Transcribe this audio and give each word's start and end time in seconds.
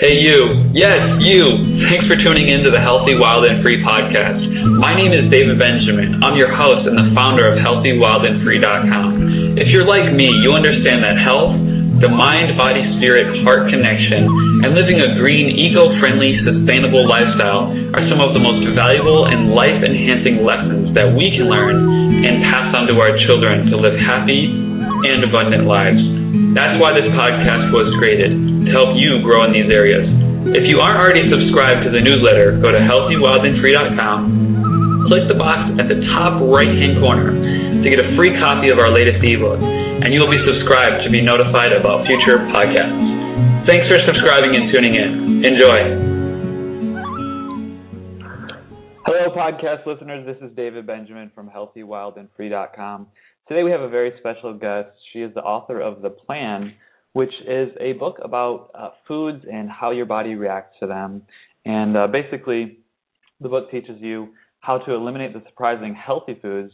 Hey, 0.00 0.16
you. 0.16 0.72
Yes, 0.72 0.96
you. 1.20 1.44
Thanks 1.92 2.08
for 2.08 2.16
tuning 2.16 2.48
in 2.48 2.64
to 2.64 2.72
the 2.72 2.80
Healthy, 2.80 3.20
Wild, 3.20 3.44
and 3.44 3.60
Free 3.60 3.84
podcast. 3.84 4.40
My 4.80 4.96
name 4.96 5.12
is 5.12 5.28
David 5.28 5.60
Benjamin. 5.60 6.24
I'm 6.24 6.40
your 6.40 6.48
host 6.56 6.88
and 6.88 6.96
the 6.96 7.12
founder 7.12 7.44
of 7.44 7.60
HealthyWildAndFree.com. 7.60 9.60
If 9.60 9.68
you're 9.68 9.84
like 9.84 10.16
me, 10.16 10.32
you 10.40 10.56
understand 10.56 11.04
that 11.04 11.20
health, 11.20 11.52
the 12.00 12.08
mind, 12.08 12.56
body, 12.56 12.80
spirit, 12.96 13.44
heart 13.44 13.68
connection, 13.68 14.24
and 14.64 14.72
living 14.72 15.04
a 15.04 15.20
green, 15.20 15.52
eco-friendly, 15.52 16.48
sustainable 16.48 17.04
lifestyle 17.04 17.68
are 17.92 18.04
some 18.08 18.24
of 18.24 18.32
the 18.32 18.40
most 18.40 18.64
valuable 18.72 19.28
and 19.28 19.52
life-enhancing 19.52 20.40
lessons 20.40 20.96
that 20.96 21.12
we 21.12 21.28
can 21.28 21.44
learn 21.44 22.24
and 22.24 22.40
pass 22.48 22.72
on 22.72 22.88
to 22.88 22.96
our 22.96 23.12
children 23.28 23.68
to 23.68 23.76
live 23.76 24.00
happy 24.00 24.48
and 24.48 25.28
abundant 25.28 25.68
lives. 25.68 26.19
That's 26.54 26.80
why 26.80 26.92
this 26.92 27.06
podcast 27.16 27.72
was 27.72 27.92
created, 27.98 28.30
to 28.66 28.70
help 28.70 28.96
you 28.96 29.20
grow 29.22 29.42
in 29.44 29.52
these 29.52 29.70
areas. 29.70 30.08
If 30.56 30.68
you 30.68 30.80
aren't 30.80 30.98
already 30.98 31.30
subscribed 31.30 31.84
to 31.84 31.90
the 31.90 32.00
newsletter, 32.00 32.58
go 32.62 32.72
to 32.72 32.78
healthywildandfree.com, 32.78 35.06
click 35.08 35.28
the 35.28 35.34
box 35.34 35.72
at 35.78 35.88
the 35.88 36.00
top 36.14 36.40
right-hand 36.40 37.00
corner 37.00 37.82
to 37.82 37.90
get 37.90 37.98
a 37.98 38.16
free 38.16 38.38
copy 38.38 38.70
of 38.70 38.78
our 38.78 38.90
latest 38.90 39.22
ebook 39.24 39.60
and 40.02 40.14
you'll 40.14 40.30
be 40.30 40.40
subscribed 40.46 41.04
to 41.04 41.10
be 41.10 41.20
notified 41.20 41.72
about 41.72 42.06
future 42.06 42.38
podcasts. 42.56 43.66
Thanks 43.66 43.86
for 43.86 43.98
subscribing 44.06 44.56
and 44.56 44.72
tuning 44.72 44.94
in. 44.94 45.44
Enjoy. 45.44 45.76
Hello, 49.04 49.28
podcast 49.36 49.84
listeners. 49.86 50.24
This 50.24 50.38
is 50.40 50.56
David 50.56 50.86
Benjamin 50.86 51.30
from 51.34 51.50
HealthyWildAndFree.com. 51.50 53.08
Today 53.50 53.64
we 53.64 53.72
have 53.72 53.80
a 53.80 53.88
very 53.88 54.12
special 54.20 54.54
guest. 54.54 54.90
She 55.12 55.22
is 55.22 55.34
the 55.34 55.40
author 55.40 55.80
of 55.80 56.02
The 56.02 56.10
Plan, 56.10 56.72
which 57.14 57.32
is 57.48 57.70
a 57.80 57.94
book 57.94 58.18
about 58.22 58.70
uh, 58.78 58.90
foods 59.08 59.44
and 59.52 59.68
how 59.68 59.90
your 59.90 60.06
body 60.06 60.36
reacts 60.36 60.76
to 60.78 60.86
them. 60.86 61.22
And 61.64 61.96
uh, 61.96 62.06
basically, 62.06 62.78
the 63.40 63.48
book 63.48 63.68
teaches 63.72 64.00
you 64.00 64.28
how 64.60 64.78
to 64.78 64.94
eliminate 64.94 65.32
the 65.32 65.42
surprising 65.48 65.96
healthy 65.96 66.38
foods 66.40 66.72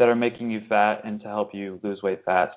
that 0.00 0.08
are 0.08 0.16
making 0.16 0.50
you 0.50 0.62
fat 0.68 1.02
and 1.04 1.20
to 1.20 1.28
help 1.28 1.54
you 1.54 1.78
lose 1.84 2.02
weight 2.02 2.24
fast. 2.24 2.56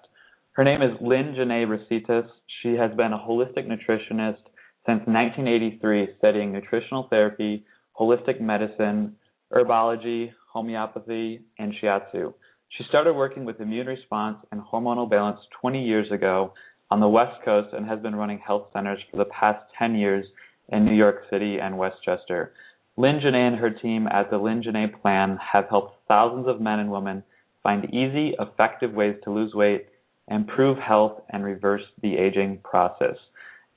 Her 0.54 0.64
name 0.64 0.82
is 0.82 0.98
Lyn-Genet 1.00 1.70
Recitas. 1.70 2.28
She 2.64 2.74
has 2.74 2.90
been 2.98 3.14
a 3.14 3.20
holistic 3.20 3.68
nutritionist 3.68 4.42
since 4.88 5.04
1983, 5.06 6.16
studying 6.18 6.52
nutritional 6.52 7.06
therapy, 7.12 7.68
holistic 7.96 8.42
medicine, 8.42 9.16
herbology, 9.54 10.32
homeopathy, 10.52 11.42
and 11.60 11.72
shiatsu. 11.80 12.34
She 12.78 12.84
started 12.90 13.14
working 13.14 13.46
with 13.46 13.60
immune 13.60 13.88
response 13.88 14.38
and 14.52 14.62
hormonal 14.62 15.10
balance 15.10 15.40
20 15.62 15.84
years 15.84 16.12
ago 16.12 16.54
on 16.92 17.00
the 17.00 17.08
West 17.08 17.44
Coast 17.44 17.74
and 17.74 17.88
has 17.88 18.00
been 18.00 18.16
running 18.16 18.40
health 18.40 18.68
centers 18.74 19.00
for 19.12 19.18
the 19.18 19.26
past 19.26 19.64
10 19.78 19.96
years 19.96 20.26
in 20.70 20.86
New 20.86 20.96
York 20.96 21.24
City 21.30 21.58
and 21.60 21.78
Westchester. 21.78 22.54
Lyn-Genet 22.98 23.54
and 23.54 23.56
her 23.56 23.70
team 23.70 24.08
at 24.08 24.30
the 24.30 24.38
Lyn-Genet 24.38 25.02
Plan 25.02 25.38
have 25.54 25.66
helped 25.70 25.96
thousands 26.08 26.48
of 26.48 26.62
men 26.62 26.80
and 26.80 26.92
women 26.92 27.24
find 27.64 27.86
easy, 27.94 28.34
effective 28.40 28.94
ways 28.94 29.16
to 29.24 29.32
lose 29.32 29.54
weight 29.54 29.88
improve 30.30 30.78
health, 30.78 31.22
and 31.30 31.44
reverse 31.44 31.82
the 32.02 32.16
aging 32.16 32.60
process. 32.64 33.16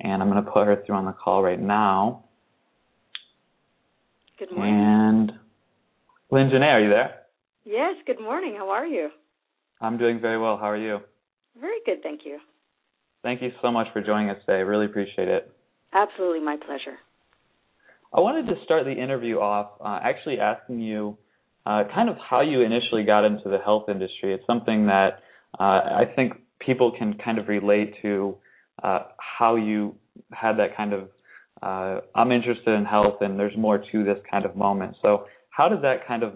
And 0.01 0.23
I'm 0.23 0.31
going 0.31 0.45
to 0.45 0.51
put 0.51 0.67
her 0.67 0.83
through 0.85 0.97
on 0.97 1.07
the 1.07 1.13
call 1.13 1.43
right 1.43 1.61
now. 1.61 2.25
Good 4.39 4.53
morning. 4.53 4.75
And 4.75 5.33
Lyn-Genet, 6.31 6.63
are 6.63 6.83
you 6.83 6.91
there? 6.91 7.22
Yes, 7.65 7.95
good 8.07 8.21
morning. 8.21 8.57
How 8.59 8.71
are 8.71 8.87
you? 8.87 9.11
I'm 9.81 9.97
doing 9.97 10.21
very 10.21 10.39
well. 10.39 10.57
How 10.57 10.69
are 10.71 10.77
you? 10.77 10.99
Very 11.61 11.79
good, 11.87 12.03
thank 12.03 12.23
you. 12.25 12.39
Thank 13.23 13.41
you 13.41 13.51
so 13.63 13.71
much 13.71 13.87
for 13.93 14.03
joining 14.03 14.31
us 14.31 14.39
today. 14.47 14.63
Really 14.63 14.87
appreciate 14.87 15.29
it. 15.29 15.53
Absolutely, 15.93 16.41
my 16.41 16.57
pleasure. 16.57 16.99
I 18.13 18.21
wanted 18.21 18.47
to 18.47 18.65
start 18.65 18.85
the 18.85 18.93
interview 18.93 19.37
off 19.37 19.73
uh, 19.81 20.01
actually 20.03 20.41
asking 20.41 20.81
you 20.81 21.17
uh, 21.65 21.85
kind 21.95 22.09
of 22.09 22.17
how 22.19 22.41
you 22.41 22.63
initially 22.63 23.05
got 23.05 23.25
into 23.25 23.49
the 23.49 23.59
health 23.59 23.85
industry. 23.89 24.35
It's 24.35 24.47
something 24.47 24.87
that 24.87 25.21
uh, 25.59 25.63
I 25.63 26.05
think 26.17 26.33
people 26.59 26.93
can 26.99 27.15
kind 27.25 27.39
of 27.39 27.47
relate 27.47 27.95
to 28.03 28.37
uh, 28.83 29.05
how 29.19 29.55
you 29.55 29.95
had 30.33 30.57
that 30.57 30.77
kind 30.77 30.93
of 30.93 31.09
uh, 31.63 32.01
I'm 32.17 32.33
interested 32.33 32.75
in 32.75 32.85
health 32.85 33.19
and 33.21 33.39
there's 33.39 33.57
more 33.57 33.79
to 33.79 34.05
this 34.05 34.19
kind 34.29 34.45
of 34.45 34.57
moment. 34.57 34.97
So 35.01 35.27
how 35.51 35.69
did 35.69 35.83
that 35.83 36.07
kind 36.09 36.25
of 36.25 36.35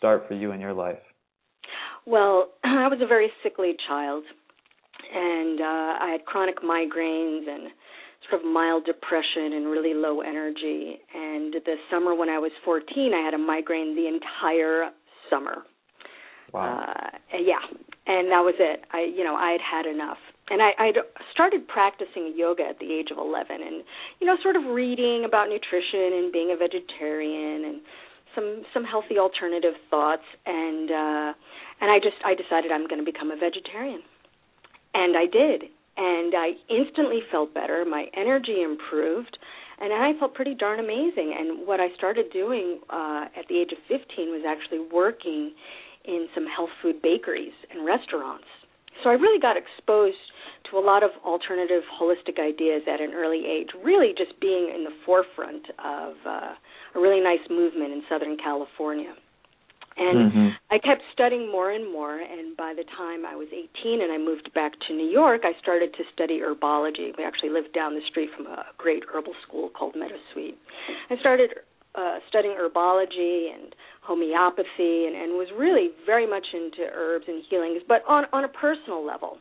start 0.00 0.24
for 0.26 0.34
you 0.34 0.52
in 0.52 0.60
your 0.60 0.72
life? 0.72 0.98
Well, 2.06 2.48
I 2.64 2.88
was 2.88 3.00
a 3.02 3.06
very 3.06 3.30
sickly 3.42 3.74
child, 3.86 4.24
and 5.14 5.60
uh, 5.60 6.04
I 6.04 6.08
had 6.12 6.24
chronic 6.24 6.62
migraines 6.62 7.46
and 7.46 7.70
sort 8.28 8.40
of 8.40 8.48
mild 8.50 8.84
depression 8.86 9.52
and 9.52 9.66
really 9.66 9.92
low 9.94 10.20
energy. 10.20 10.96
And 11.14 11.52
the 11.52 11.76
summer 11.90 12.14
when 12.14 12.30
I 12.30 12.38
was 12.38 12.50
14, 12.64 13.12
I 13.14 13.24
had 13.24 13.34
a 13.34 13.38
migraine 13.38 13.94
the 13.94 14.08
entire 14.08 14.90
summer. 15.28 15.64
Wow. 16.52 16.82
Uh, 16.82 17.38
yeah, 17.38 17.62
and 18.06 18.32
that 18.32 18.40
was 18.40 18.54
it. 18.58 18.84
I, 18.92 19.04
you 19.04 19.22
know, 19.22 19.36
I 19.36 19.52
had 19.52 19.60
had 19.60 19.86
enough, 19.86 20.18
and 20.48 20.60
I 20.60 20.70
I 20.78 20.90
started 21.32 21.68
practicing 21.68 22.34
yoga 22.34 22.64
at 22.64 22.80
the 22.80 22.90
age 22.90 23.12
of 23.12 23.18
11, 23.18 23.46
and 23.62 23.84
you 24.18 24.26
know, 24.26 24.34
sort 24.42 24.56
of 24.56 24.64
reading 24.64 25.22
about 25.24 25.46
nutrition 25.48 26.18
and 26.18 26.32
being 26.32 26.50
a 26.50 26.58
vegetarian 26.58 27.64
and 27.70 27.80
some 28.34 28.62
some 28.72 28.84
healthy 28.84 29.18
alternative 29.18 29.74
thoughts, 29.90 30.24
and 30.46 30.90
uh, 30.90 31.32
and 31.80 31.90
I 31.90 31.98
just 31.98 32.16
I 32.24 32.34
decided 32.34 32.72
I'm 32.72 32.86
going 32.86 33.04
to 33.04 33.10
become 33.10 33.30
a 33.30 33.36
vegetarian, 33.36 34.02
and 34.94 35.16
I 35.16 35.26
did, 35.26 35.64
and 35.96 36.34
I 36.34 36.52
instantly 36.68 37.20
felt 37.30 37.54
better. 37.54 37.84
My 37.84 38.06
energy 38.16 38.62
improved 38.62 39.38
and 39.80 39.92
I 39.92 40.12
felt 40.18 40.34
pretty 40.34 40.54
darn 40.54 40.78
amazing. 40.78 41.34
And 41.36 41.66
what 41.66 41.80
I 41.80 41.88
started 41.96 42.30
doing 42.32 42.80
uh, 42.90 43.26
at 43.36 43.48
the 43.48 43.58
age 43.58 43.72
of 43.72 43.78
15 43.88 44.28
was 44.28 44.44
actually 44.46 44.86
working 44.92 45.52
in 46.04 46.28
some 46.34 46.46
health 46.46 46.70
food 46.82 47.00
bakeries 47.02 47.56
and 47.70 47.84
restaurants. 47.84 48.44
So 49.02 49.08
I 49.08 49.14
really 49.14 49.40
got 49.40 49.56
exposed 49.56 50.20
to 50.70 50.76
a 50.76 50.84
lot 50.84 51.02
of 51.02 51.10
alternative 51.24 51.82
holistic 52.00 52.38
ideas 52.38 52.82
at 52.86 53.00
an 53.00 53.12
early 53.14 53.46
age, 53.48 53.68
really 53.82 54.12
just 54.16 54.38
being 54.40 54.70
in 54.74 54.84
the 54.84 54.92
forefront 55.06 55.64
of 55.82 56.14
uh, 56.28 56.52
a 56.94 57.00
really 57.00 57.20
nice 57.20 57.44
movement 57.48 57.92
in 57.92 58.02
Southern 58.08 58.36
California. 58.36 59.14
And 59.96 60.32
mm-hmm. 60.32 60.48
I 60.70 60.78
kept 60.78 61.02
studying 61.12 61.50
more 61.50 61.70
and 61.70 61.90
more, 61.92 62.16
and 62.16 62.56
by 62.56 62.72
the 62.74 62.84
time 62.96 63.26
I 63.26 63.36
was 63.36 63.48
18 63.52 64.00
and 64.00 64.12
I 64.12 64.18
moved 64.18 64.48
back 64.54 64.72
to 64.88 64.94
New 64.94 65.08
York, 65.08 65.42
I 65.44 65.52
started 65.60 65.92
to 65.94 66.04
study 66.14 66.40
herbology. 66.40 67.12
We 67.18 67.24
actually 67.24 67.50
lived 67.50 67.74
down 67.74 67.94
the 67.94 68.00
street 68.08 68.30
from 68.34 68.46
a 68.46 68.64
great 68.78 69.02
herbal 69.12 69.34
school 69.46 69.68
called 69.68 69.94
Meadowsweet. 69.94 70.54
I 71.10 71.18
started 71.18 71.50
uh, 71.94 72.18
studying 72.28 72.56
herbology 72.56 73.52
and 73.52 73.74
homeopathy 74.02 75.06
and, 75.06 75.16
and 75.16 75.32
was 75.34 75.48
really 75.58 75.90
very 76.06 76.26
much 76.26 76.46
into 76.54 76.88
herbs 76.94 77.26
and 77.28 77.42
healings, 77.50 77.82
but 77.86 78.02
on, 78.08 78.24
on 78.32 78.44
a 78.44 78.48
personal 78.48 79.04
level. 79.04 79.38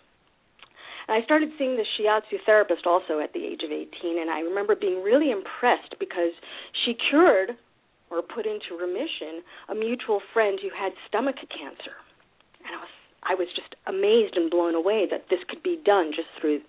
And 1.09 1.17
I 1.17 1.25
started 1.25 1.49
seeing 1.57 1.75
the 1.75 1.89
shiatsu 1.97 2.37
therapist 2.45 2.85
also 2.85 3.17
at 3.19 3.33
the 3.33 3.43
age 3.43 3.65
of 3.65 3.71
18, 3.71 4.21
and 4.21 4.29
I 4.29 4.41
remember 4.41 4.75
being 4.75 5.01
really 5.01 5.31
impressed 5.31 5.97
because 5.99 6.37
she 6.85 6.93
cured 7.09 7.57
or 8.11 8.21
put 8.21 8.45
into 8.45 8.77
remission 8.77 9.41
a 9.69 9.73
mutual 9.73 10.21
friend 10.33 10.59
who 10.61 10.69
had 10.69 10.93
stomach 11.07 11.37
cancer. 11.49 11.97
And 12.61 12.77
I 12.77 12.79
was 12.79 12.93
I 13.23 13.33
was 13.33 13.47
just 13.55 13.73
amazed 13.87 14.37
and 14.37 14.51
blown 14.51 14.75
away 14.75 15.07
that 15.09 15.25
this 15.29 15.39
could 15.49 15.63
be 15.63 15.81
done 15.83 16.11
just 16.15 16.29
through 16.39 16.61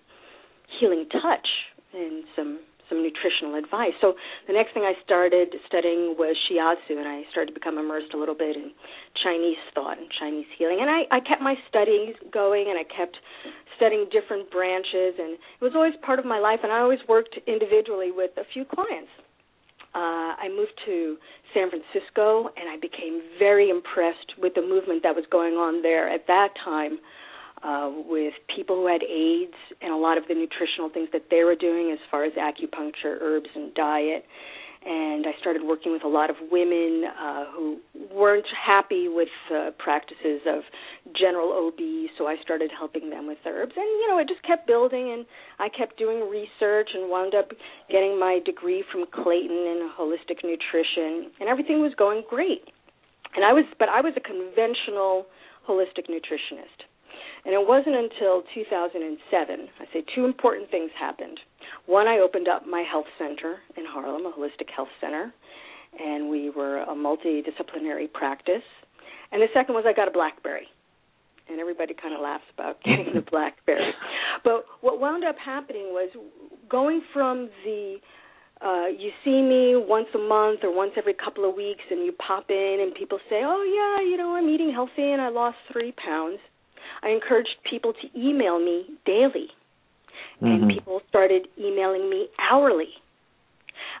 healing 0.79 1.05
touch 1.11 1.47
and 1.93 2.23
some 2.35 2.59
some 2.91 2.99
nutritional 2.99 3.55
advice. 3.55 3.95
So 4.03 4.19
the 4.45 4.53
next 4.53 4.75
thing 4.75 4.83
I 4.83 4.99
started 4.99 5.55
studying 5.63 6.19
was 6.19 6.35
shiatsu, 6.51 6.99
and 6.99 7.07
I 7.07 7.23
started 7.31 7.55
to 7.55 7.57
become 7.57 7.79
immersed 7.79 8.11
a 8.13 8.19
little 8.19 8.35
bit 8.35 8.59
in 8.59 8.75
Chinese 9.23 9.57
thought 9.71 9.95
and 9.95 10.11
Chinese 10.11 10.51
healing. 10.59 10.83
And 10.83 10.91
I, 10.91 11.07
I 11.07 11.23
kept 11.23 11.39
my 11.39 11.55
studies 11.71 12.19
going, 12.27 12.67
and 12.67 12.75
I 12.75 12.83
kept 12.83 13.15
studying 13.79 14.11
different 14.11 14.51
branches, 14.51 15.15
and 15.15 15.39
it 15.39 15.63
was 15.63 15.71
always 15.73 15.95
part 16.03 16.19
of 16.19 16.27
my 16.27 16.43
life. 16.43 16.59
And 16.61 16.71
I 16.71 16.83
always 16.83 16.99
worked 17.07 17.39
individually 17.47 18.11
with 18.11 18.35
a 18.35 18.43
few 18.51 18.67
clients. 18.67 19.09
Uh, 19.95 20.35
I 20.39 20.47
moved 20.47 20.75
to 20.85 21.17
San 21.53 21.71
Francisco, 21.71 22.51
and 22.55 22.67
I 22.67 22.75
became 22.79 23.23
very 23.39 23.69
impressed 23.69 24.35
with 24.37 24.53
the 24.55 24.61
movement 24.61 25.03
that 25.03 25.15
was 25.15 25.25
going 25.31 25.55
on 25.55 25.81
there 25.81 26.07
at 26.07 26.27
that 26.27 26.49
time 26.63 26.99
uh, 27.63 27.91
with 28.07 28.33
people 28.55 28.75
who 28.75 28.87
had 28.87 29.03
AIDS 29.03 29.57
and 29.81 29.93
a 29.93 29.97
lot 29.97 30.17
of 30.17 30.27
the 30.27 30.33
nutritional 30.33 30.89
things 30.89 31.09
that 31.13 31.23
they 31.29 31.43
were 31.43 31.55
doing 31.55 31.91
as 31.91 31.99
far 32.09 32.23
as 32.25 32.33
acupuncture, 32.33 33.21
herbs, 33.21 33.49
and 33.55 33.73
diet. 33.73 34.25
And 34.83 35.27
I 35.27 35.39
started 35.39 35.61
working 35.61 35.91
with 35.91 36.03
a 36.03 36.07
lot 36.07 36.31
of 36.31 36.37
women 36.49 37.03
uh, 37.05 37.45
who 37.53 37.77
weren't 38.11 38.47
happy 38.49 39.07
with 39.07 39.29
the 39.47 39.75
practices 39.77 40.41
of 40.49 40.63
general 41.13 41.53
OB, 41.53 42.09
so 42.17 42.25
I 42.25 42.37
started 42.41 42.71
helping 42.75 43.11
them 43.11 43.27
with 43.27 43.37
herbs. 43.45 43.73
And, 43.77 43.85
you 43.85 44.07
know, 44.09 44.17
it 44.17 44.27
just 44.27 44.41
kept 44.41 44.65
building, 44.65 45.13
and 45.13 45.25
I 45.59 45.69
kept 45.69 45.99
doing 45.99 46.27
research 46.27 46.89
and 46.95 47.11
wound 47.11 47.35
up 47.35 47.49
getting 47.91 48.19
my 48.19 48.39
degree 48.43 48.83
from 48.91 49.05
Clayton 49.05 49.51
in 49.51 49.89
holistic 49.93 50.41
nutrition, 50.43 51.29
and 51.39 51.47
everything 51.47 51.79
was 51.79 51.93
going 51.95 52.23
great. 52.27 52.65
And 53.35 53.45
I 53.45 53.53
was, 53.53 53.65
but 53.77 53.87
I 53.87 54.01
was 54.01 54.13
a 54.17 54.19
conventional 54.19 55.27
holistic 55.69 56.09
nutritionist. 56.09 56.89
And 57.45 57.53
it 57.55 57.67
wasn't 57.67 57.95
until 57.95 58.43
2007, 58.53 59.67
I 59.79 59.85
say 59.93 60.05
two 60.13 60.25
important 60.25 60.69
things 60.69 60.91
happened. 60.99 61.39
One, 61.87 62.07
I 62.07 62.19
opened 62.19 62.47
up 62.47 62.67
my 62.67 62.83
health 62.89 63.07
center 63.17 63.57
in 63.77 63.83
Harlem, 63.87 64.25
a 64.25 64.31
holistic 64.31 64.69
health 64.75 64.93
center, 64.99 65.33
and 65.99 66.29
we 66.29 66.51
were 66.51 66.81
a 66.83 66.93
multidisciplinary 66.93 68.11
practice. 68.13 68.63
And 69.31 69.41
the 69.41 69.47
second 69.53 69.73
was 69.73 69.85
I 69.87 69.93
got 69.93 70.07
a 70.07 70.11
BlackBerry, 70.11 70.67
and 71.49 71.59
everybody 71.59 71.95
kind 71.99 72.13
of 72.13 72.21
laughs 72.21 72.43
about 72.53 72.81
getting 72.83 73.13
the 73.15 73.21
BlackBerry. 73.21 73.91
But 74.43 74.65
what 74.81 74.99
wound 74.99 75.23
up 75.23 75.35
happening 75.43 75.89
was 75.91 76.09
going 76.69 77.01
from 77.13 77.49
the 77.65 77.97
uh, 78.63 78.85
you 78.85 79.09
see 79.25 79.41
me 79.41 79.73
once 79.75 80.05
a 80.13 80.19
month 80.19 80.59
or 80.61 80.71
once 80.71 80.91
every 80.95 81.15
couple 81.15 81.49
of 81.49 81.55
weeks, 81.55 81.81
and 81.89 82.05
you 82.05 82.11
pop 82.11 82.45
in, 82.49 82.77
and 82.79 82.93
people 82.93 83.17
say, 83.27 83.41
"Oh 83.43 83.63
yeah, 83.65 84.07
you 84.07 84.17
know, 84.17 84.35
I'm 84.35 84.47
eating 84.49 84.71
healthy, 84.71 85.11
and 85.11 85.19
I 85.19 85.29
lost 85.29 85.57
three 85.71 85.91
pounds." 85.93 86.37
I 87.03 87.09
encouraged 87.09 87.55
people 87.69 87.93
to 87.93 88.19
email 88.19 88.59
me 88.59 88.85
daily, 89.05 89.49
mm-hmm. 90.41 90.45
and 90.45 90.71
people 90.71 91.01
started 91.09 91.47
emailing 91.57 92.09
me 92.09 92.27
hourly. 92.39 92.89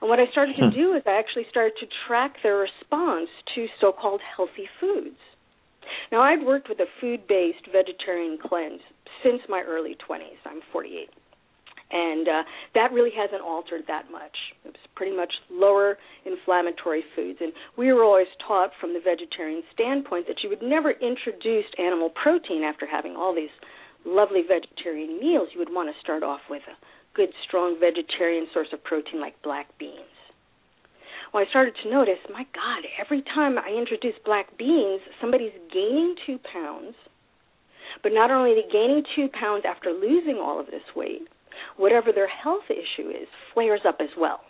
And 0.01 0.09
what 0.09 0.19
I 0.19 0.25
started 0.31 0.55
to 0.57 0.69
hmm. 0.69 0.75
do 0.75 0.93
is 0.95 1.03
I 1.05 1.17
actually 1.17 1.45
started 1.49 1.73
to 1.79 1.87
track 2.07 2.35
their 2.43 2.57
response 2.57 3.29
to 3.55 3.67
so-called 3.79 4.21
healthy 4.35 4.67
foods. 4.79 5.17
Now, 6.11 6.21
I'd 6.21 6.43
worked 6.43 6.69
with 6.69 6.79
a 6.79 6.85
food-based 6.99 7.67
vegetarian 7.71 8.37
cleanse 8.37 8.81
since 9.23 9.41
my 9.49 9.61
early 9.61 9.95
20s. 10.07 10.41
I'm 10.45 10.61
48 10.71 11.09
and 11.91 12.27
uh, 12.27 12.43
that 12.73 12.91
really 12.91 13.11
hasn't 13.15 13.41
altered 13.41 13.83
that 13.87 14.11
much. 14.11 14.35
It's 14.65 14.77
pretty 14.95 15.15
much 15.15 15.33
lower 15.51 15.97
inflammatory 16.25 17.03
foods, 17.15 17.39
and 17.41 17.53
we 17.77 17.91
were 17.91 18.03
always 18.03 18.31
taught 18.47 18.71
from 18.79 18.93
the 18.93 19.01
vegetarian 19.03 19.63
standpoint 19.73 20.27
that 20.27 20.43
you 20.43 20.49
would 20.49 20.61
never 20.61 20.91
introduce 20.91 21.65
animal 21.77 22.09
protein 22.09 22.63
after 22.63 22.87
having 22.87 23.15
all 23.15 23.35
these 23.35 23.53
lovely 24.05 24.41
vegetarian 24.47 25.19
meals. 25.19 25.49
You 25.53 25.59
would 25.59 25.73
want 25.73 25.93
to 25.93 26.01
start 26.01 26.23
off 26.23 26.41
with 26.49 26.63
a 26.67 26.77
good, 27.15 27.29
strong 27.47 27.77
vegetarian 27.79 28.47
source 28.53 28.69
of 28.73 28.83
protein 28.83 29.19
like 29.19 29.41
black 29.43 29.67
beans. 29.77 30.15
Well, 31.33 31.43
I 31.45 31.49
started 31.49 31.75
to 31.83 31.89
notice, 31.89 32.19
my 32.29 32.43
God, 32.53 32.83
every 32.99 33.21
time 33.21 33.57
I 33.57 33.71
introduce 33.71 34.15
black 34.25 34.57
beans, 34.57 34.99
somebody's 35.21 35.55
gaining 35.71 36.15
two 36.25 36.39
pounds. 36.51 36.95
But 38.03 38.13
not 38.13 38.31
only 38.31 38.51
are 38.51 38.55
they 38.55 38.71
gaining 38.71 39.03
two 39.15 39.29
pounds 39.29 39.63
after 39.67 39.91
losing 39.91 40.39
all 40.41 40.59
of 40.59 40.67
this 40.67 40.83
weight, 40.95 41.27
whatever 41.77 42.11
their 42.11 42.27
health 42.27 42.65
issue 42.69 43.09
is 43.09 43.27
flares 43.53 43.81
up 43.87 43.97
as 43.99 44.09
well. 44.17 44.41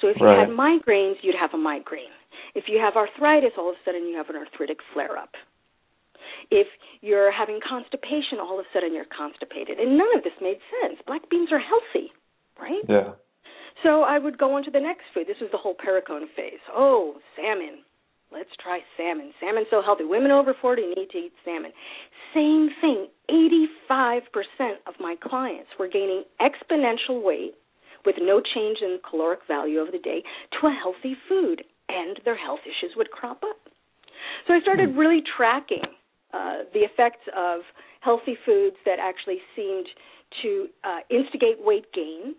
So 0.00 0.08
if 0.08 0.16
you 0.20 0.26
right. 0.26 0.48
had 0.48 0.48
migraines, 0.48 1.16
you'd 1.22 1.38
have 1.38 1.54
a 1.54 1.58
migraine. 1.58 2.12
If 2.54 2.64
you 2.68 2.78
have 2.78 2.96
arthritis, 2.96 3.52
all 3.56 3.70
of 3.70 3.76
a 3.76 3.82
sudden 3.84 4.06
you 4.06 4.16
have 4.16 4.28
an 4.28 4.36
arthritic 4.36 4.78
flare 4.92 5.16
up. 5.16 5.32
If 6.50 6.66
you're 7.00 7.32
having 7.32 7.60
constipation, 7.66 8.38
all 8.40 8.58
of 8.58 8.64
a 8.64 8.68
sudden 8.72 8.94
you're 8.94 9.08
constipated. 9.08 9.78
And 9.78 9.96
none 9.96 10.10
of 10.16 10.22
this 10.22 10.36
made 10.40 10.58
sense. 10.82 11.00
Black 11.06 11.28
beans 11.30 11.48
are 11.52 11.60
healthy, 11.60 12.12
right? 12.60 12.84
Yeah. 12.88 13.12
So 13.82 14.02
I 14.02 14.18
would 14.18 14.38
go 14.38 14.54
on 14.54 14.64
to 14.64 14.70
the 14.70 14.80
next 14.80 15.04
food. 15.14 15.26
This 15.26 15.40
was 15.40 15.50
the 15.50 15.58
whole 15.58 15.74
Perricone 15.74 16.28
phase. 16.36 16.60
Oh, 16.72 17.16
salmon. 17.36 17.82
Let's 18.32 18.50
try 18.62 18.80
salmon. 18.96 19.32
Salmon's 19.40 19.68
so 19.70 19.82
healthy. 19.84 20.04
Women 20.04 20.30
over 20.30 20.54
40 20.60 20.82
need 20.96 21.10
to 21.12 21.18
eat 21.18 21.32
salmon. 21.44 21.72
Same 22.34 22.70
thing. 22.80 23.08
85% 23.30 24.30
of 24.86 24.94
my 24.98 25.16
clients 25.22 25.70
were 25.78 25.88
gaining 25.88 26.24
exponential 26.40 27.22
weight 27.22 27.54
with 28.04 28.16
no 28.20 28.40
change 28.40 28.78
in 28.80 28.98
caloric 29.08 29.40
value 29.46 29.78
over 29.78 29.90
the 29.90 29.98
day 29.98 30.22
to 30.60 30.66
a 30.66 30.74
healthy 30.82 31.16
food, 31.28 31.62
and 31.88 32.18
their 32.24 32.36
health 32.36 32.60
issues 32.64 32.92
would 32.96 33.10
crop 33.10 33.42
up. 33.44 33.56
So 34.46 34.54
I 34.54 34.60
started 34.60 34.90
hmm. 34.90 34.98
really 34.98 35.22
tracking 35.36 35.84
uh, 36.32 36.64
the 36.72 36.80
effects 36.80 37.28
of 37.36 37.60
healthy 38.00 38.36
foods 38.44 38.76
that 38.84 38.98
actually 38.98 39.38
seemed 39.54 39.86
to 40.42 40.66
uh, 40.82 41.00
instigate 41.10 41.62
weight 41.62 41.84
gain 41.94 42.34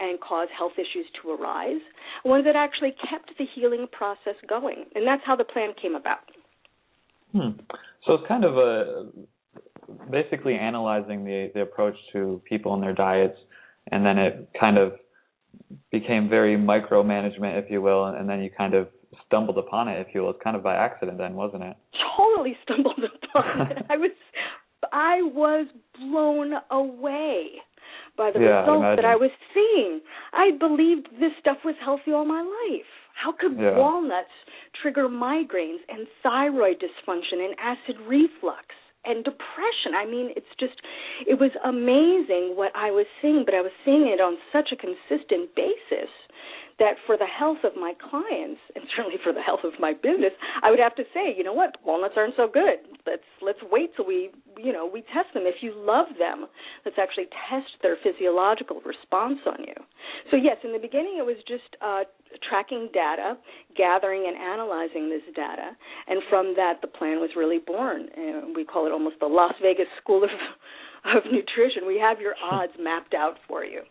and 0.00 0.18
cause 0.20 0.48
health 0.56 0.72
issues 0.76 1.06
to 1.22 1.30
arise, 1.30 1.80
ones 2.24 2.44
that 2.46 2.56
actually 2.56 2.94
kept 3.08 3.30
the 3.38 3.44
healing 3.54 3.86
process 3.92 4.34
going. 4.48 4.86
And 4.94 5.06
that's 5.06 5.22
how 5.24 5.36
the 5.36 5.44
plan 5.44 5.70
came 5.80 5.94
about. 5.94 6.20
Hmm. 7.32 7.60
So 8.06 8.14
it's 8.14 8.26
kind 8.26 8.44
of 8.44 8.56
a 8.56 9.06
basically 10.10 10.54
analyzing 10.54 11.24
the 11.24 11.50
the 11.54 11.62
approach 11.62 11.94
to 12.12 12.40
people 12.48 12.74
and 12.74 12.82
their 12.82 12.94
diets, 12.94 13.36
and 13.92 14.04
then 14.04 14.18
it 14.18 14.48
kind 14.58 14.78
of 14.78 14.94
became 15.92 16.28
very 16.28 16.56
micromanagement, 16.56 17.62
if 17.62 17.70
you 17.70 17.82
will, 17.82 18.06
and 18.06 18.28
then 18.28 18.42
you 18.42 18.50
kind 18.50 18.74
of 18.74 18.88
stumbled 19.26 19.58
upon 19.58 19.88
it, 19.88 20.04
if 20.06 20.14
you 20.14 20.22
will. 20.22 20.30
It's 20.30 20.40
kind 20.42 20.56
of 20.56 20.62
by 20.62 20.76
accident, 20.76 21.18
then, 21.18 21.34
wasn't 21.34 21.62
it? 21.62 21.76
Totally 22.16 22.56
stumbled 22.62 22.98
upon 23.34 23.72
it. 23.72 23.86
I 23.90 23.96
was 23.96 24.10
I 24.92 25.22
was 25.22 25.66
blown 25.98 26.54
away 26.70 27.60
by 28.20 28.30
the 28.30 28.44
yeah, 28.44 28.60
results 28.60 28.84
I 28.84 28.96
that 29.00 29.08
I 29.08 29.16
was 29.16 29.32
seeing. 29.56 30.04
I 30.36 30.52
believed 30.52 31.08
this 31.16 31.32
stuff 31.40 31.64
was 31.64 31.74
healthy 31.80 32.12
all 32.12 32.28
my 32.28 32.44
life. 32.44 32.92
How 33.16 33.32
could 33.32 33.56
yeah. 33.56 33.80
walnuts 33.80 34.36
trigger 34.82 35.08
migraines 35.08 35.80
and 35.88 36.04
thyroid 36.22 36.76
dysfunction 36.84 37.40
and 37.40 37.56
acid 37.56 37.96
reflux 38.04 38.68
and 39.08 39.24
depression? 39.24 39.96
I 39.96 40.04
mean, 40.04 40.36
it's 40.36 40.52
just, 40.60 40.76
it 41.24 41.40
was 41.40 41.50
amazing 41.64 42.60
what 42.60 42.76
I 42.76 42.92
was 42.92 43.08
seeing, 43.24 43.48
but 43.48 43.56
I 43.56 43.64
was 43.64 43.72
seeing 43.88 44.12
it 44.12 44.20
on 44.20 44.36
such 44.52 44.68
a 44.68 44.76
consistent 44.76 45.56
basis 45.56 46.12
that 46.80 46.96
for 47.06 47.16
the 47.16 47.28
health 47.28 47.60
of 47.62 47.76
my 47.76 47.92
clients 48.00 48.58
and 48.74 48.84
certainly 48.96 49.20
for 49.22 49.32
the 49.32 49.44
health 49.44 49.60
of 49.64 49.76
my 49.78 49.92
business, 49.92 50.32
I 50.64 50.70
would 50.70 50.80
have 50.80 50.96
to 50.96 51.04
say, 51.12 51.36
you 51.36 51.44
know 51.44 51.52
what, 51.52 51.76
walnuts 51.84 52.14
aren't 52.16 52.34
so 52.36 52.48
good. 52.48 52.80
Let's 53.06 53.28
let's 53.44 53.60
wait 53.70 53.92
till 53.94 54.06
we 54.06 54.32
you 54.58 54.72
know 54.72 54.88
we 54.88 55.04
test 55.12 55.30
them. 55.34 55.44
If 55.44 55.62
you 55.62 55.76
love 55.76 56.08
them, 56.18 56.48
let's 56.84 56.96
actually 56.96 57.28
test 57.48 57.68
their 57.84 57.96
physiological 58.02 58.80
response 58.80 59.38
on 59.46 59.60
you. 59.60 59.76
So 60.32 60.36
yes, 60.36 60.56
in 60.64 60.72
the 60.72 60.80
beginning 60.80 61.20
it 61.20 61.26
was 61.28 61.36
just 61.46 61.68
uh, 61.84 62.08
tracking 62.48 62.88
data, 62.92 63.36
gathering 63.76 64.24
and 64.26 64.36
analyzing 64.36 65.12
this 65.12 65.22
data, 65.36 65.76
and 66.08 66.24
from 66.32 66.56
that 66.56 66.80
the 66.80 66.88
plan 66.88 67.20
was 67.20 67.30
really 67.36 67.60
born. 67.60 68.08
And 68.16 68.56
we 68.56 68.64
call 68.64 68.86
it 68.88 68.92
almost 68.92 69.20
the 69.20 69.28
Las 69.28 69.54
Vegas 69.60 69.88
School 70.02 70.24
of 70.24 70.32
of 71.04 71.28
Nutrition. 71.28 71.86
We 71.86 72.00
have 72.00 72.20
your 72.20 72.34
odds 72.50 72.72
mapped 72.80 73.12
out 73.12 73.36
for 73.46 73.64
you. 73.64 73.82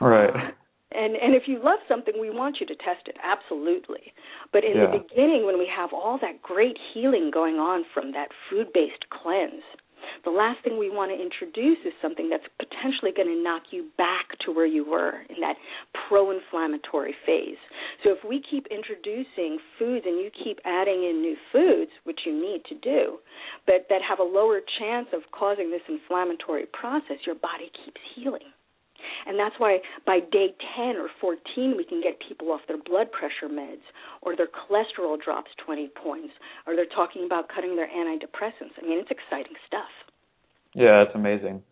Right. 0.00 0.32
Uh, 0.32 0.50
and 0.94 1.16
and 1.16 1.34
if 1.34 1.44
you 1.46 1.62
love 1.62 1.78
something 1.88 2.14
we 2.20 2.30
want 2.30 2.58
you 2.60 2.66
to 2.66 2.76
test 2.76 3.06
it 3.06 3.16
absolutely 3.22 4.12
but 4.52 4.64
in 4.64 4.76
yeah. 4.76 4.86
the 4.86 4.98
beginning 4.98 5.46
when 5.46 5.58
we 5.58 5.68
have 5.68 5.90
all 5.92 6.18
that 6.20 6.40
great 6.42 6.78
healing 6.92 7.30
going 7.32 7.56
on 7.56 7.84
from 7.94 8.12
that 8.12 8.28
food 8.48 8.66
based 8.72 9.04
cleanse 9.10 9.62
the 10.24 10.30
last 10.30 10.62
thing 10.62 10.78
we 10.78 10.90
want 10.90 11.10
to 11.10 11.18
introduce 11.18 11.78
is 11.84 11.92
something 12.00 12.28
that's 12.28 12.46
potentially 12.58 13.12
going 13.14 13.28
to 13.28 13.42
knock 13.42 13.70
you 13.70 13.90
back 13.96 14.38
to 14.44 14.52
where 14.52 14.66
you 14.66 14.84
were 14.88 15.22
in 15.30 15.40
that 15.40 15.56
pro 16.08 16.30
inflammatory 16.30 17.14
phase. 17.26 17.58
So, 18.02 18.10
if 18.10 18.18
we 18.24 18.42
keep 18.42 18.66
introducing 18.70 19.58
foods 19.78 20.04
and 20.06 20.18
you 20.18 20.30
keep 20.44 20.58
adding 20.64 21.04
in 21.04 21.22
new 21.22 21.36
foods, 21.52 21.90
which 22.04 22.20
you 22.26 22.32
need 22.32 22.64
to 22.66 22.74
do, 22.74 23.18
but 23.66 23.86
that 23.88 24.02
have 24.02 24.18
a 24.18 24.26
lower 24.26 24.60
chance 24.78 25.08
of 25.12 25.22
causing 25.32 25.70
this 25.70 25.82
inflammatory 25.88 26.66
process, 26.72 27.18
your 27.26 27.36
body 27.36 27.70
keeps 27.84 28.00
healing. 28.14 28.50
And 29.26 29.38
that's 29.38 29.54
why 29.58 29.78
by 30.06 30.20
day 30.20 30.54
10 30.76 30.96
or 30.96 31.08
14, 31.20 31.74
we 31.76 31.84
can 31.84 32.00
get 32.00 32.18
people 32.26 32.52
off 32.52 32.60
their 32.68 32.78
blood 32.78 33.10
pressure 33.12 33.52
meds, 33.52 33.84
or 34.22 34.36
their 34.36 34.48
cholesterol 34.48 35.20
drops 35.20 35.50
20 35.64 35.90
points, 36.02 36.34
or 36.66 36.76
they're 36.76 36.86
talking 36.94 37.24
about 37.24 37.48
cutting 37.48 37.76
their 37.76 37.88
antidepressants. 37.88 38.74
I 38.78 38.86
mean, 38.86 38.98
it's 38.98 39.10
exciting 39.10 39.54
stuff. 39.66 39.90
Yeah, 40.74 41.02
it's 41.02 41.14
amazing. 41.14 41.62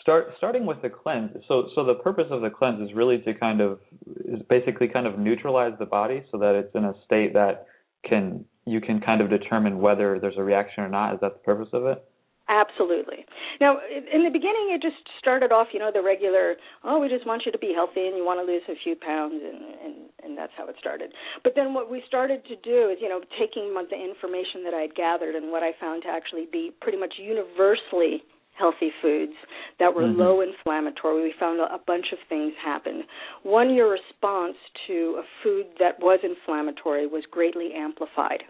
Start 0.00 0.34
starting 0.36 0.66
with 0.66 0.82
the 0.82 0.90
cleanse. 0.90 1.30
So, 1.48 1.68
so 1.74 1.84
the 1.84 1.94
purpose 1.94 2.26
of 2.30 2.42
the 2.42 2.50
cleanse 2.50 2.82
is 2.82 2.94
really 2.94 3.18
to 3.18 3.32
kind 3.32 3.60
of 3.60 3.78
is 4.26 4.42
basically 4.50 4.88
kind 4.88 5.06
of 5.06 5.18
neutralize 5.18 5.72
the 5.78 5.86
body 5.86 6.22
so 6.30 6.38
that 6.38 6.54
it's 6.54 6.74
in 6.74 6.84
a 6.84 6.92
state 7.06 7.32
that 7.32 7.66
can 8.06 8.44
you 8.66 8.80
can 8.80 9.00
kind 9.00 9.20
of 9.20 9.30
determine 9.30 9.78
whether 9.78 10.18
there's 10.18 10.36
a 10.36 10.42
reaction 10.42 10.84
or 10.84 10.88
not. 10.88 11.14
Is 11.14 11.20
that 11.20 11.34
the 11.34 11.38
purpose 11.40 11.68
of 11.72 11.86
it? 11.86 12.04
Absolutely. 12.48 13.24
Now, 13.58 13.80
in 13.88 14.22
the 14.22 14.30
beginning, 14.30 14.76
it 14.76 14.82
just 14.82 15.00
started 15.18 15.50
off, 15.50 15.68
you 15.72 15.78
know, 15.78 15.90
the 15.92 16.02
regular, 16.02 16.56
oh, 16.84 17.00
we 17.00 17.08
just 17.08 17.26
want 17.26 17.42
you 17.46 17.52
to 17.52 17.58
be 17.58 17.72
healthy 17.74 18.04
and 18.06 18.16
you 18.16 18.24
want 18.24 18.36
to 18.36 18.44
lose 18.44 18.60
a 18.68 18.76
few 18.84 18.94
pounds, 18.96 19.40
and 19.40 19.64
and 19.80 19.94
and 20.22 20.36
that's 20.36 20.52
how 20.56 20.68
it 20.68 20.76
started. 20.78 21.12
But 21.42 21.54
then 21.56 21.72
what 21.72 21.90
we 21.90 22.02
started 22.06 22.44
to 22.44 22.56
do 22.56 22.90
is, 22.92 22.98
you 23.00 23.08
know, 23.08 23.20
taking 23.40 23.72
the 23.72 23.96
information 23.96 24.62
that 24.64 24.74
I'd 24.74 24.94
gathered 24.94 25.34
and 25.34 25.50
what 25.50 25.62
I 25.62 25.72
found 25.80 26.02
to 26.02 26.08
actually 26.08 26.46
be 26.52 26.72
pretty 26.80 26.98
much 26.98 27.14
universally 27.16 28.22
healthy 28.58 28.90
foods 29.02 29.32
that 29.78 29.94
were 29.94 30.02
mm-hmm. 30.02 30.20
low 30.20 30.40
inflammatory. 30.40 31.24
We 31.24 31.34
found 31.40 31.60
a, 31.60 31.64
a 31.74 31.80
bunch 31.86 32.06
of 32.12 32.18
things 32.28 32.52
happened. 32.62 33.04
One, 33.42 33.74
your 33.74 33.90
response 33.90 34.56
to 34.86 35.20
a 35.20 35.24
food 35.42 35.66
that 35.80 35.98
was 35.98 36.20
inflammatory 36.22 37.06
was 37.06 37.24
greatly 37.30 37.70
amplified. 37.74 38.44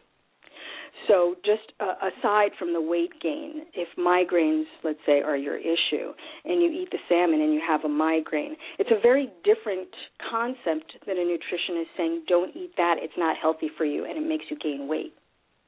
So, 1.08 1.34
just 1.44 1.72
uh, 1.80 1.94
aside 2.00 2.52
from 2.58 2.72
the 2.72 2.80
weight 2.80 3.12
gain, 3.20 3.66
if 3.74 3.88
migraines, 3.98 4.64
let's 4.82 4.98
say, 5.04 5.20
are 5.20 5.36
your 5.36 5.58
issue, 5.58 6.14
and 6.44 6.62
you 6.62 6.70
eat 6.70 6.88
the 6.90 6.98
salmon 7.08 7.40
and 7.40 7.52
you 7.52 7.60
have 7.66 7.84
a 7.84 7.88
migraine, 7.88 8.56
it's 8.78 8.90
a 8.90 9.00
very 9.00 9.30
different 9.44 9.88
concept 10.30 10.96
than 11.06 11.16
a 11.18 11.20
nutritionist 11.20 11.90
saying, 11.96 12.22
don't 12.26 12.56
eat 12.56 12.72
that, 12.76 12.96
it's 13.00 13.14
not 13.18 13.36
healthy 13.36 13.70
for 13.76 13.84
you, 13.84 14.04
and 14.04 14.16
it 14.16 14.26
makes 14.26 14.44
you 14.50 14.56
gain 14.58 14.88
weight. 14.88 15.12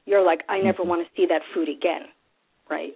You're 0.05 0.25
like, 0.25 0.41
I 0.49 0.59
never 0.59 0.79
mm-hmm. 0.79 0.89
want 0.89 1.07
to 1.07 1.21
see 1.21 1.27
that 1.27 1.41
food 1.53 1.67
again, 1.69 2.07
right? 2.69 2.93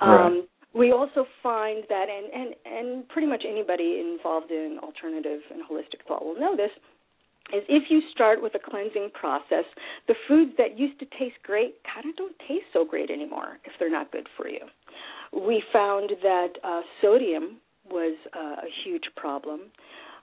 right. 0.00 0.26
Um, 0.26 0.46
we 0.74 0.92
also 0.92 1.24
find 1.42 1.84
that, 1.88 2.06
and, 2.10 2.32
and, 2.32 2.54
and 2.66 3.08
pretty 3.08 3.28
much 3.28 3.44
anybody 3.48 4.00
involved 4.00 4.50
in 4.50 4.78
alternative 4.82 5.40
and 5.50 5.62
holistic 5.62 6.06
thought 6.06 6.24
will 6.24 6.38
know 6.38 6.56
this, 6.56 6.70
is 7.52 7.62
if 7.68 7.84
you 7.90 8.00
start 8.12 8.42
with 8.42 8.54
a 8.54 8.58
cleansing 8.58 9.10
process, 9.12 9.64
the 10.08 10.14
foods 10.28 10.52
that 10.58 10.78
used 10.78 10.98
to 11.00 11.06
taste 11.18 11.36
great 11.42 11.76
kind 11.84 12.08
of 12.08 12.16
don't 12.16 12.36
taste 12.48 12.66
so 12.72 12.84
great 12.84 13.10
anymore 13.10 13.58
if 13.64 13.72
they're 13.78 13.90
not 13.90 14.10
good 14.12 14.28
for 14.36 14.48
you. 14.48 14.60
We 15.32 15.62
found 15.72 16.10
that 16.22 16.48
uh, 16.62 16.80
sodium 17.02 17.58
was 17.90 18.16
uh, 18.34 18.64
a 18.64 18.70
huge 18.84 19.04
problem. 19.16 19.72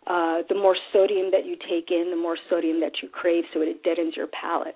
Uh, 0.08 0.42
the 0.50 0.56
more 0.56 0.76
sodium 0.94 1.30
that 1.32 1.46
you 1.46 1.56
take 1.70 1.92
in, 1.92 2.10
the 2.10 2.18
more 2.18 2.38
sodium 2.50 2.80
that 2.80 2.94
you 3.04 3.10
crave, 3.10 3.44
so 3.54 3.62
it 3.62 3.84
deadens 3.84 4.16
your 4.16 4.28
palate. 4.28 4.76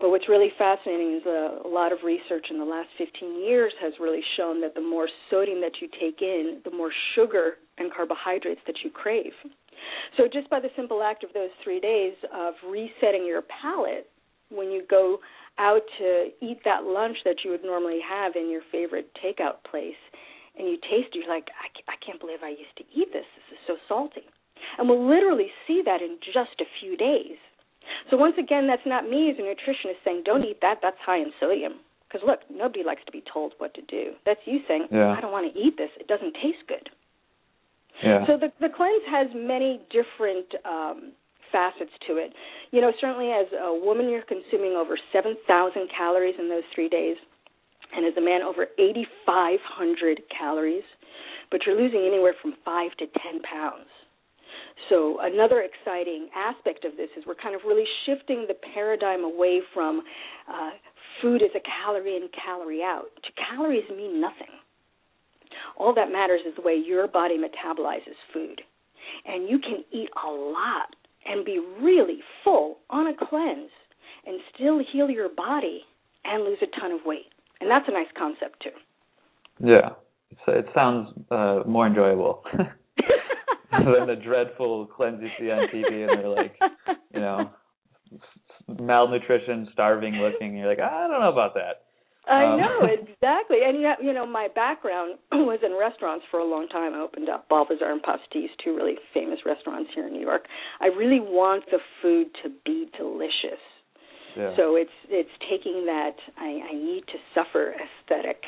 But 0.00 0.10
what's 0.10 0.28
really 0.28 0.50
fascinating 0.58 1.14
is 1.14 1.26
a, 1.26 1.60
a 1.64 1.68
lot 1.68 1.92
of 1.92 1.98
research 2.04 2.46
in 2.50 2.58
the 2.58 2.64
last 2.64 2.88
15 2.98 3.44
years 3.44 3.72
has 3.80 3.92
really 4.00 4.22
shown 4.36 4.60
that 4.62 4.74
the 4.74 4.80
more 4.80 5.08
sodium 5.30 5.60
that 5.60 5.80
you 5.80 5.88
take 6.00 6.22
in, 6.22 6.60
the 6.64 6.70
more 6.70 6.90
sugar 7.14 7.58
and 7.78 7.92
carbohydrates 7.92 8.60
that 8.66 8.76
you 8.82 8.90
crave. 8.90 9.32
So 10.16 10.24
just 10.32 10.48
by 10.50 10.60
the 10.60 10.70
simple 10.76 11.02
act 11.02 11.24
of 11.24 11.32
those 11.34 11.50
three 11.62 11.80
days 11.80 12.14
of 12.34 12.54
resetting 12.68 13.26
your 13.26 13.42
palate, 13.42 14.08
when 14.50 14.70
you 14.70 14.82
go 14.88 15.18
out 15.58 15.82
to 15.98 16.28
eat 16.40 16.58
that 16.64 16.84
lunch 16.84 17.16
that 17.24 17.44
you 17.44 17.50
would 17.50 17.64
normally 17.64 18.00
have 18.08 18.36
in 18.36 18.50
your 18.50 18.62
favorite 18.72 19.10
takeout 19.22 19.62
place, 19.68 19.98
and 20.58 20.66
you 20.66 20.76
taste 20.90 21.14
it, 21.14 21.22
you're 21.22 21.28
like, 21.28 21.46
I, 21.54 21.92
I 21.92 21.96
can't 22.04 22.18
believe 22.18 22.42
I 22.42 22.50
used 22.50 22.74
to 22.78 22.84
eat 22.90 23.12
this. 23.12 23.26
This 23.36 23.58
is 23.58 23.62
so 23.66 23.74
salty. 23.86 24.26
And 24.78 24.88
we'll 24.88 25.06
literally 25.06 25.50
see 25.66 25.82
that 25.84 26.02
in 26.02 26.18
just 26.18 26.60
a 26.60 26.66
few 26.80 26.96
days. 26.96 27.38
So 28.10 28.16
once 28.16 28.34
again, 28.38 28.66
that's 28.66 28.82
not 28.84 29.08
me 29.08 29.30
as 29.30 29.38
a 29.38 29.42
nutritionist 29.42 30.02
saying, 30.04 30.22
don't 30.24 30.44
eat 30.44 30.58
that. 30.62 30.78
That's 30.82 30.98
high 31.04 31.18
in 31.18 31.30
sodium. 31.38 31.74
Because 32.08 32.26
look, 32.26 32.40
nobody 32.50 32.82
likes 32.82 33.04
to 33.06 33.12
be 33.12 33.22
told 33.32 33.52
what 33.58 33.74
to 33.74 33.82
do. 33.82 34.12
That's 34.26 34.40
you 34.46 34.60
saying, 34.66 34.88
yeah. 34.90 35.14
I 35.16 35.20
don't 35.20 35.32
want 35.32 35.52
to 35.52 35.58
eat 35.58 35.76
this. 35.76 35.90
It 36.00 36.08
doesn't 36.08 36.34
taste 36.34 36.66
good. 36.66 36.88
So 38.26 38.36
the 38.36 38.52
the 38.60 38.72
cleanse 38.74 39.02
has 39.10 39.28
many 39.34 39.80
different 39.90 40.46
um, 40.64 41.12
facets 41.50 41.92
to 42.06 42.16
it. 42.16 42.32
You 42.70 42.80
know, 42.80 42.92
certainly 43.00 43.30
as 43.30 43.46
a 43.52 43.72
woman, 43.74 44.08
you're 44.08 44.22
consuming 44.22 44.72
over 44.72 44.98
7,000 45.12 45.42
calories 45.96 46.34
in 46.38 46.48
those 46.48 46.62
three 46.74 46.88
days, 46.88 47.16
and 47.94 48.06
as 48.06 48.16
a 48.16 48.20
man, 48.20 48.42
over 48.42 48.66
8,500 48.78 50.20
calories. 50.36 50.84
But 51.50 51.60
you're 51.64 51.80
losing 51.80 52.04
anywhere 52.06 52.34
from 52.42 52.54
five 52.64 52.90
to 52.98 53.06
10 53.06 53.40
pounds. 53.42 53.88
So 54.90 55.18
another 55.20 55.64
exciting 55.64 56.28
aspect 56.36 56.84
of 56.84 56.96
this 56.96 57.08
is 57.16 57.24
we're 57.26 57.34
kind 57.34 57.54
of 57.54 57.62
really 57.66 57.88
shifting 58.06 58.44
the 58.46 58.54
paradigm 58.74 59.24
away 59.24 59.60
from 59.74 60.02
uh, 60.48 60.70
food 61.20 61.42
as 61.42 61.50
a 61.56 61.60
calorie 61.60 62.16
in, 62.16 62.28
calorie 62.44 62.82
out 62.82 63.08
to 63.24 63.30
calories 63.50 63.88
mean 63.90 64.20
nothing. 64.20 64.52
All 65.76 65.94
that 65.94 66.12
matters 66.12 66.40
is 66.46 66.54
the 66.56 66.62
way 66.62 66.74
your 66.74 67.08
body 67.08 67.36
metabolizes 67.36 68.16
food. 68.32 68.60
And 69.26 69.48
you 69.48 69.58
can 69.58 69.84
eat 69.92 70.10
a 70.22 70.30
lot 70.30 70.94
and 71.26 71.44
be 71.44 71.60
really 71.80 72.20
full 72.44 72.78
on 72.90 73.06
a 73.06 73.14
cleanse 73.16 73.70
and 74.26 74.40
still 74.54 74.80
heal 74.92 75.10
your 75.10 75.28
body 75.28 75.82
and 76.24 76.44
lose 76.44 76.58
a 76.62 76.80
ton 76.80 76.92
of 76.92 77.00
weight. 77.04 77.32
And 77.60 77.70
that's 77.70 77.86
a 77.88 77.92
nice 77.92 78.08
concept 78.16 78.62
too. 78.62 78.70
Yeah, 79.64 79.90
it 80.46 80.66
sounds 80.74 81.08
uh, 81.30 81.60
more 81.66 81.86
enjoyable. 81.86 82.44
than 83.72 84.06
the 84.06 84.16
dreadful 84.22 84.86
cleanse 84.86 85.20
you 85.22 85.28
see 85.38 85.50
on 85.50 85.68
TV, 85.68 86.08
and 86.08 86.18
they're 86.18 86.28
like, 86.28 86.56
you 87.12 87.20
know, 87.20 87.50
malnutrition, 88.80 89.68
starving 89.72 90.14
looking. 90.14 90.56
You're 90.56 90.68
like, 90.68 90.80
I 90.80 91.06
don't 91.08 91.20
know 91.20 91.32
about 91.32 91.54
that. 91.54 91.84
I 92.30 92.44
um, 92.44 92.60
know 92.60 92.78
exactly, 92.92 93.58
and 93.64 93.80
yet 93.80 93.98
you 94.02 94.12
know 94.12 94.26
my 94.26 94.48
background 94.54 95.18
was 95.32 95.60
in 95.64 95.76
restaurants 95.78 96.24
for 96.30 96.40
a 96.40 96.44
long 96.44 96.68
time. 96.68 96.94
I 96.94 97.00
opened 97.00 97.28
up 97.28 97.48
Balthazar 97.48 97.90
and 97.90 98.02
Pastis, 98.02 98.50
two 98.62 98.76
really 98.76 98.96
famous 99.14 99.40
restaurants 99.46 99.90
here 99.94 100.06
in 100.06 100.12
New 100.12 100.20
York. 100.20 100.46
I 100.80 100.86
really 100.86 101.20
want 101.20 101.64
the 101.70 101.78
food 102.02 102.28
to 102.42 102.50
be 102.64 102.86
delicious. 102.96 103.62
Yeah. 104.36 104.54
So 104.56 104.76
it's 104.76 104.94
it's 105.08 105.32
taking 105.50 105.86
that 105.86 106.16
I, 106.36 106.70
I 106.70 106.74
need 106.74 107.04
to 107.08 107.18
suffer 107.34 107.74
aesthetic 107.74 108.44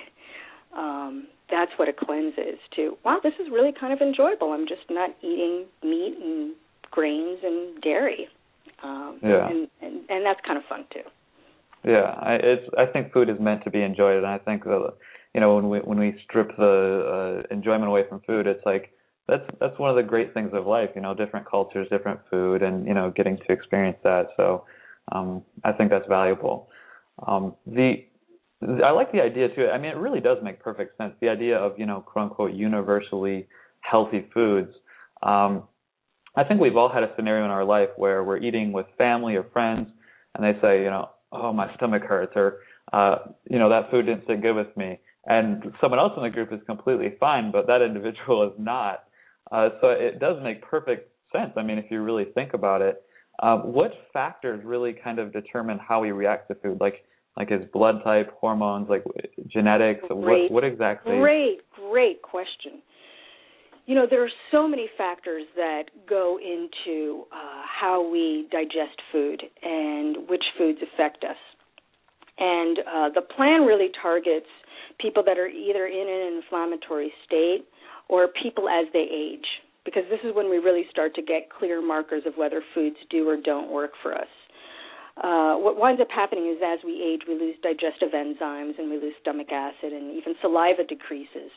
um, 0.76 1.26
that's 1.50 1.72
what 1.76 1.88
a 1.88 1.92
cleanse 1.92 2.34
is 2.38 2.58
too. 2.75 2.96
Wow, 3.04 3.18
this 3.22 3.34
is 3.40 3.50
really 3.50 3.72
kind 3.78 3.92
of 3.92 4.00
enjoyable. 4.00 4.52
I'm 4.52 4.68
just 4.68 4.88
not 4.88 5.10
eating 5.20 5.66
meat 5.82 6.16
and 6.22 6.54
grains 6.90 7.38
and 7.42 7.80
dairy. 7.82 8.28
Um, 8.82 9.18
yeah. 9.22 9.49
And, 9.49 9.68
and 9.82 10.08
and 10.08 10.25
that's 10.25 10.40
kind 10.46 10.58
of 10.58 10.64
fun 10.68 10.84
too. 10.92 11.02
Yeah, 11.84 12.14
I 12.20 12.34
it's 12.34 12.68
I 12.76 12.87
think 12.87 13.12
food 13.12 13.30
is 13.30 13.40
meant 13.40 13.64
to 13.64 13.70
be 13.70 13.82
enjoyed, 13.82 14.18
and 14.18 14.26
I 14.26 14.38
think 14.38 14.64
that 14.64 14.92
you 15.34 15.40
know 15.40 15.54
when 15.56 15.68
we 15.70 15.78
when 15.78 15.99
we 15.99 16.14
strip 16.25 16.54
the 16.56 17.42
uh, 17.49 17.54
enjoyment 17.54 17.87
away 17.87 18.04
from 18.08 18.20
food, 18.26 18.46
it's 18.46 18.64
like 18.66 18.92
that's 19.28 19.44
that's 19.60 19.78
one 19.78 19.88
of 19.90 19.96
the 19.96 20.02
great 20.02 20.34
things 20.34 20.50
of 20.52 20.66
life. 20.66 20.90
You 20.94 21.00
know, 21.00 21.14
different 21.14 21.49
cultures, 21.49 21.88
different 21.90 22.20
food, 22.30 22.62
and 22.62 22.87
you 22.87 22.92
know, 22.94 23.10
getting 23.10 23.38
to 23.38 23.52
experience 23.52 23.96
that. 24.04 24.28
So 24.37 24.64
um, 25.12 25.42
I 25.64 25.72
think 25.72 25.90
that's 25.90 26.06
valuable. 26.06 26.68
Um, 27.26 27.54
the 27.66 28.04
I 28.84 28.90
like 28.90 29.10
the 29.10 29.22
idea 29.22 29.49
too. 29.54 29.68
I 29.68 29.78
mean, 29.78 29.92
it 29.92 29.96
really 29.96 30.20
does 30.20 30.38
make 30.42 30.60
perfect 30.60 30.99
sense. 30.99 31.14
The 31.20 31.30
idea 31.30 31.56
of 31.56 31.78
you 31.78 31.87
know, 31.87 32.00
quote 32.02 32.25
unquote, 32.25 32.52
universally 32.52 33.49
healthy 33.80 34.26
foods. 34.34 34.75
Um, 35.22 35.64
I 36.37 36.44
think 36.44 36.60
we've 36.60 36.76
all 36.76 36.88
had 36.88 37.02
a 37.02 37.12
scenario 37.16 37.44
in 37.44 37.50
our 37.50 37.64
life 37.64 37.88
where 37.96 38.22
we're 38.25 38.38
eating 38.38 38.72
with 38.72 38.87
family 38.99 39.37
or 39.37 39.44
friends, 39.52 39.88
and 40.34 40.44
they 40.44 40.60
say, 40.60 40.82
you 40.82 40.90
know, 40.90 41.10
oh, 41.32 41.52
my 41.52 41.72
stomach 41.76 42.02
hurts, 42.02 42.32
or 42.37 42.58
uh, 42.92 43.16
you 43.49 43.58
know, 43.58 43.68
that 43.68 43.90
food 43.90 44.06
didn't 44.06 44.25
sit 44.26 44.42
good 44.42 44.54
with 44.54 44.75
me, 44.76 44.99
and 45.26 45.72
someone 45.80 45.99
else 45.99 46.12
in 46.16 46.22
the 46.22 46.30
group 46.30 46.52
is 46.52 46.60
completely 46.66 47.16
fine, 47.20 47.50
but 47.52 47.66
that 47.66 47.82
individual 47.87 48.46
is 48.46 48.54
not. 48.58 49.04
Uh, 49.50 49.70
so 49.80 49.88
it 49.88 50.20
does 50.20 50.37
make 50.42 50.62
perfect 50.62 51.10
sense. 51.32 51.52
I 51.56 51.62
mean, 51.62 51.78
if 51.78 51.90
you 51.90 52.02
really 52.02 52.26
think 52.34 52.54
about 52.54 52.82
it, 52.82 53.02
um, 53.42 53.72
what 53.72 53.92
factors 54.12 54.62
really 54.64 54.92
kind 54.92 55.18
of 55.18 55.32
determine 55.32 55.78
how 55.78 56.00
we 56.00 56.10
react 56.10 56.49
to 56.49 56.54
food? 56.56 56.78
Like, 56.80 57.04
like 57.37 57.49
his 57.49 57.62
blood 57.72 58.02
type, 58.04 58.30
hormones, 58.38 58.88
like 58.88 59.04
genetics? 59.46 60.02
Great, 60.08 60.50
what, 60.50 60.50
what 60.50 60.64
exactly? 60.64 61.16
Great, 61.16 61.60
great 61.90 62.22
question. 62.22 62.82
You 63.90 63.97
know, 63.97 64.06
there 64.09 64.23
are 64.23 64.30
so 64.52 64.68
many 64.68 64.88
factors 64.97 65.42
that 65.56 65.87
go 66.09 66.38
into 66.38 67.25
uh, 67.32 67.62
how 67.66 68.09
we 68.09 68.47
digest 68.52 68.94
food 69.11 69.42
and 69.64 70.28
which 70.28 70.44
foods 70.56 70.78
affect 70.80 71.25
us. 71.25 71.37
And 72.38 72.78
uh, 72.78 73.09
the 73.12 73.23
plan 73.23 73.62
really 73.62 73.88
targets 74.00 74.47
people 75.00 75.25
that 75.26 75.38
are 75.38 75.49
either 75.49 75.88
in 75.88 76.06
an 76.09 76.40
inflammatory 76.40 77.12
state 77.26 77.64
or 78.09 78.28
people 78.40 78.68
as 78.68 78.87
they 78.92 79.09
age, 79.12 79.47
because 79.85 80.04
this 80.09 80.20
is 80.23 80.37
when 80.37 80.49
we 80.49 80.59
really 80.59 80.85
start 80.92 81.16
to 81.16 81.23
get 81.23 81.50
clear 81.50 81.85
markers 81.85 82.23
of 82.26 82.35
whether 82.37 82.62
foods 82.73 82.94
do 83.11 83.28
or 83.28 83.38
don't 83.42 83.73
work 83.73 83.90
for 84.04 84.14
us 84.14 84.28
uh, 85.23 85.54
what 85.56 85.76
winds 85.76 86.00
up 86.00 86.09
happening 86.14 86.49
is 86.49 86.62
as 86.64 86.78
we 86.85 87.02
age, 87.02 87.23
we 87.28 87.35
lose 87.35 87.56
digestive 87.62 88.12
enzymes 88.14 88.78
and 88.78 88.90
we 88.90 88.97
lose 88.97 89.14
stomach 89.20 89.52
acid, 89.52 89.92
and 89.92 90.16
even 90.16 90.35
saliva 90.40 90.85
decreases. 90.85 91.50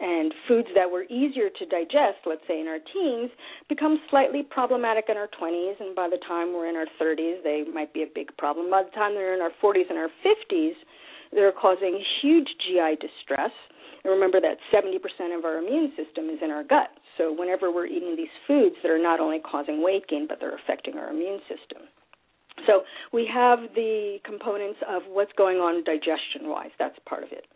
And 0.00 0.32
foods 0.46 0.68
that 0.76 0.90
were 0.90 1.04
easier 1.04 1.50
to 1.50 1.66
digest, 1.66 2.22
let's 2.24 2.46
say 2.46 2.60
in 2.60 2.68
our 2.68 2.78
teens, 2.78 3.30
become 3.68 3.98
slightly 4.10 4.42
problematic 4.42 5.06
in 5.08 5.16
our 5.16 5.28
20s, 5.40 5.80
and 5.80 5.94
by 5.94 6.08
the 6.08 6.18
time 6.28 6.54
we're 6.54 6.70
in 6.70 6.76
our 6.76 6.86
30s, 7.02 7.42
they 7.42 7.64
might 7.72 7.92
be 7.92 8.02
a 8.02 8.10
big 8.14 8.30
problem. 8.36 8.70
By 8.70 8.84
the 8.84 8.94
time 8.94 9.14
they're 9.14 9.34
in 9.34 9.42
our 9.42 9.50
40s 9.62 9.90
and 9.90 9.98
our 9.98 10.10
50s, 10.22 10.74
they're 11.32 11.52
causing 11.52 12.00
huge 12.22 12.48
GI 12.66 12.96
distress. 13.00 13.50
And 14.04 14.12
remember 14.12 14.40
that 14.40 14.58
70% 14.72 15.36
of 15.36 15.44
our 15.44 15.58
immune 15.58 15.92
system 15.96 16.30
is 16.30 16.38
in 16.42 16.50
our 16.50 16.62
gut. 16.62 16.90
So 17.16 17.34
whenever 17.36 17.72
we're 17.72 17.86
eating 17.86 18.14
these 18.16 18.32
foods 18.46 18.76
that 18.82 18.90
are 18.90 19.02
not 19.02 19.18
only 19.18 19.40
causing 19.40 19.82
weight 19.82 20.06
gain, 20.08 20.26
but 20.28 20.38
they're 20.40 20.54
affecting 20.54 20.96
our 20.96 21.10
immune 21.10 21.40
system. 21.48 21.88
So 22.66 22.82
we 23.12 23.28
have 23.32 23.58
the 23.74 24.18
components 24.24 24.78
of 24.88 25.02
what's 25.08 25.32
going 25.36 25.58
on 25.58 25.84
digestion 25.84 26.48
wise. 26.48 26.70
That's 26.78 26.96
part 27.06 27.24
of 27.24 27.32
it. 27.32 27.46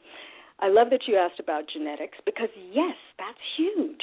I 0.63 0.69
love 0.69 0.91
that 0.91 1.09
you 1.09 1.17
asked 1.17 1.41
about 1.41 1.65
genetics 1.73 2.19
because, 2.25 2.49
yes, 2.73 2.95
that's 3.19 3.43
huge. 3.59 4.01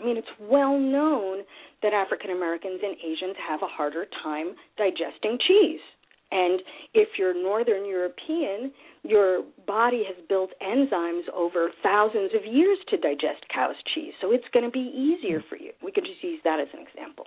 I 0.00 0.04
mean, 0.04 0.16
it's 0.16 0.34
well 0.40 0.76
known 0.76 1.44
that 1.82 1.92
African 1.92 2.30
Americans 2.30 2.80
and 2.82 2.96
Asians 2.98 3.36
have 3.48 3.62
a 3.62 3.70
harder 3.70 4.06
time 4.24 4.56
digesting 4.76 5.38
cheese. 5.46 5.80
And 6.32 6.62
if 6.94 7.08
you're 7.18 7.34
Northern 7.34 7.86
European, 7.86 8.72
your 9.02 9.42
body 9.66 10.02
has 10.06 10.16
built 10.28 10.50
enzymes 10.62 11.28
over 11.34 11.70
thousands 11.82 12.30
of 12.34 12.44
years 12.44 12.78
to 12.88 12.96
digest 12.96 13.46
cow's 13.52 13.74
cheese. 13.94 14.12
So 14.20 14.32
it's 14.32 14.44
going 14.52 14.64
to 14.64 14.70
be 14.70 14.90
easier 14.94 15.42
for 15.48 15.56
you. 15.56 15.72
We 15.82 15.92
could 15.92 16.04
just 16.04 16.22
use 16.22 16.40
that 16.44 16.60
as 16.60 16.68
an 16.72 16.86
example. 16.86 17.26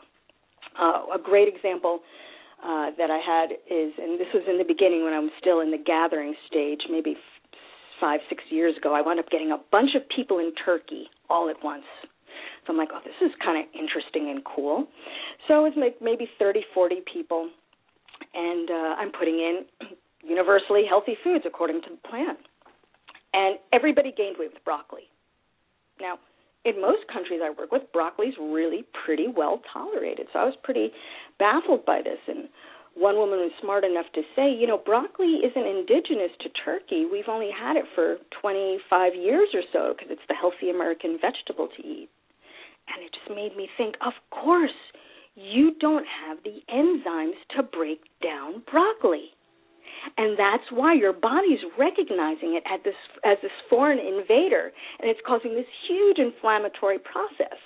Uh, 0.80 1.16
a 1.16 1.22
great 1.22 1.54
example 1.54 2.00
uh, 2.64 2.92
that 2.98 3.12
I 3.12 3.20
had 3.20 3.52
is, 3.68 3.92
and 4.00 4.20
this 4.20 4.32
was 4.34 4.44
in 4.48 4.58
the 4.58 4.64
beginning 4.64 5.04
when 5.04 5.14
I 5.14 5.20
was 5.20 5.32
still 5.40 5.60
in 5.60 5.70
the 5.70 5.78
gathering 5.78 6.34
stage, 6.48 6.82
maybe 6.90 7.16
five, 8.04 8.20
six 8.28 8.44
years 8.50 8.76
ago. 8.76 8.94
I 8.94 9.02
wound 9.02 9.20
up 9.20 9.30
getting 9.30 9.52
a 9.52 9.58
bunch 9.72 9.92
of 9.96 10.02
people 10.14 10.40
in 10.40 10.52
Turkey 10.66 11.08
all 11.30 11.50
at 11.50 11.56
once. 11.64 11.88
So 12.68 12.74
I'm 12.74 12.78
like, 12.78 12.90
oh, 12.94 13.00
this 13.06 13.16
is 13.22 13.32
kind 13.42 13.58
of 13.58 13.66
interesting 13.72 14.30
and 14.30 14.44
cool. 14.44 14.88
So 15.48 15.66
it 15.66 15.72
was 15.72 15.74
like 15.78 15.96
maybe 16.02 16.28
30, 16.38 16.66
40 16.74 16.96
people, 17.12 17.50
and 18.34 18.70
uh, 18.70 19.00
I'm 19.00 19.12
putting 19.18 19.36
in 19.36 19.66
universally 20.28 20.84
healthy 20.88 21.16
foods 21.24 21.46
according 21.48 21.82
to 21.84 21.92
the 21.92 22.10
plan. 22.10 22.36
And 23.34 23.58
everybody 23.72 24.14
gained 24.16 24.36
weight 24.38 24.52
with 24.54 24.64
broccoli. 24.66 25.08
Now, 26.02 26.20
in 26.66 26.80
most 26.82 27.08
countries 27.12 27.40
I 27.44 27.50
work 27.50 27.72
with, 27.72 27.84
broccoli 27.94 28.28
is 28.28 28.36
really 28.40 28.84
pretty 29.06 29.28
well 29.28 29.62
tolerated. 29.72 30.28
So 30.34 30.40
I 30.40 30.44
was 30.44 30.56
pretty 30.62 30.92
baffled 31.40 31.86
by 31.86 32.02
this. 32.04 32.20
And 32.28 32.50
one 32.96 33.18
woman 33.18 33.40
was 33.40 33.52
smart 33.62 33.84
enough 33.84 34.06
to 34.14 34.22
say, 34.36 34.54
you 34.54 34.68
know, 34.68 34.78
broccoli 34.78 35.42
isn't 35.42 35.66
indigenous 35.66 36.32
to 36.42 36.50
Turkey. 36.64 37.06
We've 37.10 37.30
only 37.30 37.50
had 37.50 37.76
it 37.76 37.86
for 37.96 38.18
25 38.42 39.16
years 39.16 39.50
or 39.54 39.62
so 39.74 39.94
because 39.94 40.12
it's 40.12 40.28
the 40.30 40.36
healthy 40.36 40.70
American 40.70 41.18
vegetable 41.20 41.70
to 41.76 41.82
eat. 41.82 42.10
And 42.88 43.04
it 43.04 43.12
just 43.14 43.34
made 43.34 43.58
me 43.58 43.68
think, 43.78 43.96
of 44.06 44.14
course, 44.30 44.78
you 45.36 45.74
don't 45.80 46.06
have 46.06 46.38
the 46.44 46.62
enzymes 46.70 47.40
to 47.58 47.64
break 47.64 48.02
down 48.22 48.62
broccoli. 48.70 49.34
And 50.18 50.38
that's 50.38 50.70
why 50.70 50.94
your 50.94 51.14
body's 51.14 51.64
recognizing 51.80 52.60
it 52.60 52.64
as 52.70 52.82
this 52.84 53.00
as 53.24 53.38
this 53.42 53.52
foreign 53.70 54.00
invader 54.00 54.72
and 55.00 55.10
it's 55.10 55.22
causing 55.26 55.56
this 55.56 55.66
huge 55.88 56.20
inflammatory 56.20 57.00
process. 57.00 57.58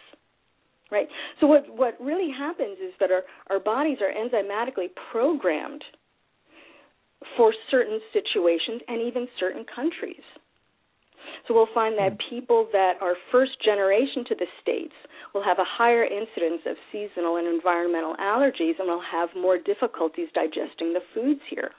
Right? 0.91 1.07
So 1.41 1.47
what 1.47 1.65
what 1.69 1.97
really 1.99 2.31
happens 2.31 2.77
is 2.79 2.93
that 2.99 3.11
our, 3.11 3.23
our 3.49 3.59
bodies 3.59 3.97
are 4.01 4.11
enzymatically 4.11 4.87
programmed 5.11 5.83
for 7.35 7.53
certain 7.69 7.99
situations 8.13 8.81
and 8.87 9.01
even 9.01 9.27
certain 9.39 9.65
countries. 9.73 10.23
So 11.47 11.53
we'll 11.53 11.73
find 11.73 11.97
that 11.97 12.13
hmm. 12.13 12.35
people 12.35 12.67
that 12.71 12.93
are 13.01 13.15
first 13.31 13.51
generation 13.63 14.23
to 14.27 14.35
the 14.35 14.47
States 14.61 14.93
will 15.33 15.43
have 15.43 15.59
a 15.59 15.67
higher 15.67 16.03
incidence 16.03 16.61
of 16.65 16.77
seasonal 16.91 17.37
and 17.37 17.47
environmental 17.47 18.15
allergies 18.15 18.79
and 18.79 18.87
will 18.87 19.03
have 19.11 19.29
more 19.35 19.57
difficulties 19.57 20.29
digesting 20.33 20.93
the 20.93 21.03
foods 21.13 21.41
here. 21.49 21.71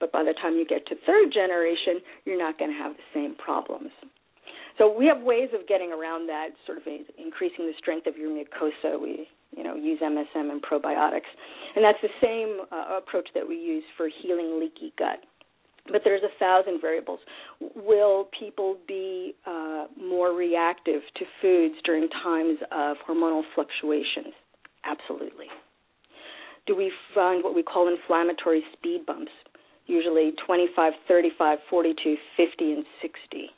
But 0.00 0.12
by 0.12 0.22
the 0.22 0.34
time 0.40 0.54
you 0.54 0.66
get 0.66 0.86
to 0.86 0.94
third 1.06 1.32
generation, 1.32 2.00
you're 2.24 2.38
not 2.38 2.58
going 2.58 2.70
to 2.70 2.78
have 2.78 2.92
the 2.96 3.08
same 3.14 3.34
problems. 3.36 3.90
So 4.78 4.94
we 4.96 5.06
have 5.06 5.22
ways 5.22 5.48
of 5.52 5.66
getting 5.66 5.92
around 5.92 6.28
that, 6.28 6.48
sort 6.64 6.78
of 6.78 6.84
increasing 6.86 7.66
the 7.66 7.72
strength 7.78 8.06
of 8.06 8.16
your 8.16 8.30
mucosa. 8.30 9.00
We, 9.00 9.28
you 9.56 9.64
know, 9.64 9.74
use 9.74 10.00
MSM 10.00 10.50
and 10.50 10.62
probiotics, 10.62 11.28
and 11.74 11.84
that's 11.84 11.98
the 12.00 12.14
same 12.22 12.60
uh, 12.70 12.98
approach 12.98 13.28
that 13.34 13.46
we 13.46 13.56
use 13.56 13.84
for 13.96 14.08
healing 14.22 14.60
leaky 14.60 14.92
gut. 14.96 15.18
But 15.90 16.02
there's 16.04 16.22
a 16.22 16.38
thousand 16.38 16.80
variables. 16.80 17.18
Will 17.74 18.28
people 18.38 18.76
be 18.86 19.34
uh, 19.46 19.86
more 19.98 20.34
reactive 20.34 21.00
to 21.16 21.24
foods 21.40 21.74
during 21.84 22.08
times 22.22 22.58
of 22.70 22.98
hormonal 23.08 23.42
fluctuations? 23.54 24.34
Absolutely. 24.84 25.46
Do 26.66 26.76
we 26.76 26.92
find 27.14 27.42
what 27.42 27.54
we 27.54 27.62
call 27.62 27.88
inflammatory 27.88 28.62
speed 28.76 29.06
bumps? 29.06 29.32
usually 29.88 30.32
25, 30.46 30.92
35, 31.08 31.58
42, 31.68 32.16
50, 32.36 32.72
and 32.72 32.84
60. 33.02 33.50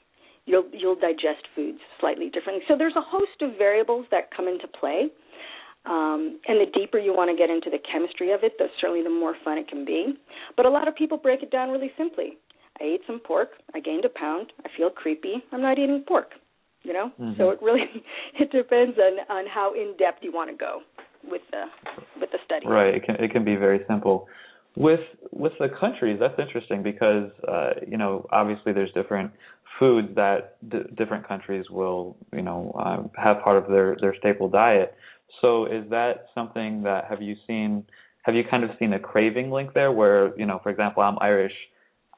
You'll 0.51 0.67
you'll 0.73 0.99
digest 0.99 1.47
foods 1.55 1.79
slightly 2.01 2.29
differently. 2.29 2.65
So 2.67 2.75
there's 2.77 2.97
a 2.97 3.07
host 3.07 3.39
of 3.41 3.57
variables 3.57 4.07
that 4.11 4.35
come 4.35 4.49
into 4.49 4.67
play. 4.67 5.07
Um, 5.87 6.41
and 6.47 6.61
the 6.61 6.67
deeper 6.75 6.99
you 6.99 7.15
want 7.15 7.31
to 7.31 7.37
get 7.37 7.49
into 7.49 7.71
the 7.71 7.79
chemistry 7.81 8.33
of 8.33 8.41
it, 8.43 8.59
the 8.59 8.67
certainly 8.81 9.03
the 9.03 9.09
more 9.11 9.35
fun 9.45 9.57
it 9.57 9.69
can 9.69 9.85
be. 9.85 10.19
But 10.57 10.67
a 10.67 10.71
lot 10.71 10.89
of 10.89 10.95
people 10.95 11.17
break 11.17 11.43
it 11.43 11.51
down 11.51 11.71
really 11.71 11.91
simply. 11.97 12.37
I 12.81 12.85
ate 12.85 13.01
some 13.07 13.21
pork. 13.21 13.51
I 13.75 13.81
gained 13.81 14.05
a 14.05 14.11
pound. 14.11 14.53
I 14.65 14.69
feel 14.77 14.91
creepy. 14.91 15.43
I'm 15.53 15.63
not 15.63 15.79
eating 15.79 16.05
pork. 16.07 16.33
You 16.83 16.93
know. 16.93 17.13
Mm-hmm. 17.21 17.39
So 17.39 17.51
it 17.51 17.61
really 17.63 17.87
it 18.41 18.51
depends 18.51 18.99
on 18.99 19.37
on 19.37 19.47
how 19.47 19.73
in 19.75 19.95
depth 19.99 20.19
you 20.23 20.33
want 20.33 20.51
to 20.51 20.57
go 20.57 20.81
with 21.25 21.43
the 21.51 21.65
with 22.21 22.31
the 22.31 22.39
study. 22.45 22.67
Right. 22.67 22.95
It 22.95 23.05
can 23.05 23.17
it 23.17 23.31
can 23.31 23.45
be 23.45 23.57
very 23.57 23.81
simple. 23.89 24.27
With 24.77 25.01
with 25.33 25.53
the 25.59 25.69
countries, 25.69 26.19
that's 26.21 26.39
interesting 26.39 26.83
because 26.83 27.31
uh, 27.49 27.71
you 27.87 27.97
know 27.97 28.27
obviously 28.31 28.73
there's 28.73 28.93
different 28.93 29.31
foods 29.79 30.09
that 30.17 30.57
d- 30.69 30.89
different 30.97 31.27
countries 31.27 31.65
will 31.71 32.17
you 32.33 32.43
know 32.43 32.75
uh, 32.79 33.03
have 33.21 33.43
part 33.43 33.63
of 33.63 33.71
their 33.71 33.97
their 34.01 34.15
staple 34.19 34.49
diet. 34.49 34.95
So 35.41 35.67
is 35.67 35.89
that 35.91 36.27
something 36.35 36.83
that 36.83 37.05
have 37.09 37.23
you 37.23 37.37
seen? 37.47 37.85
Have 38.23 38.35
you 38.35 38.45
kind 38.49 38.65
of 38.65 38.71
seen 38.79 38.93
a 38.93 38.99
craving 38.99 39.51
link 39.51 39.73
there, 39.73 39.93
where 39.93 40.39
you 40.39 40.47
know, 40.47 40.61
for 40.63 40.71
example, 40.71 41.03
I'm 41.03 41.19
Irish. 41.21 41.55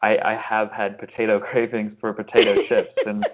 I, 0.02 0.16
I 0.16 0.40
have 0.48 0.70
had 0.72 0.98
potato 0.98 1.38
cravings 1.52 1.92
for 2.00 2.12
potato 2.12 2.56
chips, 2.68 2.92
and 3.06 3.24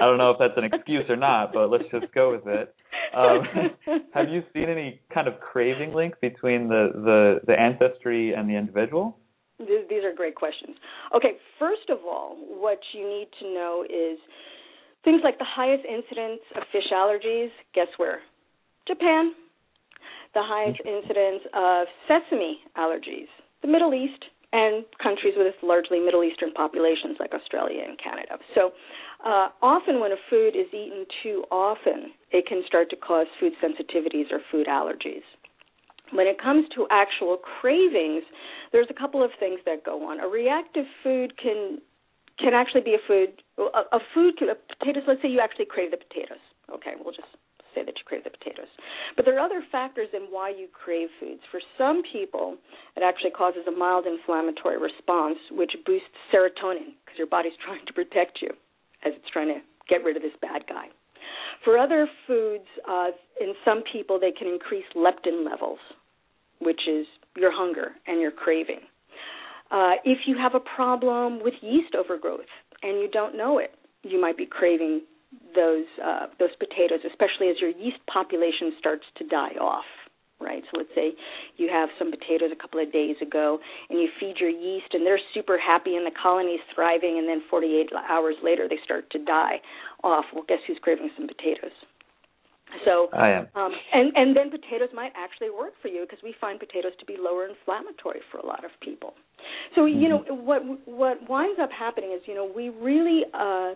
I 0.00 0.04
don't 0.04 0.18
know 0.18 0.30
if 0.30 0.38
that's 0.38 0.56
an 0.56 0.64
excuse 0.64 1.04
or 1.08 1.16
not, 1.16 1.52
but 1.52 1.70
let's 1.70 1.84
just 1.90 2.12
go 2.12 2.32
with 2.32 2.46
it. 2.46 2.74
Um, 3.14 4.00
have 4.14 4.28
you 4.28 4.42
seen 4.52 4.68
any 4.68 5.00
kind 5.12 5.28
of 5.28 5.40
craving 5.40 5.94
link 5.94 6.14
between 6.20 6.68
the, 6.68 6.90
the, 6.94 7.40
the 7.46 7.58
ancestry 7.58 8.34
and 8.34 8.48
the 8.48 8.54
individual? 8.54 9.18
These 9.58 10.04
are 10.04 10.14
great 10.14 10.34
questions. 10.34 10.76
Okay, 11.14 11.38
first 11.58 11.88
of 11.88 11.98
all, 12.06 12.36
what 12.36 12.78
you 12.92 13.08
need 13.08 13.28
to 13.40 13.54
know 13.54 13.84
is 13.88 14.18
things 15.04 15.22
like 15.24 15.38
the 15.38 15.48
highest 15.48 15.84
incidence 15.86 16.40
of 16.56 16.62
fish 16.72 16.90
allergies, 16.92 17.48
guess 17.74 17.88
where? 17.96 18.20
Japan. 18.86 19.32
The 20.34 20.42
highest 20.44 20.80
incidence 20.84 21.42
of 21.54 21.86
sesame 22.06 22.60
allergies, 22.76 23.28
the 23.62 23.68
Middle 23.68 23.94
East, 23.94 24.22
and 24.52 24.84
countries 25.02 25.34
with 25.36 25.54
largely 25.62 26.00
Middle 26.00 26.22
Eastern 26.22 26.52
populations 26.52 27.16
like 27.18 27.32
Australia 27.32 27.82
and 27.86 27.98
Canada. 27.98 28.38
So 28.54 28.72
uh, 29.24 29.48
often, 29.62 29.98
when 30.00 30.12
a 30.12 30.20
food 30.28 30.54
is 30.54 30.66
eaten 30.72 31.06
too 31.22 31.44
often, 31.50 32.12
it 32.30 32.46
can 32.46 32.62
start 32.66 32.90
to 32.90 32.96
cause 32.96 33.26
food 33.40 33.52
sensitivities 33.62 34.30
or 34.30 34.40
food 34.52 34.66
allergies. 34.66 35.24
When 36.12 36.26
it 36.26 36.40
comes 36.40 36.66
to 36.74 36.86
actual 36.90 37.36
cravings, 37.36 38.22
there's 38.72 38.86
a 38.90 38.94
couple 38.94 39.24
of 39.24 39.30
things 39.40 39.60
that 39.66 39.84
go 39.84 40.08
on. 40.08 40.20
A 40.20 40.28
reactive 40.28 40.86
food 41.02 41.36
can 41.38 41.78
can 42.38 42.52
actually 42.52 42.82
be 42.82 42.94
a 42.94 43.02
food. 43.06 43.42
A, 43.58 43.96
a 43.96 44.00
food, 44.14 44.34
a 44.42 44.54
potatoes. 44.54 45.04
Let's 45.06 45.22
say 45.22 45.28
you 45.28 45.40
actually 45.40 45.66
crave 45.66 45.90
the 45.90 45.96
potatoes. 45.96 46.42
Okay, 46.72 46.92
we'll 46.98 47.14
just 47.14 47.28
say 47.74 47.84
that 47.84 47.94
you 47.96 48.04
crave 48.04 48.24
the 48.24 48.30
potatoes. 48.30 48.68
But 49.16 49.24
there 49.24 49.36
are 49.36 49.44
other 49.44 49.62
factors 49.70 50.08
in 50.12 50.32
why 50.32 50.50
you 50.50 50.68
crave 50.72 51.08
foods. 51.20 51.40
For 51.50 51.60
some 51.76 52.02
people, 52.10 52.56
it 52.96 53.02
actually 53.04 53.30
causes 53.30 53.68
a 53.68 53.70
mild 53.70 54.06
inflammatory 54.06 54.78
response, 54.80 55.38
which 55.52 55.72
boosts 55.84 56.08
serotonin 56.32 56.96
because 57.04 57.18
your 57.18 57.28
body's 57.28 57.56
trying 57.64 57.84
to 57.86 57.92
protect 57.92 58.40
you 58.40 58.50
as 59.04 59.12
it's 59.14 59.30
trying 59.32 59.48
to 59.48 59.60
get 59.88 60.02
rid 60.02 60.16
of 60.16 60.22
this 60.22 60.34
bad 60.40 60.64
guy. 60.68 60.86
For 61.64 61.78
other 61.78 62.08
foods, 62.26 62.66
uh, 62.88 63.10
in 63.40 63.54
some 63.64 63.82
people, 63.90 64.18
they 64.20 64.32
can 64.32 64.48
increase 64.48 64.84
leptin 64.94 65.44
levels, 65.44 65.78
which 66.60 66.80
is 66.88 67.06
your 67.36 67.52
hunger 67.52 67.92
and 68.06 68.20
your 68.20 68.30
craving. 68.30 68.80
Uh, 69.70 69.94
if 70.04 70.18
you 70.26 70.36
have 70.38 70.54
a 70.54 70.60
problem 70.60 71.42
with 71.42 71.54
yeast 71.60 71.94
overgrowth 71.94 72.46
and 72.82 72.98
you 72.98 73.08
don't 73.12 73.36
know 73.36 73.58
it, 73.58 73.74
you 74.02 74.20
might 74.20 74.36
be 74.36 74.46
craving 74.46 75.02
those 75.54 75.84
uh, 76.02 76.26
those 76.38 76.54
potatoes, 76.58 77.00
especially 77.04 77.48
as 77.50 77.56
your 77.60 77.70
yeast 77.70 77.98
population 78.06 78.72
starts 78.78 79.04
to 79.18 79.26
die 79.26 79.56
off 79.60 79.84
right? 80.40 80.62
So 80.70 80.78
let's 80.78 80.90
say 80.94 81.12
you 81.56 81.68
have 81.72 81.88
some 81.98 82.10
potatoes 82.10 82.50
a 82.52 82.60
couple 82.60 82.82
of 82.82 82.92
days 82.92 83.16
ago 83.22 83.58
and 83.88 83.98
you 83.98 84.08
feed 84.20 84.36
your 84.38 84.50
yeast 84.50 84.92
and 84.92 85.06
they're 85.06 85.20
super 85.32 85.58
happy 85.58 85.96
and 85.96 86.06
the 86.06 86.12
colony's 86.22 86.60
thriving 86.74 87.18
and 87.18 87.28
then 87.28 87.42
48 87.48 87.90
hours 88.08 88.36
later 88.42 88.68
they 88.68 88.78
start 88.84 89.08
to 89.10 89.18
die 89.18 89.60
off. 90.04 90.26
Well, 90.34 90.44
guess 90.46 90.58
who's 90.66 90.78
craving 90.82 91.10
some 91.16 91.26
potatoes? 91.26 91.72
So 92.84 93.08
I 93.12 93.30
am. 93.30 93.48
Um, 93.54 93.72
and 93.92 94.12
and 94.16 94.36
then 94.36 94.50
potatoes 94.50 94.90
might 94.94 95.12
actually 95.16 95.50
work 95.50 95.72
for 95.80 95.88
you 95.88 96.02
because 96.02 96.22
we 96.22 96.34
find 96.40 96.58
potatoes 96.58 96.92
to 96.98 97.06
be 97.06 97.16
lower 97.18 97.46
inflammatory 97.46 98.20
for 98.30 98.38
a 98.38 98.46
lot 98.46 98.64
of 98.64 98.70
people. 98.80 99.14
So 99.74 99.82
mm-hmm. 99.82 100.00
you 100.00 100.08
know 100.08 100.24
what 100.28 100.62
what 100.86 101.28
winds 101.28 101.60
up 101.62 101.70
happening 101.70 102.12
is 102.12 102.22
you 102.26 102.34
know 102.34 102.50
we 102.54 102.70
really 102.70 103.22
uh 103.32 103.74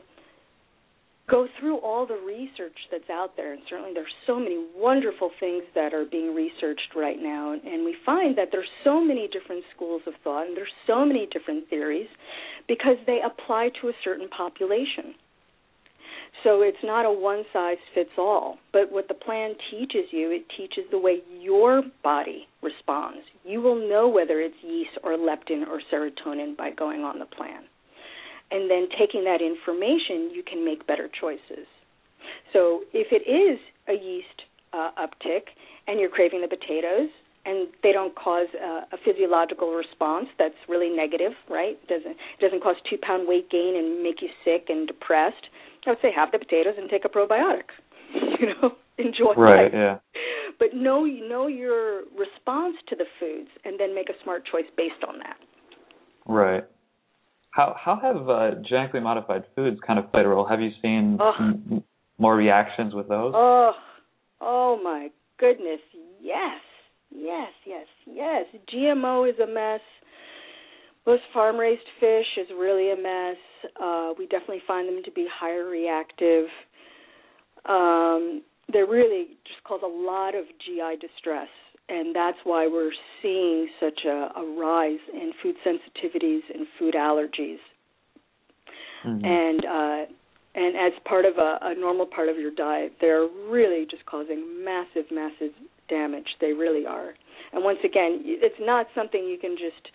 go 1.31 1.46
through 1.61 1.79
all 1.79 2.07
the 2.07 2.18
research 2.26 2.76
that's 2.90 3.09
out 3.09 3.37
there, 3.37 3.53
and 3.53 3.62
certainly 3.70 3.92
there's 3.94 4.12
so 4.26 4.38
many 4.38 4.66
wonderful 4.74 5.31
things 5.38 5.62
that 5.76 5.94
are 5.94 6.05
being 6.05 6.35
researched 6.35 6.90
right 6.96 7.18
now, 7.22 7.53
and 7.53 7.85
we 7.85 7.94
find 8.05 8.37
that 8.37 8.48
there's 8.50 8.68
so 8.83 9.03
many 9.03 9.29
different 9.29 9.62
schools 9.74 10.03
of 10.07 10.14
thought 10.24 10.48
and 10.48 10.57
there's 10.57 10.72
so 10.88 11.05
many 11.05 11.29
different 11.33 11.68
theories 11.70 12.09
because 12.66 12.96
they 13.07 13.20
apply 13.24 13.70
to 13.81 13.88
a 13.88 13.92
certain 14.03 14.29
population. 14.29 15.14
So 16.44 16.62
it's 16.62 16.79
not 16.83 17.05
a 17.05 17.11
one 17.11 17.44
size 17.53 17.76
fits 17.94 18.11
all, 18.16 18.59
but 18.72 18.90
what 18.90 19.09
the 19.09 19.14
plan 19.14 19.55
teaches 19.70 20.11
you, 20.11 20.31
it 20.31 20.44
teaches 20.57 20.85
the 20.90 20.98
way 20.98 21.18
your 21.38 21.83
body 22.03 22.46
responds. 22.62 23.20
You 23.44 23.61
will 23.61 23.88
know 23.88 24.09
whether 24.09 24.40
it's 24.40 24.55
yeast 24.62 24.96
or 25.03 25.12
leptin 25.12 25.66
or 25.68 25.81
serotonin 25.92 26.57
by 26.57 26.70
going 26.70 27.03
on 27.03 27.18
the 27.18 27.26
plan 27.26 27.64
and 28.50 28.70
then 28.70 28.88
taking 28.98 29.24
that 29.24 29.40
information, 29.40 30.31
you 30.35 30.42
can 30.46 30.64
make 30.64 30.87
better 30.87 31.09
choices. 31.20 31.66
So 32.53 32.83
if 32.92 33.09
it 33.12 33.29
is 33.31 33.59
a 33.88 33.92
yeast 33.92 34.42
uh, 34.72 34.90
uptick 34.98 35.55
and 35.87 36.00
you're 36.00 36.11
craving 36.11 36.42
the 36.42 36.48
potatoes 36.48 37.11
and 37.46 37.68
they 37.83 37.92
don't 37.92 38.14
cause 38.14 38.48
a, 38.55 38.94
a 38.94 38.98
physiological 39.05 39.72
response 39.72 40.26
that's 40.38 40.59
really 40.68 40.90
negative, 40.90 41.33
right? 41.48 41.79
Doesn't 41.88 42.12
it 42.12 42.40
doesn't 42.40 42.62
cause 42.62 42.76
two 42.88 42.98
pound 43.00 43.26
weight 43.26 43.50
gain 43.50 43.76
and 43.76 44.03
make 44.03 44.20
you 44.20 44.29
sick 44.44 44.66
and 44.68 44.87
depressed. 44.87 45.46
I 45.86 45.90
would 45.90 45.98
say 46.02 46.12
have 46.14 46.32
the 46.32 46.38
potatoes 46.38 46.74
and 46.78 46.88
take 46.90 47.04
a 47.04 47.08
probiotic. 47.08 47.70
you 48.14 48.46
know, 48.46 48.72
enjoy 48.98 49.34
right, 49.36 49.64
life. 49.64 49.72
yeah. 49.72 49.98
But 50.58 50.74
know 50.74 51.04
know 51.04 51.46
your 51.46 52.02
response 52.18 52.76
to 52.88 52.96
the 52.96 53.04
foods 53.18 53.48
and 53.64 53.78
then 53.78 53.94
make 53.94 54.10
a 54.10 54.14
smart 54.22 54.44
choice 54.50 54.64
based 54.76 55.02
on 55.06 55.18
that. 55.18 55.36
Right. 56.26 56.64
How 57.52 57.74
how 57.78 57.98
have 58.00 58.28
uh, 58.28 58.60
genetically 58.68 59.00
modified 59.00 59.44
foods 59.56 59.78
kind 59.86 59.98
of 59.98 60.10
played 60.12 60.26
a 60.26 60.28
role? 60.28 60.46
Have 60.46 60.60
you 60.60 60.70
seen 60.82 61.18
oh. 61.20 61.82
more 62.18 62.36
reactions 62.36 62.94
with 62.94 63.08
those? 63.08 63.32
Oh, 63.34 63.72
oh 64.40 64.80
my 64.82 65.08
goodness, 65.38 65.80
yes, 66.20 66.60
yes, 67.10 67.50
yes, 67.66 67.86
yes. 68.06 68.44
GMO 68.72 69.28
is 69.28 69.38
a 69.40 69.46
mess. 69.46 69.80
Most 71.11 71.23
farm 71.33 71.57
raised 71.57 71.83
fish 71.99 72.27
is 72.37 72.46
really 72.57 72.92
a 72.92 72.96
mess. 72.96 73.37
Uh, 73.83 74.12
we 74.16 74.27
definitely 74.27 74.62
find 74.64 74.87
them 74.87 75.03
to 75.05 75.11
be 75.11 75.27
higher 75.29 75.64
reactive. 75.64 76.46
Um, 77.68 78.42
they 78.73 78.85
really 78.85 79.31
just 79.44 79.61
cause 79.64 79.81
a 79.83 79.88
lot 79.88 80.37
of 80.37 80.44
GI 80.64 81.05
distress, 81.05 81.49
and 81.88 82.14
that's 82.14 82.37
why 82.44 82.68
we're 82.68 82.92
seeing 83.20 83.68
such 83.81 84.03
a, 84.07 84.31
a 84.37 84.57
rise 84.57 85.01
in 85.12 85.33
food 85.42 85.57
sensitivities 85.66 86.42
and 86.55 86.64
food 86.79 86.94
allergies. 86.94 87.59
Mm-hmm. 89.05 89.25
And 89.25 89.64
uh, 89.64 90.12
and 90.55 90.77
as 90.77 90.92
part 91.07 91.25
of 91.25 91.38
a, 91.38 91.59
a 91.62 91.75
normal 91.75 92.07
part 92.07 92.29
of 92.29 92.37
your 92.37 92.53
diet, 92.55 92.92
they're 93.01 93.27
really 93.49 93.85
just 93.90 94.07
causing 94.07 94.64
massive, 94.64 95.11
massive 95.11 95.51
damage. 95.88 96.29
They 96.40 96.53
really 96.53 96.87
are. 96.87 97.14
And 97.53 97.64
once 97.64 97.81
again, 97.85 98.23
it's 98.23 98.61
not 98.61 98.87
something 98.94 99.25
you 99.25 99.38
can 99.40 99.57
just, 99.59 99.90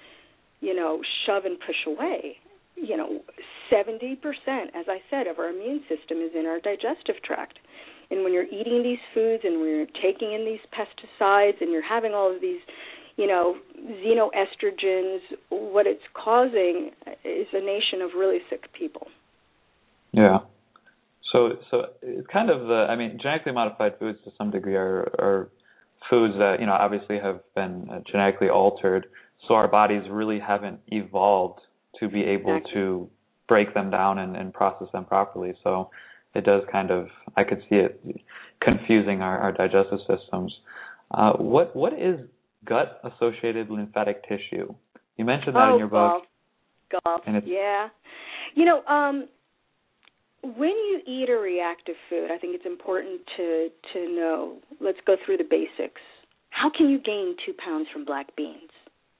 you 0.65 0.75
know, 0.75 0.99
shove 1.25 1.45
and 1.45 1.59
push 1.59 1.85
away. 1.85 2.37
You 2.75 2.97
know, 2.97 3.21
70%, 3.71 4.17
as 4.73 4.85
I 4.89 4.97
said, 5.09 5.27
of 5.27 5.37
our 5.37 5.49
immune 5.49 5.81
system 5.87 6.17
is 6.17 6.31
in 6.35 6.45
our 6.45 6.59
digestive 6.59 7.21
tract. 7.23 7.59
And 8.09 8.23
when 8.23 8.33
you're 8.33 8.47
eating 8.47 8.81
these 8.83 8.99
foods 9.13 9.43
and 9.45 9.61
when 9.61 9.69
you're 9.69 10.01
taking 10.01 10.33
in 10.33 10.43
these 10.43 10.59
pesticides 10.73 11.61
and 11.61 11.71
you're 11.71 11.87
having 11.87 12.13
all 12.13 12.33
of 12.33 12.41
these, 12.41 12.59
you 13.15 13.27
know, 13.27 13.55
xenoestrogens, 13.79 15.19
what 15.49 15.87
it's 15.87 16.03
causing 16.13 16.91
is 17.23 17.47
a 17.53 17.61
nation 17.61 18.01
of 18.01 18.11
really 18.17 18.39
sick 18.49 18.65
people. 18.73 19.07
Yeah. 20.11 20.39
So 21.31 21.53
so 21.71 21.85
it's 22.01 22.27
kind 22.27 22.49
of 22.49 22.67
the 22.67 22.85
I 22.89 22.95
mean 22.95 23.17
genetically 23.21 23.53
modified 23.53 23.93
foods 23.99 24.19
to 24.25 24.31
some 24.37 24.51
degree 24.51 24.75
are 24.75 25.09
are 25.19 25.49
foods 26.09 26.35
that 26.37 26.57
you 26.59 26.65
know 26.65 26.73
obviously 26.73 27.17
have 27.19 27.39
been 27.55 27.87
uh, 27.91 27.99
genetically 28.09 28.49
altered 28.49 29.07
so 29.47 29.53
our 29.53 29.67
bodies 29.67 30.03
really 30.09 30.39
haven't 30.39 30.79
evolved 30.87 31.59
to 31.99 32.09
be 32.09 32.23
able 32.23 32.57
exactly. 32.57 32.73
to 32.73 33.09
break 33.47 33.73
them 33.73 33.89
down 33.91 34.19
and, 34.19 34.35
and 34.35 34.53
process 34.53 34.87
them 34.91 35.05
properly 35.05 35.53
so 35.63 35.89
it 36.35 36.43
does 36.43 36.63
kind 36.71 36.91
of 36.91 37.07
I 37.37 37.43
could 37.43 37.61
see 37.69 37.75
it 37.75 37.99
confusing 38.61 39.21
our, 39.21 39.37
our 39.39 39.51
digestive 39.51 39.99
systems. 39.99 40.53
Uh, 41.11 41.33
what 41.33 41.75
what 41.75 41.93
is 41.93 42.19
gut 42.65 43.01
associated 43.03 43.69
lymphatic 43.69 44.23
tissue? 44.27 44.73
You 45.17 45.25
mentioned 45.25 45.55
that 45.55 45.69
oh, 45.69 45.73
in 45.73 45.79
your 45.79 45.87
book. 45.87 46.23
Golf. 46.91 47.21
Golf. 47.25 47.43
yeah. 47.45 47.87
You 48.53 48.65
know, 48.65 48.83
um, 48.85 49.27
when 50.43 50.69
you 50.69 50.99
eat 51.07 51.29
a 51.29 51.37
reactive 51.37 51.95
food, 52.09 52.29
I 52.31 52.37
think 52.37 52.55
it's 52.55 52.65
important 52.65 53.21
to 53.37 53.69
to 53.93 53.99
know. 54.09 54.57
Let's 54.81 54.99
go 55.07 55.15
through 55.25 55.37
the 55.37 55.47
basics. 55.49 56.01
How 56.49 56.69
can 56.75 56.89
you 56.89 56.99
gain 56.99 57.35
two 57.45 57.53
pounds 57.53 57.87
from 57.91 58.05
black 58.05 58.35
beans? 58.35 58.71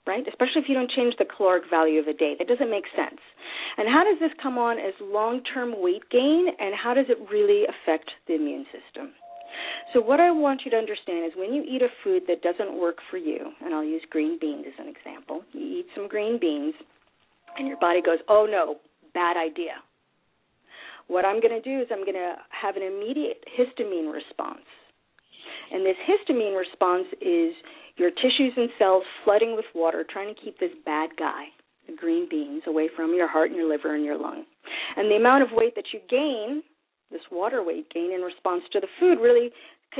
Right, 0.06 0.22
especially 0.28 0.62
if 0.62 0.70
you 0.70 0.76
don't 0.76 0.92
change 0.92 1.16
the 1.18 1.26
caloric 1.26 1.64
value 1.70 2.00
of 2.00 2.08
a 2.08 2.14
day. 2.14 2.36
That 2.38 2.48
doesn't 2.48 2.70
make 2.70 2.86
sense. 2.96 3.20
And 3.78 3.90
how 3.90 4.04
does 4.06 4.20
this 4.20 4.32
come 4.42 4.58
on 4.58 4.78
as 4.78 4.94
long-term 5.02 5.82
weight 5.82 6.04
gain, 6.12 6.46
and 6.60 6.76
how 6.78 6.94
does 6.94 7.08
it 7.10 7.18
really 7.32 7.66
affect 7.66 8.12
the 8.28 8.36
immune 8.36 8.66
system? 8.70 9.14
So, 9.94 10.02
what 10.02 10.20
I 10.20 10.30
want 10.30 10.62
you 10.64 10.72
to 10.72 10.78
understand 10.78 11.26
is 11.26 11.32
when 11.36 11.54
you 11.54 11.64
eat 11.64 11.82
a 11.82 11.90
food 12.04 12.24
that 12.28 12.42
doesn't 12.44 12.78
work 12.78 12.98
for 13.10 13.18
you, 13.18 13.40
and 13.64 13.74
I'll 13.74 13.84
use 13.84 14.04
green 14.10 14.38
beans 14.40 14.66
as 14.68 14.78
an 14.78 14.94
example, 14.94 15.42
you 15.54 15.80
eat 15.80 15.88
some 15.96 16.08
green 16.08 16.38
beans, 16.40 16.76
and 17.58 17.68
your 17.68 17.80
body 17.80 18.02
goes, 18.02 18.20
oh 18.28 18.46
no, 18.50 18.78
bad 19.14 19.38
idea. 19.38 19.82
What 21.08 21.26
I'm 21.26 21.40
going 21.40 21.56
to 21.56 21.62
do 21.62 21.82
is 21.82 21.88
I'm 21.92 22.04
going 22.04 22.20
to 22.20 22.36
have 22.50 22.76
an 22.76 22.84
immediate 22.84 23.44
histamine 23.58 24.12
response. 24.12 24.66
And 25.72 25.86
this 25.86 25.98
histamine 26.06 26.58
response 26.58 27.08
is 27.22 27.54
your 27.98 28.12
tissues 28.12 28.54
and 28.58 28.70
cells 28.78 29.04
flooding 29.24 29.56
with 29.56 29.66
water, 29.74 30.06
trying 30.08 30.34
to 30.34 30.42
keep 30.42 30.60
this 30.60 30.72
bad 30.86 31.12
guy, 31.18 31.46
the 31.88 31.96
green 31.96 32.28
beans, 32.30 32.64
away 32.68 32.90
from 32.96 33.14
your 33.14 33.28
heart 33.28 33.50
and 33.50 33.58
your 33.58 33.70
liver 33.70 33.96
and 33.96 34.04
your 34.04 34.18
lung. 34.18 34.44
And 34.98 35.10
the 35.10 35.16
amount 35.16 35.44
of 35.44 35.50
weight 35.52 35.76
that 35.76 35.94
you 35.94 36.00
gain, 36.10 36.64
this 37.12 37.22
water 37.32 37.64
weight 37.64 37.90
gain 37.94 38.12
in 38.12 38.22
response 38.22 38.64
to 38.74 38.80
the 38.80 38.88
food, 39.00 39.20
really 39.22 39.52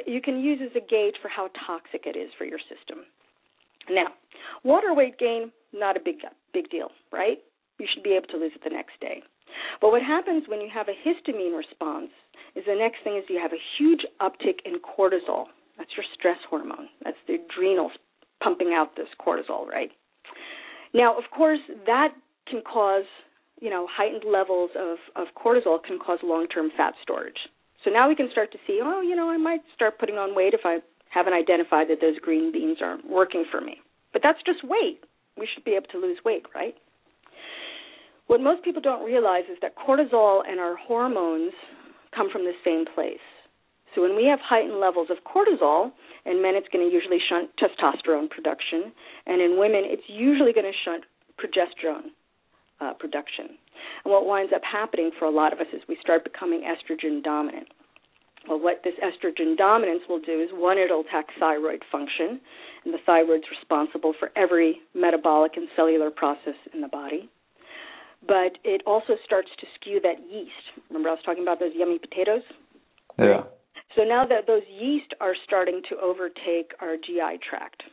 you 0.06 0.22
can 0.22 0.40
use 0.40 0.60
as 0.64 0.76
a 0.76 0.86
gauge 0.86 1.16
for 1.22 1.30
how 1.30 1.50
toxic 1.66 2.04
it 2.06 2.18
is 2.18 2.30
for 2.38 2.46
your 2.46 2.60
system. 2.60 3.06
Now, 3.90 4.08
water 4.64 4.94
weight 4.94 5.18
gain, 5.18 5.52
not 5.74 5.96
a 5.96 6.00
big 6.04 6.18
big 6.54 6.70
deal, 6.70 6.90
right? 7.12 7.38
You 7.80 7.88
should 7.94 8.04
be 8.04 8.16
able 8.16 8.28
to 8.28 8.38
lose 8.38 8.52
it 8.56 8.64
the 8.64 8.76
next 8.76 9.00
day. 9.00 9.22
But 9.80 9.92
what 9.92 10.02
happens 10.02 10.46
when 10.48 10.62
you 10.62 10.70
have 10.74 10.88
a 10.88 10.98
histamine 11.08 11.56
response 11.56 12.12
is 12.56 12.64
the 12.66 12.76
next 12.76 13.04
thing 13.04 13.18
is 13.18 13.24
you 13.30 13.40
have 13.40 13.54
a 13.54 13.68
huge 13.78 14.06
uptick 14.22 14.60
in 14.66 14.80
cortisol. 14.80 15.46
That's 15.78 15.92
your 15.96 16.06
stress 16.18 16.38
hormone. 16.50 16.90
That's 17.04 17.18
the 17.28 17.36
adrenals 17.36 17.92
pumping 18.42 18.74
out 18.76 18.96
this 18.96 19.08
cortisol, 19.20 19.68
right? 19.68 19.92
Now, 20.94 21.18
of 21.18 21.24
course, 21.36 21.60
that 21.86 22.10
can 22.48 22.62
cause, 22.62 23.06
you 23.60 23.70
know, 23.70 23.88
heightened 23.92 24.24
levels 24.26 24.72
of, 24.78 24.98
of 25.16 25.28
cortisol 25.36 25.84
can 25.84 26.00
cause 26.00 26.20
long 26.24 26.48
term 26.48 26.70
fat 26.78 26.94
storage. 27.02 27.40
So 27.84 27.92
now 27.92 28.08
we 28.08 28.16
can 28.16 28.30
start 28.32 28.52
to 28.52 28.58
see, 28.66 28.80
oh, 28.82 29.02
you 29.02 29.16
know, 29.16 29.30
I 29.30 29.38
might 29.38 29.62
start 29.74 30.00
putting 30.00 30.16
on 30.16 30.36
weight 30.36 30.54
if 30.54 30.62
I 30.64 30.80
haven't 31.10 31.34
identified 31.34 31.88
that 31.90 32.02
those 32.02 32.18
green 32.20 32.52
beans 32.52 32.78
aren't 32.82 33.10
working 33.10 33.46
for 33.52 33.62
me. 33.62 33.78
But 34.12 34.22
that's 34.24 34.40
just 34.46 34.64
weight. 34.64 35.00
We 35.38 35.48
should 35.54 35.64
be 35.64 35.72
able 35.72 35.88
to 35.88 36.00
lose 36.00 36.18
weight, 36.24 36.46
right? 36.56 36.76
What 38.28 38.42
most 38.42 38.64
people 38.64 38.82
don't 38.82 39.06
realize 39.06 39.44
is 39.52 39.58
that 39.62 39.76
cortisol 39.76 40.42
and 40.48 40.60
our 40.60 40.76
hormones 40.76 41.54
come 42.16 42.30
from 42.32 42.44
the 42.44 42.54
same 42.64 42.86
place. 42.96 43.20
So 43.96 44.02
when 44.02 44.16
we 44.16 44.26
have 44.26 44.40
heightened 44.44 44.80
levels 44.80 45.08
of 45.10 45.24
cortisol, 45.24 45.92
in 46.26 46.42
men 46.44 46.56
it's 46.56 46.68
going 46.68 46.84
to 46.84 46.94
usually 46.94 47.20
shunt 47.30 47.50
testosterone 47.56 48.30
production, 48.30 48.92
and 49.26 49.42
in 49.42 49.58
women 49.58 49.84
it's 49.86 50.04
usually 50.08 50.52
going 50.52 50.68
to 50.68 50.78
shunt 50.84 51.06
progesterone 51.40 52.12
uh, 52.82 52.94
production. 53.00 53.56
And 54.04 54.12
what 54.12 54.26
winds 54.26 54.52
up 54.54 54.62
happening 54.70 55.12
for 55.18 55.26
a 55.26 55.32
lot 55.32 55.54
of 55.54 55.60
us 55.60 55.68
is 55.74 55.82
we 55.88 55.98
start 56.02 56.24
becoming 56.24 56.68
estrogen 56.68 57.24
dominant. 57.24 57.68
Well, 58.48 58.60
what 58.60 58.82
this 58.84 58.94
estrogen 59.02 59.58
dominance 59.58 60.02
will 60.08 60.20
do 60.20 60.40
is 60.40 60.50
one, 60.52 60.78
it'll 60.78 61.02
attack 61.02 61.26
thyroid 61.40 61.82
function, 61.92 62.40
and 62.84 62.94
the 62.94 63.00
thyroid's 63.06 63.50
responsible 63.50 64.14
for 64.20 64.30
every 64.36 64.82
metabolic 64.94 65.54
and 65.56 65.68
cellular 65.76 66.12
process 66.12 66.60
in 66.74 66.82
the 66.82 66.88
body 66.88 67.30
but 68.28 68.58
it 68.64 68.82
also 68.86 69.14
starts 69.24 69.50
to 69.60 69.68
skew 69.76 70.00
that 70.02 70.18
yeast. 70.32 70.52
Remember, 70.90 71.10
I 71.10 71.12
was 71.14 71.22
talking 71.26 71.44
about 71.44 71.60
those 71.60 71.74
yummy 71.76 72.00
potatoes? 72.00 72.42
Yeah. 73.20 73.44
So 73.96 74.04
now 74.04 74.26
that 74.26 74.48
those 74.48 74.64
yeast 74.70 75.14
are 75.22 75.34
starting 75.46 75.82
to 75.90 75.98
overtake 75.98 76.72
our 76.82 76.96
GI 76.98 77.40
tract. 77.48 77.84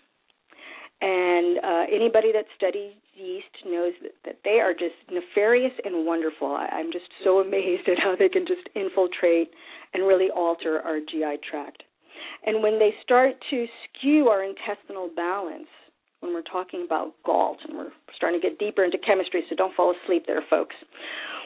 And 1.00 1.58
uh, 1.58 1.84
anybody 1.92 2.30
that 2.32 2.44
studies 2.56 2.94
yeast 3.14 3.66
knows 3.66 3.92
that, 4.02 4.12
that 4.24 4.38
they 4.44 4.60
are 4.60 4.72
just 4.72 4.94
nefarious 5.10 5.72
and 5.84 6.06
wonderful. 6.06 6.54
I, 6.54 6.66
I'm 6.72 6.92
just 6.92 7.06
so 7.24 7.40
amazed 7.44 7.88
at 7.88 7.98
how 7.98 8.14
they 8.16 8.28
can 8.28 8.46
just 8.46 8.68
infiltrate 8.74 9.50
and 9.94 10.06
really 10.06 10.28
alter 10.34 10.80
our 10.80 11.00
GI 11.00 11.42
tract. 11.48 11.82
And 12.46 12.62
when 12.62 12.78
they 12.78 12.94
start 13.02 13.34
to 13.50 13.66
skew 13.84 14.28
our 14.28 14.44
intestinal 14.44 15.10
balance, 15.14 15.66
when 16.20 16.32
we're 16.32 16.42
talking 16.42 16.84
about 16.86 17.14
galt, 17.24 17.58
and 17.68 17.76
we're 17.76 17.90
starting 18.16 18.40
to 18.40 18.48
get 18.48 18.58
deeper 18.58 18.84
into 18.84 18.98
chemistry, 19.04 19.42
so 19.50 19.56
don't 19.56 19.74
fall 19.74 19.92
asleep 20.04 20.24
there, 20.26 20.42
folks. 20.48 20.76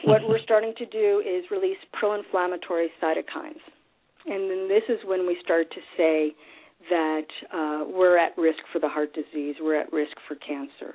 What 0.03 0.21
we're 0.27 0.39
starting 0.43 0.73
to 0.77 0.85
do 0.85 1.23
is 1.25 1.49
release 1.49 1.77
pro 1.93 2.13
inflammatory 2.13 2.89
cytokines. 3.01 3.61
And 4.27 4.49
then 4.51 4.67
this 4.67 4.83
is 4.89 4.99
when 5.05 5.25
we 5.25 5.37
start 5.43 5.71
to 5.71 5.81
say 5.95 6.35
that 6.89 7.27
uh, 7.53 7.83
we're 7.87 8.17
at 8.17 8.37
risk 8.37 8.59
for 8.71 8.79
the 8.79 8.89
heart 8.89 9.13
disease, 9.13 9.55
we're 9.61 9.79
at 9.79 9.91
risk 9.91 10.15
for 10.27 10.35
cancer. 10.35 10.93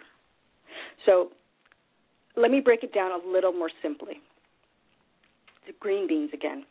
So 1.06 1.30
let 2.36 2.50
me 2.50 2.60
break 2.60 2.82
it 2.82 2.94
down 2.94 3.10
a 3.12 3.30
little 3.30 3.52
more 3.52 3.70
simply. 3.82 4.20
The 5.66 5.72
green 5.80 6.06
beans 6.06 6.30
again. 6.32 6.64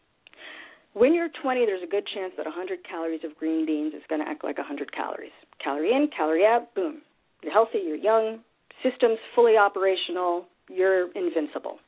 When 0.93 1.13
you're 1.13 1.29
20, 1.41 1.65
there's 1.65 1.83
a 1.83 1.89
good 1.89 2.05
chance 2.13 2.33
that 2.37 2.45
100 2.45 2.79
calories 2.87 3.21
of 3.23 3.37
green 3.37 3.65
beans 3.65 3.93
is 3.93 4.01
going 4.09 4.21
to 4.21 4.27
act 4.29 4.43
like 4.43 4.57
100 4.57 4.91
calories. 4.91 5.31
Calorie 5.63 5.91
in, 5.91 6.09
calorie 6.15 6.45
out, 6.45 6.73
boom. 6.75 7.01
You're 7.41 7.53
healthy, 7.53 7.79
you're 7.85 7.95
young, 7.95 8.39
system's 8.83 9.17
fully 9.33 9.55
operational, 9.57 10.45
you're 10.69 11.11
invincible. 11.13 11.79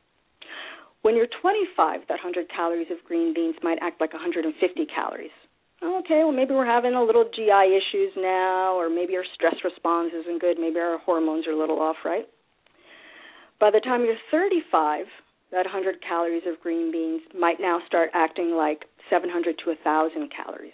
When 1.03 1.17
you're 1.17 1.27
25, 1.41 2.07
that 2.07 2.23
100 2.23 2.47
calories 2.49 2.87
of 2.89 3.03
green 3.05 3.33
beans 3.33 3.55
might 3.61 3.77
act 3.81 3.99
like 3.99 4.13
150 4.13 4.55
calories. 4.87 5.35
Oh, 5.81 5.99
okay, 5.99 6.23
well, 6.23 6.31
maybe 6.31 6.53
we're 6.53 6.65
having 6.65 6.93
a 6.93 7.03
little 7.03 7.25
GI 7.35 7.75
issues 7.75 8.13
now, 8.15 8.73
or 8.79 8.89
maybe 8.89 9.17
our 9.17 9.25
stress 9.35 9.55
response 9.65 10.11
isn't 10.15 10.39
good, 10.39 10.57
maybe 10.57 10.79
our 10.79 10.97
hormones 10.99 11.45
are 11.45 11.51
a 11.51 11.59
little 11.59 11.81
off, 11.81 11.97
right? 12.05 12.25
By 13.59 13.69
the 13.69 13.81
time 13.81 14.05
you're 14.05 14.15
35, 14.31 15.05
that 15.51 15.65
100 15.65 16.01
calories 16.07 16.43
of 16.47 16.61
green 16.61 16.89
beans 16.89 17.21
might 17.37 17.59
now 17.59 17.79
start 17.85 18.09
acting 18.13 18.55
like 18.55 18.85
700 19.09 19.57
to 19.59 19.75
1,000 19.75 20.31
calories. 20.31 20.71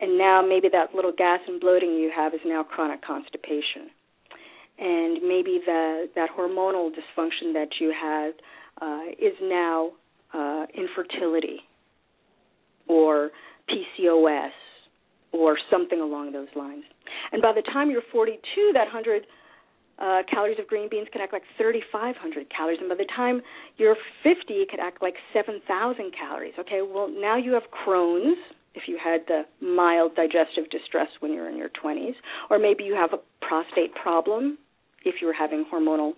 And 0.00 0.16
now 0.16 0.40
maybe 0.40 0.68
that 0.70 0.94
little 0.94 1.12
gas 1.12 1.40
and 1.48 1.60
bloating 1.60 1.94
you 1.94 2.12
have 2.14 2.32
is 2.32 2.40
now 2.46 2.62
chronic 2.62 3.02
constipation. 3.02 3.90
And 4.78 5.18
maybe 5.22 5.58
the, 5.66 6.08
that 6.14 6.30
hormonal 6.36 6.90
dysfunction 6.90 7.52
that 7.54 7.68
you 7.80 7.92
had 7.92 8.34
uh, 8.80 9.00
is 9.18 9.34
now 9.42 9.90
uh, 10.32 10.66
infertility. 10.74 11.60
or 12.88 13.30
PCOS 13.68 14.50
or 15.32 15.56
something 15.70 16.00
along 16.00 16.32
those 16.32 16.48
lines. 16.54 16.84
And 17.32 17.42
by 17.42 17.52
the 17.54 17.62
time 17.62 17.90
you're 17.90 18.02
42, 18.12 18.38
that 18.74 18.84
100 18.84 19.26
uh, 19.98 20.22
calories 20.30 20.58
of 20.58 20.66
green 20.66 20.88
beans 20.90 21.08
can 21.12 21.22
act 21.22 21.32
like 21.32 21.42
3,500 21.56 22.46
calories, 22.54 22.78
and 22.80 22.88
by 22.88 22.94
the 22.96 23.06
time 23.16 23.40
you're 23.76 23.96
50, 24.22 24.54
it 24.54 24.68
could 24.70 24.80
act 24.80 25.02
like 25.02 25.14
7,000 25.32 26.12
calories. 26.18 26.54
Okay, 26.58 26.80
well 26.82 27.08
now 27.08 27.36
you 27.36 27.52
have 27.52 27.62
Crohn's 27.72 28.38
if 28.74 28.84
you 28.88 28.98
had 29.02 29.20
the 29.28 29.42
mild 29.64 30.16
digestive 30.16 30.68
distress 30.70 31.06
when 31.20 31.32
you're 31.32 31.48
in 31.48 31.56
your 31.56 31.70
20s, 31.82 32.14
or 32.50 32.58
maybe 32.58 32.82
you 32.82 32.94
have 32.94 33.12
a 33.12 33.18
prostate 33.46 33.94
problem 33.94 34.58
if 35.04 35.16
you 35.20 35.28
were 35.28 35.32
having 35.32 35.64
hormonal 35.72 36.12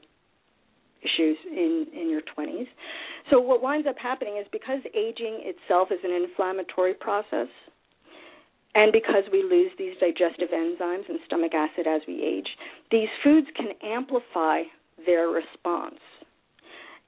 issues 1.02 1.36
in 1.50 1.86
in 1.92 2.10
your 2.10 2.22
20s. 2.22 2.68
So 3.30 3.40
what 3.40 3.62
winds 3.62 3.86
up 3.88 3.96
happening 3.98 4.38
is 4.38 4.46
because 4.52 4.80
aging 4.94 5.42
itself 5.42 5.88
is 5.90 5.98
an 6.04 6.12
inflammatory 6.12 6.94
process, 6.94 7.48
and 8.74 8.92
because 8.92 9.24
we 9.32 9.42
lose 9.42 9.72
these 9.78 9.96
digestive 10.00 10.50
enzymes 10.50 11.08
and 11.08 11.18
stomach 11.26 11.52
acid 11.54 11.86
as 11.86 12.02
we 12.06 12.22
age, 12.22 12.48
these 12.90 13.08
foods 13.24 13.46
can 13.56 13.68
amplify 13.82 14.62
their 15.04 15.28
response. 15.28 16.00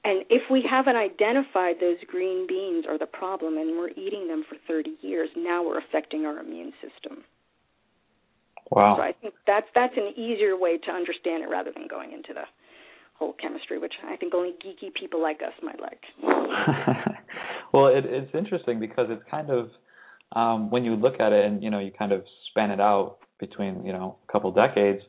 And 0.04 0.24
if 0.30 0.42
we 0.50 0.64
haven't 0.68 0.96
identified 0.96 1.76
those 1.80 1.98
green 2.06 2.46
beans 2.46 2.86
or 2.88 2.98
the 2.98 3.06
problem 3.06 3.58
and 3.58 3.76
we're 3.76 3.90
eating 3.90 4.28
them 4.28 4.44
for 4.48 4.56
30 4.66 4.96
years, 5.02 5.28
now 5.36 5.62
we're 5.62 5.78
affecting 5.78 6.24
our 6.24 6.38
immune 6.38 6.72
system. 6.80 7.24
Wow. 8.70 8.96
So 8.96 9.02
I 9.02 9.12
think 9.12 9.34
that's 9.46 9.66
that's 9.74 9.96
an 9.96 10.12
easier 10.16 10.56
way 10.56 10.78
to 10.78 10.90
understand 10.90 11.42
it 11.42 11.48
rather 11.48 11.72
than 11.72 11.88
going 11.88 12.12
into 12.12 12.34
the 12.34 12.44
whole 13.18 13.34
chemistry, 13.40 13.78
which 13.78 13.94
I 14.06 14.16
think 14.16 14.34
only 14.34 14.54
geeky 14.64 14.94
people 14.94 15.20
like 15.20 15.40
us 15.42 15.52
might 15.62 15.80
like. 15.80 16.00
well, 17.72 17.88
it, 17.88 18.04
it's 18.06 18.34
interesting 18.34 18.78
because 18.78 19.06
it's 19.10 19.22
kind 19.30 19.50
of 19.50 19.70
um, 20.32 20.70
when 20.70 20.84
you 20.84 20.94
look 20.94 21.20
at 21.20 21.32
it 21.32 21.44
and 21.44 21.62
you 21.62 21.70
know 21.70 21.78
you 21.78 21.90
kind 21.90 22.12
of 22.12 22.22
span 22.50 22.70
it 22.70 22.80
out 22.80 23.18
between 23.40 23.84
you 23.84 23.92
know 23.92 24.16
a 24.28 24.32
couple 24.32 24.52
decades, 24.52 25.02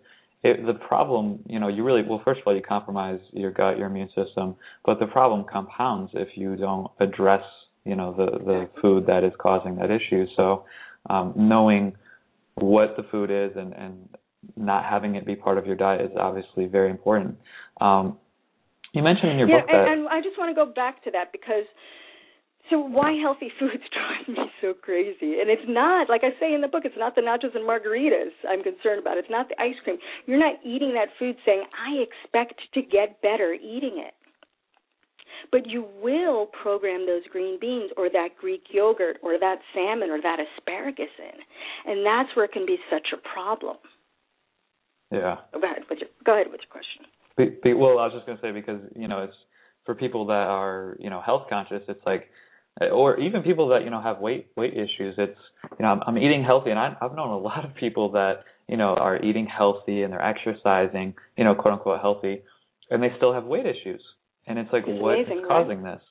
it, 0.44 0.66
the 0.66 0.74
problem 0.74 1.40
you 1.46 1.60
know 1.60 1.68
you 1.68 1.84
really 1.84 2.02
well 2.02 2.22
first 2.26 2.42
of 2.42 2.48
all 2.48 2.56
you 2.56 2.62
compromise 2.62 3.20
your 3.32 3.52
gut, 3.52 3.78
your 3.78 3.88
immune 3.88 4.10
system, 4.16 4.56
but 4.86 5.00
the 5.00 5.06
problem 5.06 5.46
compounds 5.52 6.12
if 6.16 6.30
you 6.36 6.56
don't 6.56 6.90
address 7.00 7.44
you 7.86 7.96
know 7.96 8.14
the 8.14 8.40
the 8.44 8.70
food 8.82 9.06
that 9.08 9.24
is 9.24 9.34
causing 9.40 9.76
that 9.76 9.92
issue. 9.92 10.26
So 10.36 10.66
um, 11.10 11.34
knowing 11.36 11.96
what 12.56 12.96
the 12.98 13.04
food 13.12 13.30
is 13.30 13.52
and 13.56 13.74
and 13.74 14.10
not 14.56 14.86
having 14.86 15.16
it 15.16 15.26
be 15.26 15.36
part 15.36 15.58
of 15.58 15.66
your 15.66 15.76
diet 15.76 16.02
is 16.02 16.12
obviously 16.18 16.66
very 16.66 16.90
important. 16.90 17.38
Um, 17.82 18.18
you 18.94 19.04
mentioned 19.04 19.32
in 19.32 19.40
your 19.40 19.50
yeah, 19.50 19.62
book 19.62 19.68
that, 19.68 19.88
and, 19.88 20.02
and 20.02 20.10
I 20.10 20.22
just 20.22 20.38
want 20.38 20.50
to 20.50 20.56
go 20.56 20.72
back 20.72 21.04
to 21.04 21.12
that 21.12 21.32
because 21.32 21.66
so 22.70 22.78
why 22.80 23.14
healthy 23.22 23.52
foods 23.60 23.84
drive 23.92 24.28
me 24.28 24.52
so 24.62 24.74
crazy? 24.74 25.42
And 25.42 25.50
it's 25.50 25.68
not 25.68 26.10
like 26.10 26.22
I 26.24 26.38
say 26.40 26.54
in 26.54 26.62
the 26.62 26.68
book, 26.68 26.84
it's 26.86 26.98
not 26.98 27.16
the 27.16 27.22
nachos 27.22 27.56
and 27.56 27.68
margaritas 27.68 28.34
I'm 28.48 28.64
concerned 28.64 29.02
about. 29.02 29.18
It's 29.18 29.30
not 29.30 29.50
the 29.50 29.62
ice 29.62 29.78
cream. 29.84 29.98
You're 30.26 30.40
not 30.40 30.56
eating 30.64 30.94
that 30.94 31.10
food 31.18 31.36
saying 31.46 31.64
I 31.74 32.04
expect 32.04 32.62
to 32.74 32.82
get 32.82 33.22
better 33.22 33.54
eating 33.54 34.02
it. 34.06 34.14
But 35.52 35.68
you 35.68 35.88
will 36.02 36.48
program 36.62 37.06
those 37.06 37.24
green 37.32 37.58
beans 37.62 37.92
or 37.96 38.10
that 38.10 38.30
Greek 38.40 38.64
yogurt 38.72 39.18
or 39.24 39.40
that 39.40 39.60
salmon 39.74 40.10
or 40.10 40.22
that 40.22 40.38
asparagus 40.40 41.14
in. 41.18 41.92
And 41.92 42.06
that's 42.06 42.36
where 42.36 42.46
it 42.46 42.52
can 42.52 42.66
be 42.66 42.78
such 42.92 43.08
a 43.14 43.30
problem. 43.34 43.78
Yeah. 45.12 45.38
Oh, 45.54 45.60
go 45.60 45.68
ahead 45.68 45.84
with 45.90 46.00
your 46.00 46.10
go 46.26 46.34
ahead 46.34 46.48
with 46.52 46.62
your 46.62 46.70
question. 46.70 47.06
Be, 47.38 47.58
be, 47.64 47.74
well, 47.74 48.00
I 48.00 48.06
was 48.06 48.14
just 48.14 48.26
going 48.26 48.38
to 48.38 48.42
say 48.42 48.52
because 48.52 48.82
you 48.96 49.08
know 49.08 49.24
it's 49.24 49.36
for 49.86 49.96
people 49.96 50.28
that 50.28 50.34
are 50.34 50.98
you 51.00 51.10
know 51.10 51.22
health 51.22 51.48
conscious. 51.50 51.82
It's 51.88 52.06
like, 52.06 52.30
or 52.92 53.20
even 53.20 53.42
people 53.42 53.70
that 53.70 53.84
you 53.84 53.90
know 53.90 54.02
have 54.02 54.20
weight 54.20 54.48
weight 54.56 54.74
issues. 54.74 55.16
It's 55.18 55.40
you 55.78 55.84
know 55.84 55.90
I'm, 55.90 56.02
I'm 56.06 56.18
eating 56.18 56.44
healthy, 56.44 56.70
and 56.70 56.80
I, 56.80 56.96
I've 57.02 57.16
known 57.16 57.30
a 57.30 57.38
lot 57.50 57.66
of 57.66 57.76
people 57.76 58.12
that 58.12 58.44
you 58.68 58.78
know 58.78 58.96
are 58.96 59.22
eating 59.24 59.48
healthy 59.48 60.04
and 60.04 60.14
they're 60.14 60.26
exercising, 60.26 61.16
you 61.38 61.44
know, 61.44 61.56
quote 61.56 61.74
unquote 61.74 62.02
healthy, 62.02 62.42
and 62.92 63.02
they 63.02 63.10
still 63.18 63.34
have 63.34 63.46
weight 63.46 63.66
issues. 63.66 64.02
And 64.46 64.58
it's 64.58 64.72
like, 64.74 64.84
it's 64.88 65.02
what 65.02 65.16
amazing, 65.16 65.40
is 65.40 65.46
causing 65.48 65.82
right? 65.82 65.96
this? 65.96 66.04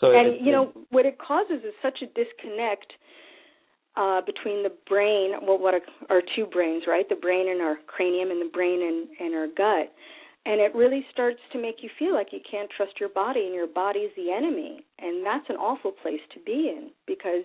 So 0.00 0.10
and 0.10 0.34
it, 0.34 0.40
you 0.42 0.50
know 0.50 0.72
what 0.90 1.06
it 1.06 1.18
causes 1.18 1.62
is 1.64 1.74
such 1.80 2.02
a 2.02 2.06
disconnect 2.06 2.92
uh, 3.96 4.20
between 4.24 4.62
the 4.62 4.72
brain, 4.88 5.32
well, 5.46 5.58
what 5.58 5.74
are 6.08 6.22
two 6.34 6.46
brains, 6.46 6.84
right? 6.86 7.08
The 7.08 7.16
brain 7.16 7.50
and 7.50 7.60
our 7.60 7.76
cranium, 7.86 8.30
and 8.30 8.40
the 8.40 8.50
brain 8.50 9.06
and, 9.20 9.34
our 9.34 9.46
gut. 9.48 9.92
And 10.44 10.60
it 10.60 10.74
really 10.74 11.04
starts 11.12 11.38
to 11.52 11.60
make 11.60 11.76
you 11.82 11.90
feel 11.98 12.14
like 12.14 12.28
you 12.32 12.40
can't 12.50 12.70
trust 12.74 12.98
your 12.98 13.10
body, 13.10 13.44
and 13.44 13.54
your 13.54 13.66
body 13.66 14.00
is 14.00 14.12
the 14.16 14.32
enemy. 14.32 14.84
And 14.98 15.24
that's 15.24 15.48
an 15.50 15.56
awful 15.56 15.92
place 15.92 16.20
to 16.34 16.40
be 16.40 16.72
in 16.74 16.90
because 17.06 17.44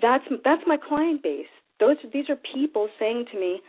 that's 0.00 0.24
that's 0.44 0.62
my 0.66 0.76
client 0.76 1.22
base. 1.22 1.46
Those 1.80 1.96
these 2.12 2.30
are 2.30 2.38
people 2.54 2.88
saying 2.98 3.26
to 3.32 3.40
me, 3.40 3.60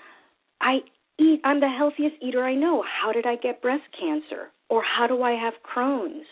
"I 0.61 0.79
eat. 1.17 1.41
I'm 1.43 1.59
the 1.59 1.69
healthiest 1.69 2.15
eater 2.21 2.43
I 2.43 2.53
know. 2.53 2.83
How 2.83 3.11
did 3.11 3.25
I 3.25 3.35
get 3.35 3.61
breast 3.61 3.83
cancer? 3.99 4.51
Or 4.69 4.83
how 4.83 5.07
do 5.07 5.23
I 5.23 5.31
have 5.31 5.53
Crohn's? 5.63 6.27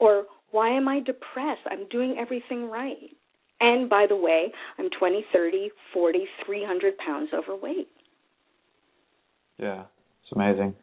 Or 0.00 0.24
why 0.50 0.70
am 0.70 0.88
I 0.88 0.98
depressed? 0.98 1.62
I'm 1.70 1.88
doing 1.88 2.16
everything 2.18 2.68
right." 2.68 3.16
And 3.60 3.88
by 3.88 4.06
the 4.08 4.16
way, 4.16 4.52
I'm 4.78 4.90
20, 4.90 5.24
30, 5.32 5.70
40, 5.92 6.24
300 6.44 6.98
pounds 6.98 7.30
overweight. 7.32 7.88
Yeah, 9.58 9.84
it's 10.22 10.32
amazing. 10.34 10.74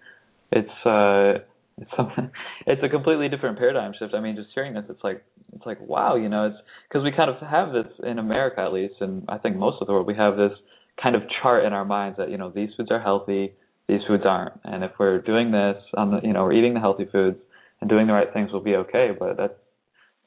It's 0.52 0.86
uh 0.86 1.44
it's 1.78 1.92
something 1.96 2.32
it's 2.68 2.82
a 2.84 2.90
completely 2.90 3.30
different 3.30 3.58
paradigm 3.58 3.94
shift. 3.98 4.14
I 4.14 4.20
mean, 4.20 4.36
just 4.36 4.50
hearing 4.56 4.74
this 4.74 4.86
it's 4.90 5.04
like 5.04 5.24
it's 5.54 5.66
like 5.66 5.80
wow, 5.82 6.16
you 6.16 6.30
know, 6.30 6.48
it's 6.48 6.58
because 6.90 7.04
we 7.04 7.12
kind 7.12 7.30
of 7.30 7.38
have 7.48 7.74
this 7.74 7.92
in 8.04 8.18
America 8.18 8.62
at 8.62 8.74
least 8.74 8.96
and 9.02 9.24
I 9.28 9.38
think 9.38 9.56
most 9.56 9.78
of 9.82 9.88
the 9.88 9.94
world 9.94 10.08
we 10.08 10.16
have 10.16 10.36
this 10.38 10.54
kind 11.02 11.16
of 11.16 11.24
chart 11.42 11.66
in 11.66 11.74
our 11.74 11.86
minds 11.86 12.18
that, 12.18 12.30
you 12.30 12.38
know, 12.38 12.50
these 12.50 12.70
foods 12.78 12.92
are 12.92 13.02
healthy, 13.02 13.54
these 13.88 14.02
foods 14.08 14.24
aren't. 14.26 14.54
And 14.64 14.84
if 14.84 14.92
we're 15.00 15.22
doing 15.22 15.52
this 15.52 15.78
on 15.96 16.12
the, 16.12 16.20
you 16.24 16.34
know, 16.34 16.44
we're 16.44 16.54
eating 16.54 16.74
the 16.74 16.80
healthy 16.80 17.06
foods 17.12 17.38
and 17.82 17.90
doing 17.90 18.08
the 18.08 18.14
right 18.14 18.32
things, 18.34 18.50
we'll 18.52 18.64
be 18.64 18.76
okay, 18.76 19.10
but 19.18 19.38
that's 19.38 19.54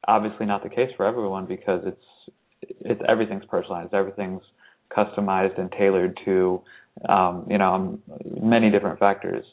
obviously 0.07 0.47
not 0.47 0.63
the 0.63 0.69
case 0.69 0.91
for 0.97 1.07
everyone 1.07 1.47
because 1.47 1.83
it's 1.87 2.36
it's 2.81 3.00
everything's 3.09 3.44
personalized, 3.46 3.94
everything's 3.94 4.42
customized 4.96 5.59
and 5.59 5.70
tailored 5.72 6.18
to 6.24 6.62
um, 7.09 7.46
you 7.50 7.59
know 7.59 7.98
many 8.40 8.70
different 8.70 8.98
factors. 8.98 9.44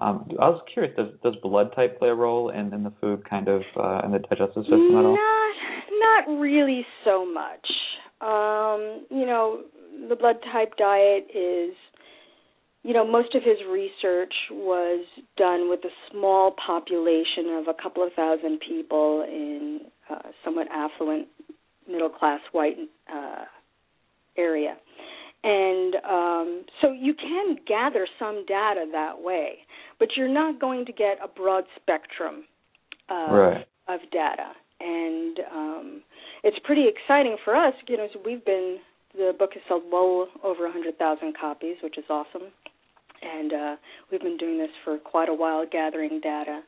Um, 0.00 0.28
I 0.40 0.48
was 0.48 0.62
curious, 0.72 0.94
does 0.96 1.08
does 1.22 1.34
blood 1.42 1.72
type 1.74 1.98
play 1.98 2.08
a 2.08 2.14
role 2.14 2.50
in, 2.50 2.72
in 2.72 2.84
the 2.84 2.92
food 3.00 3.28
kind 3.28 3.48
of 3.48 3.62
uh, 3.76 4.02
in 4.04 4.12
the 4.12 4.18
digestive 4.18 4.64
system 4.64 4.96
at 4.96 5.04
all? 5.04 5.16
Not 5.16 6.26
not 6.26 6.40
really 6.40 6.86
so 7.04 7.26
much. 7.26 7.66
Um, 8.20 9.06
you 9.10 9.26
know, 9.26 9.62
the 10.08 10.16
blood 10.16 10.36
type 10.52 10.76
diet 10.76 11.28
is 11.34 11.74
you 12.82 12.94
know, 12.94 13.06
most 13.06 13.34
of 13.34 13.42
his 13.42 13.58
research 13.70 14.32
was 14.50 15.04
done 15.36 15.68
with 15.68 15.80
a 15.84 15.90
small 16.10 16.54
population 16.66 17.58
of 17.58 17.68
a 17.68 17.74
couple 17.80 18.02
of 18.02 18.12
thousand 18.14 18.60
people 18.66 19.22
in 19.22 19.80
uh, 20.08 20.30
somewhat 20.44 20.66
affluent 20.72 21.28
middle 21.90 22.08
class 22.08 22.40
white 22.52 22.76
uh, 23.12 23.44
area. 24.36 24.76
And 25.42 25.94
um, 26.08 26.64
so 26.80 26.92
you 26.92 27.14
can 27.14 27.56
gather 27.66 28.06
some 28.18 28.44
data 28.46 28.84
that 28.92 29.22
way, 29.22 29.58
but 29.98 30.08
you're 30.16 30.28
not 30.28 30.60
going 30.60 30.84
to 30.86 30.92
get 30.92 31.18
a 31.24 31.28
broad 31.28 31.64
spectrum 31.80 32.44
of, 33.08 33.32
right. 33.32 33.66
of 33.88 34.00
data. 34.12 34.52
And 34.80 35.38
um, 35.52 36.02
it's 36.44 36.58
pretty 36.64 36.86
exciting 36.88 37.36
for 37.44 37.56
us. 37.56 37.74
You 37.88 37.96
know, 37.96 38.08
so 38.12 38.20
we've 38.24 38.44
been 38.44 38.78
the 39.14 39.32
book 39.38 39.50
has 39.54 39.62
sold 39.68 39.82
well 39.90 40.28
over 40.44 40.64
100,000 40.64 41.36
copies, 41.38 41.76
which 41.82 41.98
is 41.98 42.04
awesome. 42.08 42.52
And 43.22 43.52
uh, 43.52 43.76
we've 44.10 44.20
been 44.20 44.36
doing 44.36 44.58
this 44.58 44.70
for 44.84 44.98
quite 44.98 45.28
a 45.28 45.34
while, 45.34 45.66
gathering 45.70 46.20
data. 46.22 46.60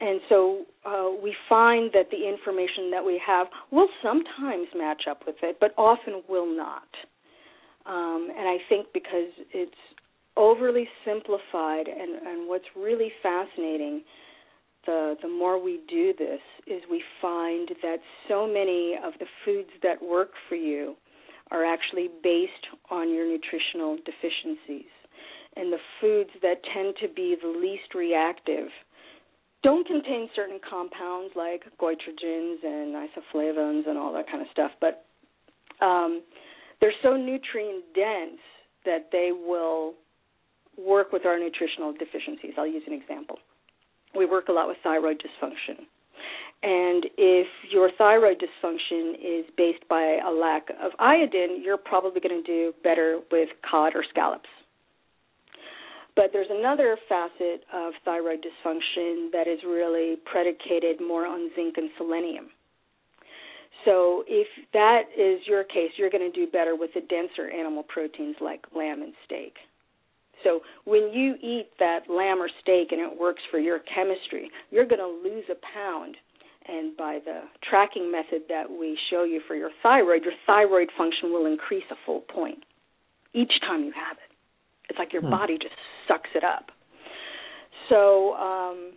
And 0.00 0.20
so 0.28 0.64
uh, 0.86 1.10
we 1.20 1.34
find 1.48 1.90
that 1.92 2.10
the 2.10 2.28
information 2.28 2.90
that 2.92 3.04
we 3.04 3.20
have 3.26 3.48
will 3.72 3.88
sometimes 4.02 4.68
match 4.76 5.02
up 5.10 5.22
with 5.26 5.36
it, 5.42 5.56
but 5.60 5.74
often 5.76 6.22
will 6.28 6.46
not. 6.46 6.88
Um, 7.84 8.28
and 8.36 8.48
I 8.48 8.58
think 8.68 8.86
because 8.94 9.32
it's 9.52 9.72
overly 10.36 10.88
simplified, 11.04 11.88
and, 11.88 12.26
and 12.26 12.48
what's 12.48 12.66
really 12.76 13.10
fascinating, 13.22 14.02
the 14.86 15.16
the 15.20 15.28
more 15.28 15.60
we 15.62 15.80
do 15.88 16.14
this, 16.16 16.40
is 16.66 16.80
we 16.88 17.02
find 17.20 17.68
that 17.82 17.98
so 18.28 18.46
many 18.46 18.94
of 19.04 19.14
the 19.18 19.26
foods 19.44 19.70
that 19.82 20.00
work 20.00 20.30
for 20.48 20.54
you 20.54 20.94
are 21.50 21.64
actually 21.64 22.08
based 22.22 22.52
on 22.90 23.12
your 23.12 23.26
nutritional 23.26 23.96
deficiencies, 24.04 24.92
and 25.56 25.72
the 25.72 25.78
foods 26.00 26.30
that 26.42 26.62
tend 26.72 26.94
to 27.00 27.08
be 27.08 27.34
the 27.42 27.48
least 27.48 27.94
reactive 27.94 28.68
don't 29.62 29.86
contain 29.86 30.28
certain 30.36 30.60
compounds 30.68 31.32
like 31.34 31.64
goitrogens 31.80 32.62
and 32.62 32.94
isoflavones 32.94 33.88
and 33.88 33.98
all 33.98 34.12
that 34.12 34.26
kind 34.26 34.40
of 34.40 34.48
stuff, 34.52 34.70
but 34.80 35.04
um, 35.84 36.22
they're 36.80 36.92
so 37.02 37.16
nutrient 37.16 37.84
dense 37.94 38.40
that 38.84 39.08
they 39.10 39.30
will 39.32 39.94
work 40.76 41.12
with 41.12 41.26
our 41.26 41.38
nutritional 41.38 41.92
deficiencies. 41.92 42.52
I'll 42.56 42.66
use 42.66 42.84
an 42.86 42.92
example. 42.92 43.38
We 44.16 44.26
work 44.26 44.48
a 44.48 44.52
lot 44.52 44.68
with 44.68 44.76
thyroid 44.82 45.20
dysfunction. 45.20 45.84
And 46.62 47.06
if 47.16 47.46
your 47.70 47.90
thyroid 47.96 48.40
dysfunction 48.40 49.14
is 49.14 49.44
based 49.56 49.86
by 49.88 50.18
a 50.26 50.30
lack 50.30 50.68
of 50.82 50.92
iodine, 50.98 51.62
you're 51.62 51.76
probably 51.76 52.20
going 52.20 52.42
to 52.42 52.46
do 52.46 52.72
better 52.82 53.20
with 53.30 53.48
cod 53.68 53.92
or 53.94 54.04
scallops. 54.08 54.48
But 56.18 56.30
there's 56.32 56.50
another 56.50 56.98
facet 57.08 57.62
of 57.72 57.92
thyroid 58.04 58.42
dysfunction 58.42 59.30
that 59.30 59.46
is 59.46 59.60
really 59.64 60.16
predicated 60.24 61.00
more 61.00 61.24
on 61.24 61.48
zinc 61.54 61.74
and 61.76 61.90
selenium. 61.96 62.46
So 63.84 64.24
if 64.26 64.48
that 64.72 65.02
is 65.16 65.38
your 65.46 65.62
case, 65.62 65.92
you're 65.96 66.10
going 66.10 66.28
to 66.28 66.34
do 66.34 66.50
better 66.50 66.74
with 66.74 66.90
the 66.92 67.02
denser 67.02 67.48
animal 67.54 67.84
proteins 67.84 68.34
like 68.40 68.64
lamb 68.74 69.02
and 69.02 69.12
steak. 69.26 69.54
So 70.42 70.62
when 70.84 71.12
you 71.12 71.36
eat 71.40 71.68
that 71.78 72.10
lamb 72.10 72.42
or 72.42 72.50
steak 72.62 72.88
and 72.90 73.00
it 73.00 73.16
works 73.16 73.42
for 73.52 73.60
your 73.60 73.78
chemistry, 73.94 74.50
you're 74.72 74.86
going 74.86 74.98
to 74.98 75.28
lose 75.30 75.44
a 75.48 75.56
pound. 75.72 76.16
And 76.66 76.96
by 76.96 77.20
the 77.24 77.42
tracking 77.70 78.10
method 78.10 78.42
that 78.48 78.68
we 78.68 78.98
show 79.08 79.22
you 79.22 79.40
for 79.46 79.54
your 79.54 79.70
thyroid, 79.84 80.24
your 80.24 80.34
thyroid 80.48 80.88
function 80.98 81.30
will 81.30 81.46
increase 81.46 81.86
a 81.92 81.96
full 82.04 82.22
point 82.22 82.64
each 83.34 83.52
time 83.60 83.84
you 83.84 83.92
have 83.92 84.16
it. 84.16 84.27
It's 84.98 85.06
like 85.06 85.12
your 85.12 85.22
hmm. 85.22 85.30
body 85.30 85.58
just 85.60 85.74
sucks 86.08 86.30
it 86.34 86.42
up. 86.42 86.70
So, 87.88 88.34
um, 88.34 88.92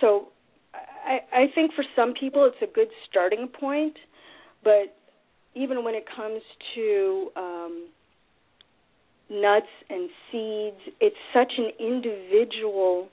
so 0.00 0.28
I, 0.72 1.18
I 1.32 1.44
think 1.54 1.72
for 1.74 1.84
some 1.96 2.14
people 2.18 2.44
it's 2.52 2.62
a 2.62 2.72
good 2.72 2.88
starting 3.08 3.48
point, 3.48 3.96
but 4.62 4.96
even 5.54 5.82
when 5.82 5.94
it 5.94 6.04
comes 6.14 6.40
to 6.74 7.30
um, 7.36 7.88
nuts 9.28 9.66
and 9.90 10.08
seeds, 10.30 10.96
it's 11.00 11.16
such 11.34 11.52
an 11.58 11.70
individual 11.80 13.08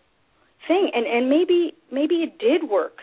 thing, 0.67 0.91
and 0.93 1.05
and 1.07 1.29
maybe 1.29 1.73
maybe 1.91 2.15
it 2.15 2.37
did 2.37 2.69
work 2.69 2.97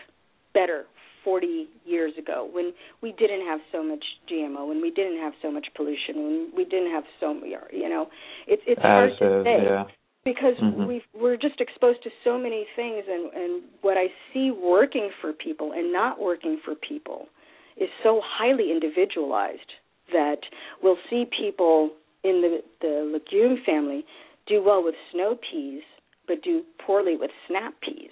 better 0.53 0.85
40 1.23 1.67
years 1.85 2.13
ago 2.17 2.49
when 2.51 2.73
we 3.01 3.11
didn't 3.13 3.45
have 3.45 3.59
so 3.71 3.83
much 3.83 4.03
GMO, 4.29 4.67
when 4.67 4.81
we 4.81 4.91
didn't 4.91 5.17
have 5.19 5.33
so 5.41 5.51
much 5.51 5.67
pollution, 5.75 6.15
when 6.15 6.51
we 6.55 6.65
didn't 6.65 6.91
have 6.91 7.03
so 7.19 7.33
you 7.71 7.89
know, 7.89 8.07
it's 8.47 8.61
it's 8.67 8.81
hard 8.81 9.11
to 9.19 9.43
say. 9.43 9.63
Yeah. 9.63 9.83
Because 10.23 10.55
mm-hmm. 10.61 10.87
we 10.87 11.03
we're 11.13 11.35
just 11.35 11.59
exposed 11.59 12.01
to 12.03 12.09
so 12.23 12.37
many 12.37 12.65
things, 12.75 13.03
and 13.09 13.33
and 13.33 13.63
what 13.81 13.97
I 13.97 14.07
see 14.33 14.51
working 14.51 15.09
for 15.19 15.33
people 15.33 15.73
and 15.73 15.91
not 15.91 16.21
working 16.21 16.59
for 16.63 16.75
people 16.75 17.27
is 17.75 17.89
so 18.03 18.21
highly 18.23 18.71
individualized 18.71 19.71
that 20.11 20.37
we'll 20.81 20.97
see 21.09 21.25
people 21.37 21.91
in 22.23 22.41
the 22.41 22.59
the 22.81 23.11
legume 23.11 23.57
family 23.65 24.05
do 24.47 24.63
well 24.63 24.83
with 24.83 24.95
snow 25.11 25.37
peas, 25.51 25.83
but 26.27 26.41
do 26.43 26.63
poorly 26.85 27.17
with 27.17 27.31
snap 27.47 27.73
peas 27.81 28.11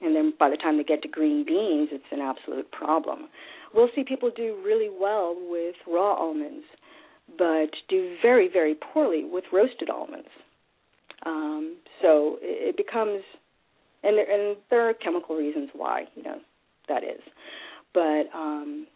and 0.00 0.16
then 0.16 0.32
by 0.38 0.48
the 0.48 0.56
time 0.56 0.76
they 0.76 0.84
get 0.84 1.02
to 1.02 1.08
green 1.08 1.44
beans, 1.44 1.88
it's 1.92 2.04
an 2.10 2.20
absolute 2.20 2.70
problem. 2.72 3.28
We'll 3.74 3.90
see 3.94 4.02
people 4.02 4.30
do 4.34 4.58
really 4.64 4.88
well 4.90 5.36
with 5.38 5.76
raw 5.86 6.14
almonds, 6.14 6.64
but 7.38 7.70
do 7.88 8.16
very, 8.22 8.48
very 8.52 8.74
poorly 8.74 9.24
with 9.24 9.44
roasted 9.52 9.90
almonds. 9.90 10.28
Um, 11.24 11.76
so 12.00 12.38
it, 12.40 12.76
becomes, 12.76 13.22
and 14.02 14.16
there, 14.16 14.30
and 14.30 14.56
there 14.70 14.88
are 14.88 14.94
chemical 14.94 15.36
reasons 15.36 15.68
why, 15.74 16.04
you 16.14 16.22
know, 16.22 16.38
that 16.88 17.04
is. 17.04 17.20
But 17.92 18.24
um, 18.34 18.86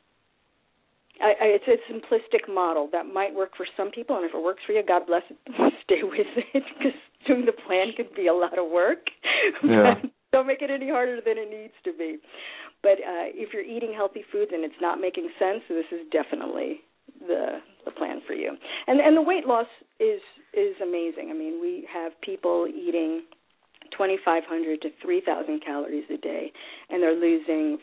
I, 1.20 1.26
I, 1.26 1.58
it's 1.60 1.68
a 1.68 1.92
simplistic 1.92 2.52
model 2.52 2.88
that 2.92 3.04
might 3.06 3.34
work 3.34 3.50
for 3.56 3.66
some 3.76 3.90
people, 3.90 4.16
and 4.16 4.24
if 4.24 4.34
it 4.34 4.42
works 4.42 4.62
for 4.66 4.72
you, 4.72 4.82
God 4.86 5.06
bless 5.06 5.22
it. 5.30 5.36
Stay 5.84 6.02
with 6.02 6.26
it 6.54 6.64
because 6.78 6.98
doing 7.26 7.44
the 7.44 7.52
plan 7.52 7.92
can 7.94 8.06
be 8.16 8.26
a 8.26 8.34
lot 8.34 8.58
of 8.58 8.70
work. 8.70 8.98
Yeah. 9.62 9.94
Don't 10.34 10.48
make 10.48 10.62
it 10.62 10.70
any 10.70 10.90
harder 10.90 11.20
than 11.24 11.38
it 11.38 11.48
needs 11.48 11.78
to 11.84 11.92
be. 11.94 12.18
But 12.82 12.98
uh, 12.98 13.30
if 13.30 13.54
you're 13.54 13.62
eating 13.62 13.94
healthy 13.94 14.24
foods 14.32 14.50
and 14.52 14.64
it's 14.64 14.82
not 14.82 15.00
making 15.00 15.30
sense, 15.38 15.62
this 15.68 15.86
is 15.92 16.00
definitely 16.10 16.80
the 17.20 17.62
the 17.84 17.92
plan 17.92 18.18
for 18.26 18.34
you. 18.34 18.50
And 18.88 18.98
and 18.98 19.16
the 19.16 19.22
weight 19.22 19.46
loss 19.46 19.70
is 20.00 20.18
is 20.52 20.74
amazing. 20.82 21.30
I 21.30 21.38
mean, 21.38 21.60
we 21.62 21.86
have 21.86 22.10
people 22.20 22.66
eating 22.66 23.22
2,500 23.92 24.82
to 24.82 24.88
3,000 25.00 25.62
calories 25.64 26.04
a 26.10 26.16
day, 26.16 26.50
and 26.90 27.00
they're 27.00 27.14
losing, 27.14 27.78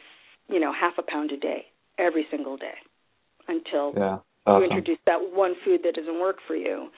you 0.50 0.60
know, 0.60 0.74
half 0.74 0.94
a 0.98 1.04
pound 1.10 1.32
a 1.32 1.38
day 1.38 1.66
every 1.98 2.26
single 2.30 2.58
day 2.58 2.76
until 3.48 3.94
yeah, 3.96 4.18
awesome. 4.46 4.64
you 4.64 4.70
introduce 4.70 5.00
that 5.06 5.20
one 5.22 5.56
food 5.64 5.80
that 5.86 5.96
doesn't 5.96 6.20
work 6.20 6.38
for 6.48 6.56
you. 6.56 6.90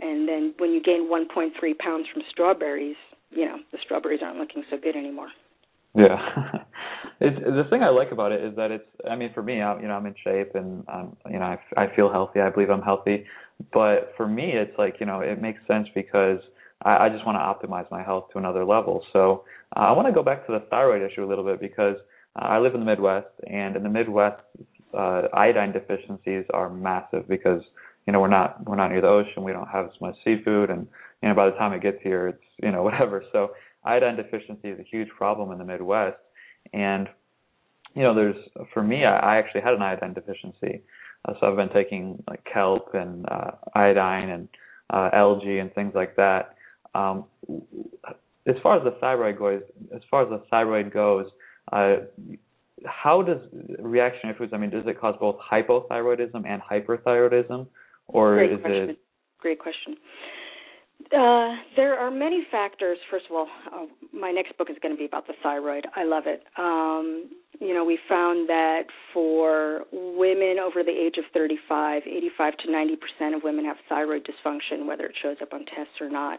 And 0.00 0.26
then 0.26 0.54
when 0.58 0.72
you 0.72 0.82
gain 0.82 1.10
1.3 1.10 1.52
pounds 1.78 2.06
from 2.12 2.22
strawberries, 2.30 2.96
you 3.34 3.46
know 3.46 3.58
the 3.72 3.78
strawberries 3.84 4.20
aren't 4.22 4.38
looking 4.38 4.64
so 4.70 4.76
good 4.82 4.96
anymore. 4.96 5.28
Yeah, 5.94 6.18
it's 7.20 7.38
the 7.38 7.64
thing 7.70 7.82
I 7.82 7.90
like 7.90 8.10
about 8.10 8.32
it 8.32 8.42
is 8.42 8.56
that 8.56 8.70
it's. 8.70 8.88
I 9.08 9.14
mean, 9.14 9.32
for 9.32 9.42
me, 9.42 9.60
I, 9.60 9.80
you 9.80 9.86
know, 9.86 9.94
I'm 9.94 10.06
in 10.06 10.14
shape 10.24 10.54
and 10.54 10.84
um, 10.88 11.16
you 11.30 11.38
know, 11.38 11.44
I, 11.44 11.58
I 11.76 11.94
feel 11.94 12.10
healthy. 12.10 12.40
I 12.40 12.50
believe 12.50 12.70
I'm 12.70 12.82
healthy, 12.82 13.24
but 13.72 14.12
for 14.16 14.26
me, 14.26 14.52
it's 14.54 14.76
like 14.76 14.96
you 14.98 15.06
know, 15.06 15.20
it 15.20 15.40
makes 15.40 15.60
sense 15.68 15.88
because 15.94 16.40
I, 16.82 17.06
I 17.06 17.08
just 17.08 17.24
want 17.24 17.36
to 17.36 17.68
optimize 17.68 17.88
my 17.90 18.02
health 18.02 18.24
to 18.32 18.38
another 18.38 18.64
level. 18.64 19.04
So 19.12 19.44
uh, 19.76 19.80
I 19.80 19.92
want 19.92 20.08
to 20.08 20.12
go 20.12 20.22
back 20.22 20.46
to 20.46 20.52
the 20.52 20.66
thyroid 20.70 21.08
issue 21.08 21.24
a 21.24 21.28
little 21.28 21.44
bit 21.44 21.60
because 21.60 21.96
uh, 22.36 22.44
I 22.44 22.58
live 22.58 22.74
in 22.74 22.80
the 22.80 22.86
Midwest, 22.86 23.28
and 23.46 23.76
in 23.76 23.82
the 23.84 23.88
Midwest, 23.88 24.42
uh, 24.92 25.22
iodine 25.32 25.72
deficiencies 25.72 26.44
are 26.52 26.70
massive 26.70 27.28
because 27.28 27.62
you 28.06 28.12
know 28.12 28.20
we're 28.20 28.28
not 28.28 28.64
we're 28.66 28.76
not 28.76 28.90
near 28.90 29.00
the 29.00 29.08
ocean. 29.08 29.42
We 29.42 29.52
don't 29.52 29.68
have 29.68 29.86
as 29.86 30.00
much 30.00 30.16
seafood, 30.24 30.70
and 30.70 30.86
you 31.22 31.28
know 31.28 31.34
by 31.34 31.46
the 31.46 31.56
time 31.56 31.72
it 31.72 31.82
gets 31.82 31.98
here, 32.02 32.28
it's 32.28 32.44
you 32.62 32.70
know 32.70 32.82
whatever. 32.88 33.24
So 33.32 33.50
iodine 33.84 34.16
deficiency 34.16 34.68
is 34.68 34.78
a 34.78 34.84
huge 34.84 35.08
problem 35.16 35.52
in 35.52 35.58
the 35.58 35.64
Midwest, 35.64 36.18
and 36.72 37.08
you 37.94 38.02
know 38.02 38.14
there's 38.14 38.36
for 38.72 38.82
me 38.82 39.04
I, 39.04 39.34
I 39.34 39.36
actually 39.38 39.62
had 39.62 39.74
an 39.74 39.82
iodine 39.82 40.14
deficiency, 40.14 40.82
uh, 41.26 41.34
so 41.40 41.46
I've 41.46 41.56
been 41.56 41.72
taking 41.72 42.22
like 42.28 42.44
kelp 42.50 42.94
and 42.94 43.26
uh, 43.28 43.52
iodine 43.74 44.30
and 44.30 44.48
uh, 44.92 45.10
algae 45.12 45.58
and 45.58 45.74
things 45.74 45.92
like 45.94 46.16
that. 46.16 46.56
Um, 46.94 47.24
as 48.46 48.54
far 48.62 48.76
as 48.76 48.84
the 48.84 48.96
thyroid 49.00 49.38
goes, 49.38 49.62
as 49.94 50.02
far 50.10 50.22
as 50.22 50.28
the 50.28 50.44
thyroid 50.50 50.92
goes, 50.92 51.26
uh, 51.72 51.96
how 52.84 53.22
does 53.22 53.38
reactionary 53.78 54.36
foods? 54.36 54.52
I 54.52 54.58
mean, 54.58 54.70
does 54.70 54.84
it 54.86 55.00
cause 55.00 55.14
both 55.18 55.36
hypothyroidism 55.50 56.46
and 56.46 56.60
hyperthyroidism, 56.62 57.66
or 58.08 58.34
Great 58.36 58.52
is 58.52 58.60
question. 58.60 58.90
it? 58.90 58.98
Great 59.40 59.58
question. 59.58 59.96
Uh, 61.12 61.54
there 61.76 61.98
are 61.98 62.10
many 62.10 62.46
factors. 62.50 62.98
First 63.10 63.26
of 63.28 63.36
all, 63.36 63.46
uh, 63.72 63.86
my 64.12 64.30
next 64.30 64.56
book 64.56 64.68
is 64.70 64.76
going 64.82 64.94
to 64.94 64.98
be 64.98 65.04
about 65.04 65.26
the 65.26 65.34
thyroid. 65.42 65.86
I 65.94 66.04
love 66.04 66.24
it. 66.26 66.44
Um, 66.56 67.30
you 67.60 67.74
know, 67.74 67.84
we 67.84 67.98
found 68.08 68.48
that 68.48 68.84
for 69.12 69.84
women 69.92 70.56
over 70.58 70.82
the 70.82 70.90
age 70.90 71.16
of 71.18 71.24
35, 71.34 72.02
85 72.06 72.56
to 72.64 72.72
90 72.72 72.96
percent 72.96 73.34
of 73.34 73.42
women 73.44 73.64
have 73.64 73.76
thyroid 73.88 74.26
dysfunction, 74.26 74.86
whether 74.86 75.04
it 75.04 75.14
shows 75.22 75.36
up 75.42 75.52
on 75.52 75.60
tests 75.66 76.00
or 76.00 76.08
not. 76.08 76.38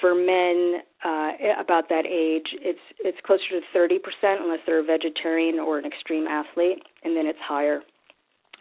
For 0.00 0.14
men 0.14 0.82
uh, 1.04 1.60
about 1.60 1.88
that 1.88 2.06
age, 2.06 2.46
it's 2.60 2.80
it's 3.00 3.18
closer 3.24 3.48
to 3.50 3.60
30 3.72 3.98
percent 3.98 4.40
unless 4.42 4.60
they're 4.66 4.80
a 4.80 4.84
vegetarian 4.84 5.58
or 5.58 5.78
an 5.78 5.84
extreme 5.84 6.26
athlete, 6.26 6.82
and 7.02 7.16
then 7.16 7.26
it's 7.26 7.38
higher. 7.42 7.80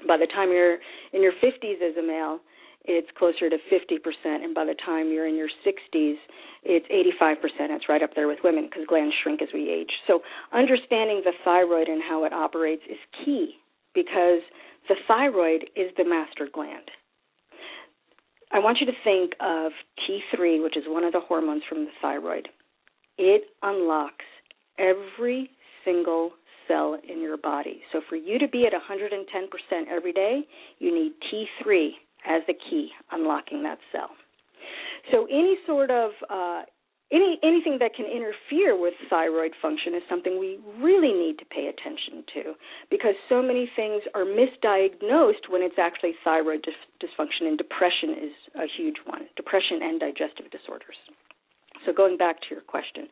By 0.07 0.17
the 0.17 0.27
time 0.27 0.51
you're 0.51 0.77
in 1.13 1.21
your 1.21 1.33
50s 1.43 1.81
as 1.81 1.97
a 1.97 2.05
male, 2.05 2.39
it's 2.85 3.09
closer 3.17 3.49
to 3.49 3.57
50%, 3.71 3.99
and 4.25 4.55
by 4.55 4.65
the 4.65 4.75
time 4.85 5.11
you're 5.11 5.27
in 5.27 5.35
your 5.35 5.49
60s, 5.65 6.15
it's 6.63 6.87
85%. 7.21 7.43
It's 7.71 7.89
right 7.89 8.01
up 8.01 8.11
there 8.15 8.27
with 8.27 8.39
women 8.43 8.65
because 8.65 8.87
glands 8.87 9.13
shrink 9.21 9.41
as 9.41 9.49
we 9.53 9.69
age. 9.69 9.91
So, 10.07 10.21
understanding 10.53 11.21
the 11.23 11.33
thyroid 11.43 11.87
and 11.87 12.01
how 12.01 12.23
it 12.23 12.33
operates 12.33 12.83
is 12.89 12.97
key 13.23 13.55
because 13.93 14.41
the 14.87 14.95
thyroid 15.07 15.65
is 15.75 15.91
the 15.97 16.05
master 16.05 16.47
gland. 16.51 16.89
I 18.51 18.59
want 18.59 18.79
you 18.79 18.87
to 18.87 18.93
think 19.03 19.33
of 19.39 19.71
T3, 20.07 20.63
which 20.63 20.75
is 20.75 20.83
one 20.87 21.03
of 21.03 21.13
the 21.13 21.19
hormones 21.19 21.63
from 21.69 21.85
the 21.85 21.91
thyroid. 22.01 22.47
It 23.17 23.43
unlocks 23.61 24.25
every 24.79 25.51
single 25.85 26.31
cell 26.69 26.97
in 27.09 27.21
your 27.21 27.37
body. 27.37 27.81
So, 27.91 27.99
for 28.07 28.15
you 28.15 28.39
to 28.39 28.47
be 28.47 28.65
at 28.65 28.71
110% 28.71 29.19
every 29.89 30.13
day, 30.13 30.41
you 30.77 30.93
need 30.93 31.13
T3 31.27 31.89
as 32.25 32.43
the 32.47 32.53
key 32.53 32.89
unlocking 33.11 33.63
that 33.63 33.79
cell. 33.91 34.11
So 35.11 35.25
any 35.25 35.57
sort 35.65 35.91
of 35.91 36.11
uh, 36.29 36.63
any 37.11 37.39
anything 37.41 37.77
that 37.79 37.95
can 37.95 38.05
interfere 38.05 38.79
with 38.79 38.93
thyroid 39.09 39.53
function 39.61 39.95
is 39.95 40.03
something 40.09 40.37
we 40.39 40.59
really 40.77 41.13
need 41.13 41.39
to 41.39 41.45
pay 41.45 41.71
attention 41.71 42.23
to 42.35 42.53
because 42.91 43.15
so 43.27 43.41
many 43.41 43.69
things 43.75 44.03
are 44.13 44.25
misdiagnosed 44.25 45.49
when 45.49 45.61
it's 45.61 45.79
actually 45.79 46.13
thyroid 46.23 46.61
dis- 46.61 46.87
dysfunction 47.01 47.47
and 47.47 47.57
depression 47.57 48.11
is 48.11 48.33
a 48.55 48.67
huge 48.77 48.97
one 49.05 49.25
depression 49.35 49.81
and 49.81 49.99
digestive 49.99 50.51
disorders 50.51 50.97
so 51.85 51.93
going 51.93 52.17
back 52.17 52.39
to 52.41 52.47
your 52.51 52.61
question 52.61 53.07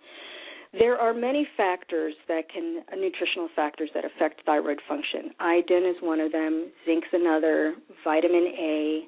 there 0.74 0.98
are 0.98 1.14
many 1.14 1.48
factors 1.56 2.14
that 2.28 2.50
can, 2.50 2.84
uh, 2.92 2.96
nutritional 2.96 3.48
factors 3.56 3.90
that 3.94 4.06
affect 4.06 4.42
thyroid 4.46 4.80
function. 4.88 5.32
Iodine 5.40 5.86
is 5.86 5.96
one 6.02 6.20
of 6.20 6.32
them, 6.32 6.72
zinc's 6.86 7.08
another, 7.14 7.76
vitamin 8.04 8.48
A, 8.58 9.08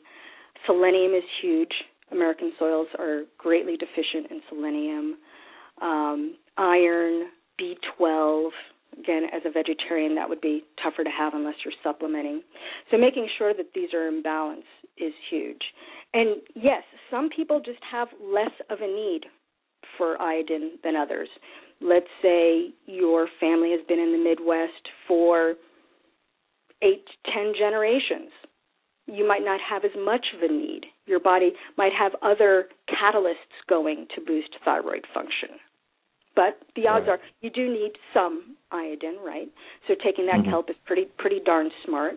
selenium 0.65 1.13
is 1.13 1.23
huge. 1.41 1.73
American 2.11 2.51
soils 2.57 2.87
are 2.97 3.23
greatly 3.37 3.77
deficient 3.77 4.31
in 4.31 4.41
selenium. 4.49 5.17
Um, 5.81 6.35
iron, 6.57 7.29
B12, 7.59 8.51
Again, 8.97 9.23
as 9.33 9.41
a 9.45 9.51
vegetarian, 9.51 10.15
that 10.15 10.27
would 10.27 10.41
be 10.41 10.65
tougher 10.83 11.03
to 11.03 11.09
have 11.09 11.33
unless 11.33 11.55
you're 11.63 11.73
supplementing. 11.83 12.41
So 12.91 12.97
making 12.97 13.29
sure 13.37 13.53
that 13.53 13.67
these 13.73 13.93
are 13.93 14.07
in 14.07 14.21
balance 14.21 14.65
is 14.97 15.13
huge. 15.29 15.61
And 16.13 16.41
yes, 16.55 16.83
some 17.09 17.29
people 17.29 17.61
just 17.63 17.79
have 17.89 18.07
less 18.21 18.51
of 18.69 18.79
a 18.81 18.87
need 18.87 19.25
for 19.99 20.19
iodine 20.19 20.71
than 20.83 20.95
others. 20.95 21.29
Let's 21.79 22.09
say 22.23 22.71
your 22.87 23.27
family 23.39 23.69
has 23.71 23.81
been 23.87 23.99
in 23.99 24.11
the 24.11 24.17
Midwest 24.17 24.89
for 25.07 25.53
eight, 26.81 27.05
ten 27.25 27.53
generations. 27.57 28.31
You 29.05 29.27
might 29.27 29.43
not 29.43 29.59
have 29.61 29.85
as 29.85 29.91
much 30.03 30.25
of 30.35 30.41
a 30.41 30.51
need. 30.51 30.85
Your 31.05 31.19
body 31.19 31.51
might 31.77 31.93
have 31.97 32.13
other 32.21 32.69
catalysts 32.89 33.57
going 33.67 34.07
to 34.15 34.21
boost 34.21 34.49
thyroid 34.65 35.05
function. 35.13 35.49
But 36.35 36.59
the 36.75 36.87
odds 36.87 37.05
right. 37.07 37.19
are 37.19 37.25
you 37.41 37.49
do 37.49 37.67
need 37.67 37.93
some 38.13 38.55
iodine, 38.71 39.17
right? 39.25 39.49
So 39.87 39.95
taking 40.03 40.25
that 40.27 40.35
mm-hmm. 40.35 40.51
kelp 40.51 40.69
is 40.69 40.75
pretty 40.85 41.05
pretty 41.17 41.41
darn 41.45 41.69
smart. 41.85 42.13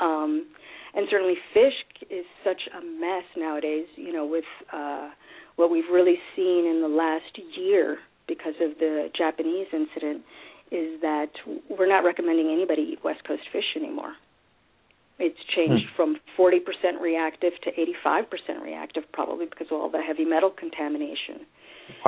Um, 0.00 0.46
and 0.94 1.06
certainly 1.10 1.34
fish 1.54 1.74
is 2.10 2.24
such 2.44 2.60
a 2.76 2.82
mess 2.82 3.24
nowadays. 3.36 3.86
You 3.96 4.12
know, 4.12 4.26
with 4.26 4.44
uh, 4.72 5.10
what 5.56 5.70
we've 5.70 5.88
really 5.92 6.18
seen 6.36 6.66
in 6.66 6.80
the 6.82 6.88
last 6.88 7.38
year 7.56 7.98
because 8.26 8.54
of 8.60 8.78
the 8.78 9.08
Japanese 9.16 9.66
incident, 9.72 10.22
is 10.70 11.00
that 11.02 11.30
we're 11.68 11.88
not 11.88 12.04
recommending 12.04 12.50
anybody 12.52 12.92
eat 12.92 13.00
West 13.02 13.24
Coast 13.26 13.42
fish 13.52 13.76
anymore. 13.76 14.14
It's 15.18 15.38
changed 15.54 15.84
hmm. 15.90 15.96
from 15.96 16.16
40% 16.38 17.00
reactive 17.00 17.52
to 17.64 17.70
85% 18.06 18.62
reactive, 18.62 19.02
probably 19.12 19.46
because 19.46 19.66
of 19.70 19.78
all 19.78 19.90
the 19.90 20.00
heavy 20.00 20.24
metal 20.24 20.50
contamination. 20.50 21.44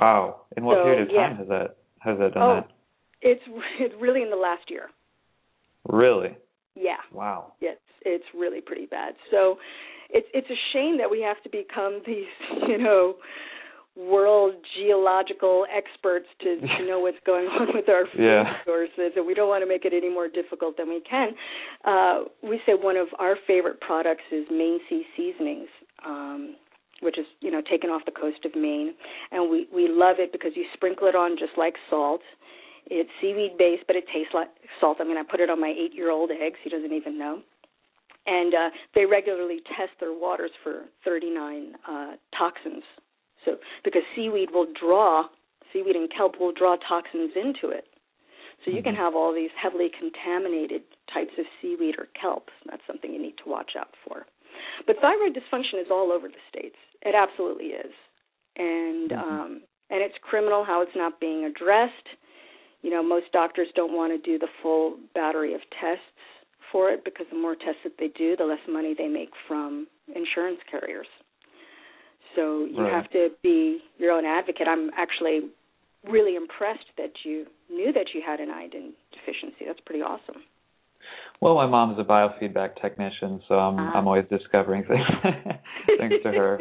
Wow! 0.01 0.43
In 0.57 0.65
what 0.65 0.79
so, 0.79 0.85
period 0.85 1.03
of 1.03 1.09
time 1.09 1.17
yeah. 1.17 1.37
has 1.37 1.49
that 1.49 1.77
has 1.99 2.19
that 2.19 2.35
done 2.35 2.43
oh, 2.43 2.55
that? 2.55 2.69
It's 3.21 3.43
it's 3.81 3.95
really 4.01 4.23
in 4.23 4.31
the 4.31 4.37
last 4.37 4.71
year. 4.71 4.91
Really? 5.89 6.37
Yeah. 6.75 7.03
Wow. 7.13 7.53
It's 7.61 7.81
it's 8.05 8.25
really 8.35 8.61
pretty 8.61 8.87
bad. 8.87 9.15
So 9.31 9.59
it's 10.13 10.29
it's 10.33 10.49
a 10.51 10.61
shame 10.73 10.99
that 10.99 11.11
we 11.11 11.21
have 11.23 11.43
to 11.43 11.49
become 11.51 12.01
these, 12.07 12.31
you 12.69 12.79
know, 12.79 13.17
world 13.97 14.55
geological 14.77 15.67
experts 15.75 16.27
to, 16.41 16.61
to 16.61 16.87
know 16.87 17.01
what's 17.01 17.19
going 17.27 17.47
on 17.47 17.69
with 17.75 17.89
our 17.89 18.05
food 18.13 18.25
yeah. 18.25 18.57
sources, 18.65 19.13
and 19.17 19.27
we 19.27 19.35
don't 19.35 19.49
want 19.49 19.63
to 19.63 19.69
make 19.69 19.85
it 19.85 19.93
any 19.93 20.13
more 20.13 20.29
difficult 20.29 20.77
than 20.77 20.89
we 20.89 21.03
can. 21.09 21.31
Uh, 21.85 22.25
we 22.43 22.61
say 22.65 22.73
one 22.73 22.97
of 22.97 23.09
our 23.19 23.37
favorite 23.47 23.81
products 23.81 24.25
is 24.31 24.47
Maine 24.51 24.79
Sea 24.89 25.05
Seasonings. 25.17 25.69
Um, 26.07 26.57
which 27.01 27.19
is 27.19 27.27
you 27.41 27.51
know 27.51 27.61
taken 27.69 27.91
off 27.91 28.03
the 28.07 28.13
coast 28.13 28.45
of 28.45 28.55
Maine, 28.55 28.95
and 29.33 29.51
we 29.51 29.67
we 29.75 29.89
love 29.91 30.17
it 30.21 30.31
because 30.31 30.53
you 30.55 30.65
sprinkle 30.73 31.09
it 31.09 31.17
on 31.17 31.37
just 31.37 31.51
like 31.59 31.75
salt. 31.91 32.21
It's 32.87 33.11
seaweed 33.21 33.59
based, 33.59 33.83
but 33.89 33.97
it 33.97 34.05
tastes 34.07 34.31
like 34.33 34.47
salt. 34.81 34.99
I 35.01 35.05
mean, 35.05 35.17
I 35.17 35.25
put 35.29 35.41
it 35.41 35.51
on 35.51 35.61
my 35.61 35.75
eight 35.77 35.95
year 35.95 36.13
old 36.13 36.31
eggs. 36.31 36.59
He 36.63 36.71
doesn't 36.71 36.93
even 36.93 37.19
know 37.19 37.43
and 38.27 38.55
uh, 38.55 38.71
they 38.95 39.05
regularly 39.05 39.61
test 39.77 39.93
their 40.01 40.13
waters 40.13 40.51
for 40.63 40.83
39 41.05 41.73
uh, 41.89 42.13
toxins. 42.37 42.85
So 43.45 43.57
because 43.85 44.03
seaweed 44.15 44.51
will 44.53 44.69
draw, 44.79 45.25
seaweed 45.73 45.97
and 45.97 46.09
kelp 46.17 46.39
will 46.39 46.53
draw 46.53 46.77
toxins 46.89 47.33
into 47.35 47.75
it. 47.75 47.87
So 48.65 48.71
you 48.71 48.83
can 48.83 48.95
mm-hmm. 48.95 49.03
have 49.03 49.15
all 49.17 49.35
these 49.35 49.51
heavily 49.61 49.91
contaminated 49.91 50.83
types 51.13 51.33
of 51.39 51.45
seaweed 51.61 51.97
or 51.99 52.07
kelp. 52.21 52.49
That's 52.71 52.83
something 52.87 53.13
you 53.13 53.21
need 53.21 53.35
to 53.43 53.51
watch 53.51 53.73
out 53.77 53.91
for. 54.07 54.27
But 54.87 54.97
thyroid 55.01 55.35
dysfunction 55.35 55.81
is 55.81 55.89
all 55.91 56.13
over 56.13 56.29
the 56.29 56.43
states. 56.49 56.77
It 57.03 57.15
absolutely 57.17 57.75
is, 57.75 57.93
and 58.57 59.11
mm-hmm. 59.11 59.35
um, 59.35 59.63
and 59.91 60.01
it's 60.01 60.15
criminal 60.23 60.65
how 60.65 60.83
it's 60.83 60.95
not 60.95 61.19
being 61.19 61.45
addressed. 61.45 62.07
You 62.83 62.91
know, 62.91 63.03
most 63.03 63.33
doctors 63.33 63.69
don't 63.75 63.95
want 63.95 64.13
to 64.13 64.19
do 64.19 64.39
the 64.39 64.49
full 64.63 64.97
battery 65.15 65.55
of 65.55 65.61
tests 65.81 66.05
for 66.73 66.91
it 66.91 67.05
because 67.05 67.27
the 67.31 67.39
more 67.39 67.55
tests 67.55 67.81
that 67.85 67.93
they 67.99 68.09
do, 68.09 68.35
the 68.37 68.45
less 68.45 68.59
money 68.69 68.95
they 68.97 69.09
make 69.09 69.31
from 69.47 69.87
insurance 70.09 70.59
carriers. 70.71 71.07
So 72.35 72.65
you 72.65 72.83
right. 72.83 72.93
have 72.93 73.11
to 73.11 73.29
be 73.43 73.81
your 73.99 74.13
own 74.13 74.25
advocate. 74.25 74.67
I'm 74.67 74.91
actually 74.97 75.51
really 76.09 76.35
impressed 76.35 76.87
that 76.97 77.13
you 77.25 77.47
knew 77.71 77.93
that 77.93 78.07
you 78.15 78.23
had 78.27 78.41
an 78.41 78.51
iodine 78.51 78.93
deficiency. 79.13 79.67
That's 79.67 79.81
pretty 79.85 80.03
awesome. 80.03 80.43
Well, 81.41 81.57
my 81.57 81.67
mom's 81.67 81.99
a 81.99 82.05
biofeedback 82.05 82.81
technician, 82.81 83.43
so 83.49 83.55
I'm 83.55 83.77
uh-huh. 83.77 83.99
I'm 83.99 84.07
always 84.07 84.25
discovering 84.31 84.85
things 84.85 85.05
thanks 85.99 86.17
to 86.23 86.31
her. 86.31 86.61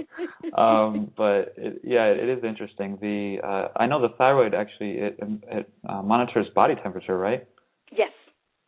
Um, 0.57 1.11
but 1.17 1.53
it, 1.55 1.81
yeah, 1.83 2.05
it 2.05 2.27
is 2.27 2.43
interesting. 2.43 2.97
The 2.99 3.37
uh, 3.47 3.67
I 3.75 3.85
know 3.85 4.01
the 4.01 4.15
thyroid 4.17 4.55
actually 4.55 4.93
it, 4.93 5.19
it 5.51 5.69
uh, 5.87 6.01
monitors 6.01 6.47
body 6.55 6.73
temperature, 6.81 7.17
right? 7.17 7.47
Yes. 7.95 8.09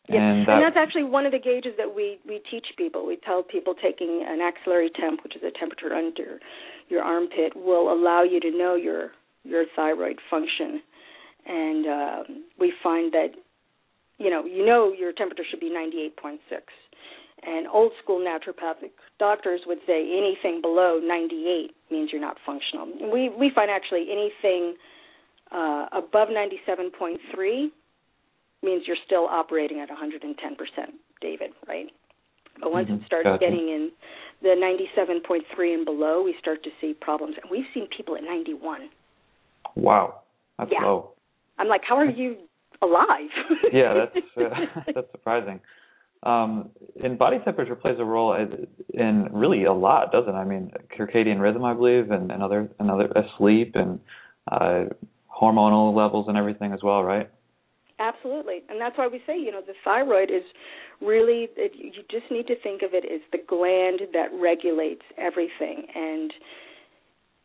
Yes. 0.09 0.19
And, 0.19 0.47
that, 0.47 0.53
and 0.55 0.63
that's 0.63 0.75
actually 0.77 1.05
one 1.05 1.25
of 1.25 1.31
the 1.31 1.39
gauges 1.39 1.73
that 1.77 1.95
we 1.95 2.19
we 2.27 2.41
teach 2.51 2.67
people. 2.77 3.05
We 3.07 3.17
tell 3.17 3.41
people 3.41 3.73
taking 3.73 4.25
an 4.27 4.41
axillary 4.41 4.91
temp, 4.99 5.23
which 5.23 5.35
is 5.35 5.43
a 5.43 5.57
temperature 5.57 5.93
under 5.93 6.39
your 6.89 7.01
armpit, 7.01 7.55
will 7.55 7.91
allow 7.91 8.23
you 8.23 8.39
to 8.41 8.51
know 8.51 8.75
your 8.75 9.11
your 9.43 9.63
thyroid 9.75 10.19
function. 10.29 10.81
And 11.45 11.87
uh, 11.87 12.23
we 12.59 12.73
find 12.83 13.13
that 13.13 13.29
you 14.17 14.29
know 14.29 14.43
you 14.43 14.65
know 14.65 14.91
your 14.91 15.13
temperature 15.13 15.43
should 15.49 15.61
be 15.61 15.71
98.6. 15.71 16.39
And 17.45 17.67
old 17.67 17.91
school 18.01 18.19
naturopathic 18.19 18.91
doctors 19.19 19.61
would 19.65 19.79
say 19.85 20.01
anything 20.01 20.61
below 20.61 20.99
98 21.03 21.71
means 21.91 22.09
you're 22.11 22.21
not 22.21 22.37
functional. 22.45 22.87
we 23.11 23.29
we 23.29 23.51
find 23.55 23.71
actually 23.71 24.07
anything 24.11 24.75
uh, 25.51 25.87
above 25.93 26.27
97.3 26.27 27.69
means 28.64 28.84
you're 28.88 28.97
still 29.05 29.28
operating 29.30 29.80
at 29.80 29.89
110%, 29.89 30.22
David, 31.22 31.51
right? 31.68 31.88
But 32.59 32.72
once 32.72 32.88
mm-hmm. 32.88 33.01
it 33.01 33.05
starts 33.05 33.26
gotcha. 33.26 33.39
getting 33.39 33.70
in 33.70 33.91
the 34.41 34.49
97.3 34.49 35.74
and 35.74 35.86
below, 35.86 36.22
we 36.24 36.36
start 36.39 36.64
to 36.64 36.70
see 36.80 36.93
problems. 36.93 37.36
And 37.41 37.49
we've 37.49 37.66
seen 37.74 37.88
people 37.95 38.16
at 38.16 38.24
91. 38.24 38.89
Wow, 39.76 40.22
that's 40.57 40.72
yeah. 40.72 40.86
low. 40.86 41.11
I'm 41.57 41.68
like, 41.68 41.82
how 41.88 41.97
are 41.97 42.09
you 42.09 42.38
alive? 42.82 43.30
yeah, 43.74 44.05
that's 44.14 44.26
uh, 44.38 44.82
that's 44.93 45.11
surprising. 45.11 45.59
Um, 46.24 46.70
and 47.03 47.20
body 47.20 47.38
temperature 47.43 47.76
plays 47.76 47.97
a 47.99 48.05
role 48.05 48.34
in 48.93 49.28
really 49.32 49.66
a 49.66 49.74
lot, 49.74 50.11
doesn't 50.11 50.34
it? 50.34 50.38
I 50.38 50.45
mean, 50.45 50.72
circadian 50.97 51.41
rhythm, 51.41 51.66
I 51.66 51.74
believe, 51.74 52.11
and, 52.11 52.32
and 52.32 52.41
other 52.41 52.70
another 52.80 53.11
uh, 53.16 53.24
sleep 53.38 53.76
and 53.76 53.99
uh, 54.49 54.86
hormonal 55.30 55.95
levels 55.95 56.28
and 56.30 56.38
everything 56.38 56.72
as 56.72 56.82
well, 56.82 57.03
right? 57.03 57.30
Absolutely, 57.99 58.63
and 58.69 58.81
that's 58.81 58.97
why 58.97 59.07
we 59.07 59.21
say, 59.27 59.37
you 59.37 59.51
know, 59.51 59.61
the 59.65 59.73
thyroid 59.83 60.29
is 60.31 60.43
really 60.99 61.47
it, 61.55 61.73
you 61.75 61.91
just 62.09 62.31
need 62.31 62.47
to 62.47 62.55
think 62.61 62.81
of 62.81 62.93
it 62.93 63.05
as 63.05 63.21
the 63.31 63.37
gland 63.47 64.01
that 64.13 64.29
regulates 64.33 65.03
everything, 65.17 65.85
and 65.93 66.33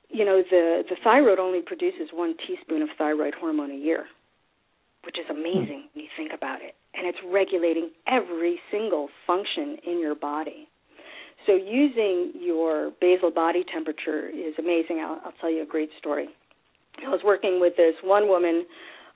you 0.08 0.24
know, 0.24 0.42
the 0.50 0.82
the 0.88 0.96
thyroid 1.04 1.38
only 1.38 1.60
produces 1.60 2.08
one 2.12 2.34
teaspoon 2.46 2.82
of 2.82 2.88
thyroid 2.96 3.34
hormone 3.38 3.70
a 3.70 3.76
year, 3.76 4.06
which 5.04 5.18
is 5.18 5.26
amazing 5.30 5.84
when 5.92 6.04
you 6.04 6.10
think 6.16 6.32
about 6.34 6.62
it, 6.62 6.74
and 6.94 7.06
it's 7.06 7.18
regulating 7.30 7.90
every 8.06 8.58
single 8.70 9.08
function 9.26 9.76
in 9.86 10.00
your 10.00 10.14
body. 10.14 10.66
So 11.46 11.54
using 11.54 12.32
your 12.40 12.90
basal 13.00 13.30
body 13.30 13.64
temperature 13.72 14.28
is 14.28 14.54
amazing. 14.58 15.00
I'll, 15.00 15.20
I'll 15.24 15.32
tell 15.40 15.50
you 15.50 15.62
a 15.62 15.66
great 15.66 15.90
story. 15.98 16.28
I 17.06 17.10
was 17.10 17.20
working 17.24 17.60
with 17.60 17.76
this 17.76 17.94
one 18.02 18.28
woman 18.28 18.66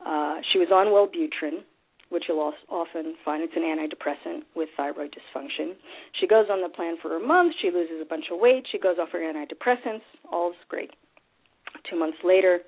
uh, 0.06 0.36
she 0.52 0.58
was 0.58 0.68
on 0.72 0.88
Wellbutrin, 0.88 1.62
which 2.10 2.24
you'll 2.28 2.52
often 2.68 3.14
find 3.24 3.42
it's 3.42 3.54
an 3.56 3.62
antidepressant 3.62 4.42
with 4.54 4.68
thyroid 4.76 5.14
dysfunction. 5.16 5.72
She 6.20 6.26
goes 6.26 6.46
on 6.50 6.60
the 6.60 6.68
plan 6.68 6.96
for 7.00 7.16
a 7.16 7.20
month. 7.20 7.54
She 7.62 7.70
loses 7.70 8.02
a 8.02 8.04
bunch 8.04 8.26
of 8.30 8.38
weight. 8.38 8.66
She 8.70 8.78
goes 8.78 8.96
off 9.00 9.10
her 9.12 9.20
antidepressants. 9.20 10.02
All's 10.30 10.56
great. 10.68 10.90
Two 11.88 11.98
months 11.98 12.18
later, 12.22 12.60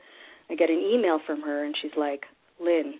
I 0.50 0.54
get 0.54 0.70
an 0.70 0.78
email 0.78 1.20
from 1.26 1.42
her, 1.42 1.64
and 1.64 1.74
she's 1.80 1.92
like, 1.96 2.24
"Lyn, 2.58 2.94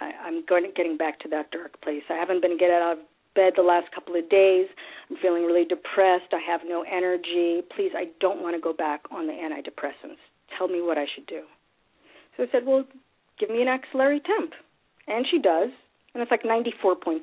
I, 0.00 0.12
I'm 0.24 0.44
going 0.46 0.72
getting 0.74 0.96
back 0.96 1.20
to 1.20 1.28
that 1.28 1.50
dark 1.50 1.80
place. 1.82 2.02
I 2.08 2.14
haven't 2.14 2.40
been 2.40 2.58
getting 2.58 2.74
out 2.76 2.98
of 2.98 3.04
bed 3.34 3.52
the 3.54 3.62
last 3.62 3.92
couple 3.94 4.16
of 4.16 4.28
days. 4.30 4.66
I'm 5.10 5.16
feeling 5.20 5.44
really 5.44 5.64
depressed. 5.64 6.32
I 6.32 6.40
have 6.50 6.62
no 6.66 6.84
energy. 6.90 7.60
Please, 7.74 7.92
I 7.94 8.06
don't 8.20 8.42
want 8.42 8.56
to 8.56 8.60
go 8.60 8.72
back 8.72 9.02
on 9.10 9.26
the 9.26 9.32
antidepressants. 9.32 10.20
Tell 10.56 10.68
me 10.68 10.80
what 10.80 10.96
I 10.96 11.04
should 11.14 11.26
do." 11.26 11.42
So 12.36 12.44
I 12.44 12.46
said, 12.50 12.66
"Well, 12.66 12.84
give 13.38 13.50
me 13.50 13.62
an 13.62 13.68
axillary 13.68 14.20
temp. 14.20 14.52
And 15.08 15.26
she 15.30 15.38
does, 15.38 15.70
and 16.14 16.22
it's 16.22 16.30
like 16.30 16.42
94.3. 16.42 17.20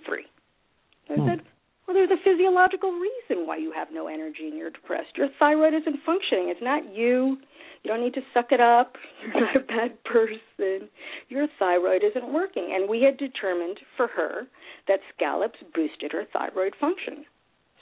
I 1.10 1.14
hmm. 1.14 1.28
said, 1.28 1.42
well, 1.86 1.96
there's 1.96 2.12
a 2.12 2.24
physiological 2.24 2.92
reason 2.92 3.46
why 3.46 3.58
you 3.58 3.72
have 3.74 3.90
no 3.92 4.08
energy 4.08 4.48
and 4.48 4.58
you're 4.58 4.70
depressed. 4.70 5.18
Your 5.18 5.28
thyroid 5.38 5.74
isn't 5.74 6.00
functioning. 6.06 6.48
It's 6.48 6.64
not 6.64 6.96
you. 6.96 7.38
You 7.84 7.92
don't 7.92 8.02
need 8.02 8.14
to 8.14 8.22
suck 8.34 8.52
it 8.52 8.62
up. 8.62 8.96
You're 9.22 9.42
not 9.42 9.58
a 9.58 9.60
bad 9.60 10.04
person. 10.06 10.88
Your 11.28 11.48
thyroid 11.60 12.02
isn't 12.02 12.32
working. 12.34 12.72
And 12.74 12.90
we 12.90 13.02
had 13.02 13.18
determined 13.18 13.78
for 13.98 14.08
her 14.08 14.48
that 14.88 15.02
scallops 15.14 15.60
boosted 15.76 16.14
her 16.14 16.24
thyroid 16.32 16.76
function. 16.80 17.26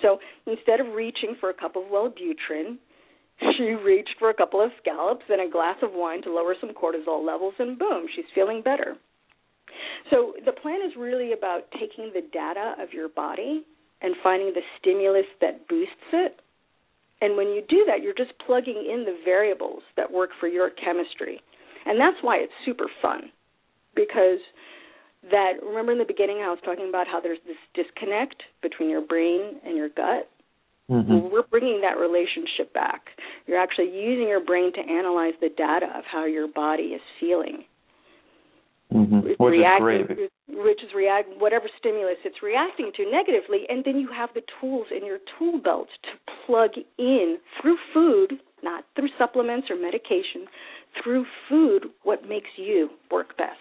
So 0.01 0.17
instead 0.47 0.79
of 0.79 0.95
reaching 0.95 1.35
for 1.39 1.51
a 1.51 1.53
cup 1.53 1.75
of 1.75 1.83
Wellbutrin, 1.83 2.77
she 3.57 3.71
reached 3.71 4.15
for 4.19 4.29
a 4.29 4.33
couple 4.33 4.61
of 4.63 4.71
scallops 4.81 5.25
and 5.29 5.41
a 5.41 5.51
glass 5.51 5.77
of 5.81 5.91
wine 5.93 6.21
to 6.23 6.33
lower 6.33 6.55
some 6.59 6.71
cortisol 6.71 7.25
levels, 7.25 7.53
and 7.59 7.77
boom, 7.77 8.05
she's 8.15 8.25
feeling 8.35 8.61
better. 8.61 8.95
So 10.09 10.33
the 10.45 10.51
plan 10.51 10.79
is 10.85 10.93
really 10.97 11.33
about 11.33 11.71
taking 11.79 12.11
the 12.13 12.21
data 12.33 12.75
of 12.79 12.93
your 12.93 13.09
body 13.09 13.65
and 14.01 14.15
finding 14.23 14.53
the 14.53 14.61
stimulus 14.79 15.25
that 15.41 15.67
boosts 15.67 16.11
it. 16.13 16.39
And 17.21 17.37
when 17.37 17.49
you 17.49 17.61
do 17.69 17.85
that, 17.87 18.01
you're 18.01 18.15
just 18.15 18.33
plugging 18.45 18.87
in 18.91 19.05
the 19.05 19.19
variables 19.23 19.83
that 19.95 20.11
work 20.11 20.31
for 20.39 20.47
your 20.47 20.71
chemistry. 20.71 21.39
And 21.85 21.99
that's 21.99 22.17
why 22.21 22.37
it's 22.37 22.53
super 22.65 22.87
fun. 23.01 23.31
Because 23.95 24.39
that 25.29 25.53
remember 25.61 25.91
in 25.91 25.99
the 25.99 26.05
beginning 26.05 26.37
I 26.37 26.49
was 26.49 26.59
talking 26.65 26.89
about 26.89 27.07
how 27.07 27.21
there's 27.21 27.39
this 27.45 27.57
disconnect 27.75 28.41
between 28.61 28.89
your 28.89 29.05
brain 29.05 29.61
and 29.63 29.77
your 29.77 29.89
gut? 29.89 30.29
Mm-hmm. 30.91 31.31
We're 31.31 31.47
bringing 31.49 31.79
that 31.81 31.97
relationship 31.97 32.73
back. 32.73 33.05
You're 33.47 33.61
actually 33.61 33.91
using 33.95 34.27
your 34.27 34.43
brain 34.43 34.73
to 34.73 34.81
analyze 34.81 35.33
the 35.39 35.47
data 35.47 35.87
of 35.95 36.03
how 36.11 36.25
your 36.25 36.49
body 36.49 36.91
is 36.91 37.01
feeling. 37.19 37.63
Mm-hmm. 38.93 39.19
Which 39.19 39.39
reacting, 39.39 40.01
is 40.01 40.05
great. 40.05 40.29
Which 40.49 40.83
is 40.83 40.89
react 40.93 41.29
whatever 41.37 41.67
stimulus 41.79 42.17
it's 42.25 42.43
reacting 42.43 42.91
to 42.97 43.09
negatively, 43.09 43.59
and 43.69 43.85
then 43.85 43.97
you 43.97 44.09
have 44.13 44.31
the 44.35 44.41
tools 44.59 44.87
in 44.95 45.05
your 45.05 45.19
tool 45.39 45.61
belt 45.61 45.87
to 46.03 46.33
plug 46.45 46.71
in 46.97 47.37
through 47.61 47.77
food, 47.93 48.33
not 48.61 48.83
through 48.97 49.07
supplements 49.17 49.67
or 49.69 49.77
medication, 49.77 50.45
through 51.01 51.25
food 51.47 51.85
what 52.03 52.27
makes 52.27 52.49
you 52.57 52.89
work 53.09 53.37
best. 53.37 53.55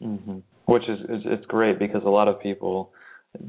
Mm-hmm. 0.00 0.38
Which 0.66 0.84
is, 0.84 1.00
is 1.08 1.22
it's 1.24 1.46
great 1.46 1.80
because 1.80 2.02
a 2.06 2.08
lot 2.08 2.28
of 2.28 2.40
people 2.40 2.92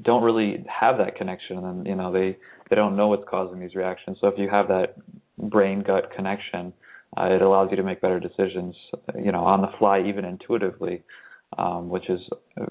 don't 0.03 0.23
really 0.23 0.63
have 0.67 0.97
that 0.97 1.15
connection 1.15 1.57
and 1.57 1.87
you 1.87 1.95
know 1.95 2.11
they 2.11 2.37
they 2.69 2.75
don't 2.75 2.95
know 2.95 3.07
what's 3.07 3.27
causing 3.29 3.59
these 3.59 3.75
reactions. 3.75 4.17
So 4.21 4.27
if 4.27 4.37
you 4.37 4.49
have 4.49 4.67
that 4.67 4.95
brain 5.37 5.83
gut 5.85 6.11
connection 6.15 6.73
uh, 7.17 7.25
it 7.25 7.41
allows 7.41 7.69
you 7.71 7.77
to 7.77 7.83
make 7.83 8.01
better 8.01 8.19
decisions 8.19 8.75
you 9.15 9.31
know 9.31 9.43
on 9.43 9.61
the 9.61 9.67
fly 9.79 10.01
even 10.01 10.23
intuitively 10.23 11.03
um, 11.57 11.89
which 11.89 12.09
is 12.09 12.19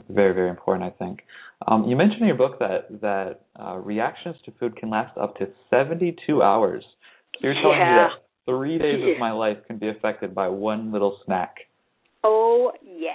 very 0.08 0.32
very 0.32 0.48
important 0.48 0.84
i 0.86 1.04
think. 1.04 1.20
Um, 1.66 1.84
you 1.84 1.96
mentioned 1.96 2.22
in 2.22 2.28
your 2.28 2.36
book 2.36 2.58
that 2.58 2.88
that 3.00 3.40
uh, 3.60 3.76
reactions 3.76 4.36
to 4.46 4.52
food 4.58 4.76
can 4.76 4.90
last 4.90 5.16
up 5.18 5.36
to 5.38 5.48
72 5.68 6.42
hours. 6.42 6.84
So 7.34 7.40
you're 7.42 7.54
telling 7.54 7.78
yeah. 7.78 7.92
me 7.92 7.98
that 7.98 8.10
three 8.46 8.78
days 8.78 9.00
yeah. 9.04 9.12
of 9.12 9.18
my 9.18 9.32
life 9.32 9.58
can 9.66 9.78
be 9.78 9.88
affected 9.88 10.34
by 10.34 10.48
one 10.48 10.92
little 10.92 11.18
snack. 11.24 11.56
Oh 12.24 12.72
yeah. 12.82 13.12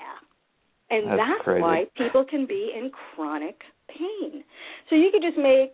And 0.91 1.07
that's, 1.09 1.21
that's 1.45 1.61
why 1.61 1.85
people 1.97 2.23
can 2.23 2.45
be 2.45 2.71
in 2.75 2.91
chronic 2.91 3.59
pain. 3.97 4.43
So 4.89 4.95
you 4.95 5.09
could 5.11 5.21
just 5.21 5.37
make 5.37 5.73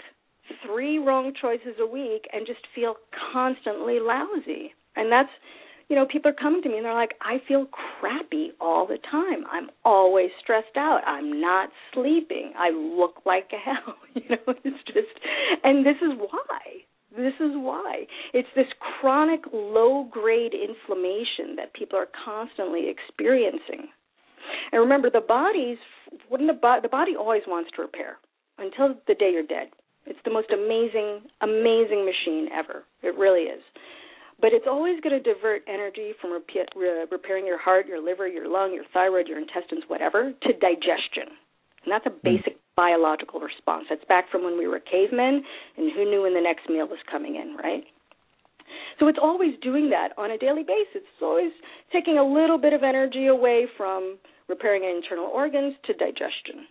three 0.65 0.97
wrong 0.97 1.34
choices 1.39 1.76
a 1.80 1.86
week 1.86 2.28
and 2.34 2.45
just 2.45 2.61
feel 2.76 2.95
constantly 3.34 3.99
lousy. 3.99 4.74
And 4.95 5.11
that's, 5.11 5.30
you 5.89 5.95
know, 5.95 6.05
people 6.05 6.32
are 6.32 6.36
coming 6.36 6.61
to 6.63 6.69
me 6.69 6.78
and 6.78 6.86
they're 6.86 6.93
like, 6.93 7.15
I 7.22 7.38
feel 7.47 7.67
crappy 7.99 8.51
all 8.59 8.88
the 8.88 8.97
time. 9.09 9.45
I'm 9.51 9.69
always 9.84 10.30
stressed 10.41 10.78
out. 10.78 11.01
I'm 11.05 11.39
not 11.39 11.69
sleeping. 11.93 12.53
I 12.57 12.69
look 12.72 13.22
like 13.26 13.49
hell. 13.65 13.95
You 14.13 14.30
know, 14.30 14.53
it's 14.65 14.84
just, 14.88 15.07
and 15.63 15.86
this 15.86 15.95
is 16.01 16.17
why. 16.17 16.84
This 17.15 17.34
is 17.39 17.51
why. 17.55 18.05
It's 18.34 18.47
this 18.55 18.67
chronic 18.99 19.41
low 19.51 20.07
grade 20.11 20.53
inflammation 20.53 21.55
that 21.57 21.74
people 21.74 21.97
are 21.97 22.07
constantly 22.26 22.89
experiencing. 22.89 23.88
And 24.72 24.82
remember, 24.82 25.10
the 25.10 25.22
body's 25.22 25.78
when 26.30 26.48
the, 26.48 26.54
bo- 26.54 26.80
the 26.82 26.89
body 26.89 27.16
always 27.16 27.44
wants 27.48 27.72
to 27.76 27.82
repair 27.82 28.18
until 28.58 28.96
the 29.08 29.16
day 29.16 29.32
you're 29.32 29.48
dead. 29.48 29.70
It's 30.06 30.20
the 30.26 30.32
most 30.32 30.50
amazing, 30.52 31.22
amazing 31.42 32.06
machine 32.06 32.50
ever. 32.52 32.84
It 33.04 33.16
really 33.18 33.44
is. 33.44 33.62
But 34.42 34.54
it's 34.54 34.66
always 34.68 35.00
going 35.02 35.22
to 35.22 35.22
divert 35.22 35.62
energy 35.68 36.14
from 36.20 36.32
repa- 36.32 36.74
re- 36.76 37.06
repairing 37.12 37.46
your 37.46 37.60
heart, 37.60 37.86
your 37.86 38.04
liver, 38.04 38.28
your 38.28 38.50
lung, 38.50 38.74
your 38.74 38.86
thyroid, 38.92 39.28
your 39.28 39.38
intestines, 39.38 39.84
whatever, 39.88 40.34
to 40.34 40.54
digestion. 40.54 41.38
And 41.86 41.92
that's 41.94 42.06
a 42.08 42.10
hmm. 42.10 42.18
basic 42.24 42.58
biological 42.76 43.39
response. 43.39 43.86
That's 43.89 44.04
back 44.06 44.32
from 44.32 44.44
when 44.44 44.58
we 44.58 44.68
were 44.68 44.80
cavemen 44.80 45.44
and 45.78 45.92
who 45.94 46.10
knew 46.10 46.24
when 46.24 46.34
the 46.34 46.42
next 46.42 46.68
meal 46.70 46.88
was 46.88 47.00
coming 47.10 47.36
in, 47.36 47.56
right? 47.56 47.84
So 48.99 49.07
it's 49.07 49.19
always 49.22 49.53
doing 49.61 49.89
that 49.89 50.09
on 50.17 50.32
a 50.32 50.38
daily 50.38 50.63
basis. 50.63 51.07
It's 51.07 51.22
always 51.22 51.51
taking 51.91 52.17
a 52.17 52.24
little 52.24 52.57
bit 52.57 52.74
of 52.74 52.84
energy 52.84 53.28
away 53.28 53.65
from 53.78 54.17
repairing 54.47 54.84
internal 54.84 55.26
organs 55.26 55.76
to 55.86 55.93
digestion. 55.93 56.67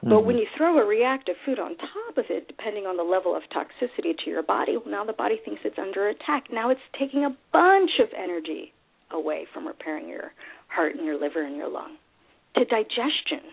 Mm-hmm. 0.00 0.10
But 0.10 0.24
when 0.24 0.36
you 0.36 0.46
throw 0.56 0.78
a 0.78 0.86
reactive 0.86 1.36
food 1.44 1.58
on 1.58 1.76
top 1.76 2.16
of 2.16 2.24
it, 2.30 2.48
depending 2.48 2.84
on 2.84 2.96
the 2.96 3.02
level 3.02 3.36
of 3.36 3.42
toxicity 3.52 4.16
to 4.24 4.30
your 4.30 4.42
body, 4.42 4.76
well, 4.76 4.90
now 4.90 5.04
the 5.04 5.12
body 5.12 5.40
thinks 5.44 5.60
it's 5.64 5.78
under 5.78 6.08
attack. 6.08 6.44
Now 6.52 6.70
it's 6.70 6.80
taking 6.98 7.24
a 7.24 7.36
bunch 7.52 7.90
of 8.00 8.08
energy 8.16 8.72
away 9.10 9.46
from 9.52 9.66
repairing 9.66 10.08
your 10.08 10.32
heart 10.68 10.94
and 10.94 11.04
your 11.04 11.20
liver 11.20 11.44
and 11.44 11.56
your 11.56 11.68
lung 11.68 11.96
to 12.56 12.64
digestion. 12.64 13.52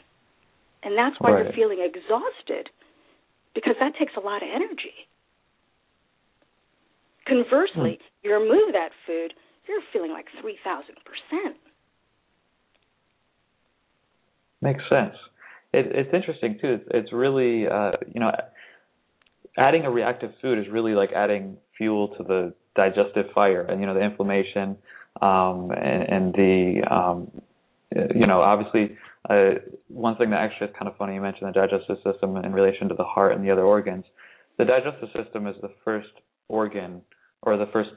And 0.83 0.97
that's 0.97 1.15
why 1.19 1.31
right. 1.31 1.43
you're 1.43 1.53
feeling 1.53 1.83
exhausted 1.83 2.69
because 3.53 3.75
that 3.79 3.93
takes 3.97 4.13
a 4.15 4.21
lot 4.21 4.43
of 4.43 4.49
energy. 4.53 4.93
Conversely, 7.27 7.99
mm. 7.99 8.23
you 8.23 8.33
remove 8.33 8.73
that 8.73 8.89
food, 9.05 9.33
you're 9.67 9.81
feeling 9.91 10.11
like 10.11 10.25
3,000%. 10.43 11.53
Makes 14.61 14.83
sense. 14.89 15.15
It, 15.73 15.87
it's 15.93 16.13
interesting 16.13 16.57
too. 16.61 16.73
It's, 16.75 16.83
it's 16.91 17.13
really, 17.13 17.67
uh, 17.67 17.91
you 18.13 18.19
know, 18.19 18.31
adding 19.57 19.83
a 19.83 19.91
reactive 19.91 20.31
food 20.41 20.57
is 20.57 20.65
really 20.71 20.93
like 20.93 21.11
adding 21.11 21.57
fuel 21.77 22.09
to 22.17 22.23
the 22.23 22.53
digestive 22.75 23.25
fire, 23.35 23.61
and 23.61 23.81
you 23.81 23.87
know, 23.87 23.93
the 23.93 24.01
inflammation 24.01 24.77
um, 25.21 25.71
and, 25.71 26.03
and 26.09 26.33
the, 26.33 26.81
um, 26.89 27.31
you 28.15 28.27
know, 28.27 28.41
obviously, 28.41 28.95
uh, 29.29 29.59
one 29.89 30.15
thing 30.15 30.29
that 30.29 30.39
actually 30.39 30.67
is 30.67 30.73
kind 30.77 30.87
of 30.87 30.95
funny. 30.97 31.15
You 31.15 31.21
mentioned 31.21 31.49
the 31.49 31.53
digestive 31.53 31.97
system 32.03 32.37
in 32.37 32.53
relation 32.53 32.87
to 32.89 32.95
the 32.95 33.03
heart 33.03 33.33
and 33.35 33.45
the 33.45 33.51
other 33.51 33.63
organs. 33.63 34.05
The 34.57 34.65
digestive 34.65 35.09
system 35.13 35.47
is 35.47 35.55
the 35.61 35.71
first 35.83 36.09
organ 36.47 37.01
or 37.43 37.57
the 37.57 37.67
first 37.71 37.91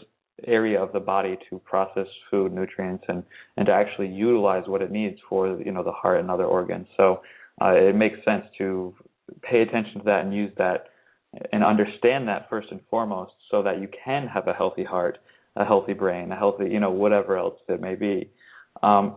area 0.47 0.82
of 0.82 0.93
the 0.93 1.01
body 1.01 1.36
to 1.49 1.59
process 1.61 2.07
food, 2.30 2.53
nutrients, 2.53 3.05
and 3.09 3.22
and 3.57 3.66
to 3.66 3.72
actually 3.72 4.09
utilize 4.09 4.64
what 4.66 4.82
it 4.82 4.91
needs 4.91 5.18
for 5.28 5.61
you 5.61 5.72
know 5.72 5.82
the 5.82 5.93
heart 5.93 6.20
and 6.20 6.30
other 6.30 6.45
organs. 6.45 6.86
So 6.97 7.20
uh, 7.61 7.74
it 7.74 7.95
makes 7.95 8.24
sense 8.24 8.45
to 8.59 8.95
pay 9.43 9.62
attention 9.62 9.99
to 9.99 10.05
that 10.05 10.24
and 10.24 10.34
use 10.34 10.53
that 10.59 10.86
and 11.53 11.62
understand 11.62 12.26
that 12.28 12.49
first 12.51 12.68
and 12.70 12.80
foremost, 12.91 13.32
so 13.51 13.62
that 13.62 13.80
you 13.80 13.88
can 14.05 14.26
have 14.26 14.49
a 14.49 14.53
healthy 14.53 14.84
heart, 14.84 15.18
a 15.57 15.64
healthy 15.64 15.93
brain, 15.93 16.32
a 16.32 16.36
healthy 16.36 16.68
you 16.70 16.80
know 16.80 16.91
whatever 16.91 17.36
else 17.36 17.59
it 17.68 17.80
may 17.80 17.95
be. 17.95 18.30
Um, 18.82 19.16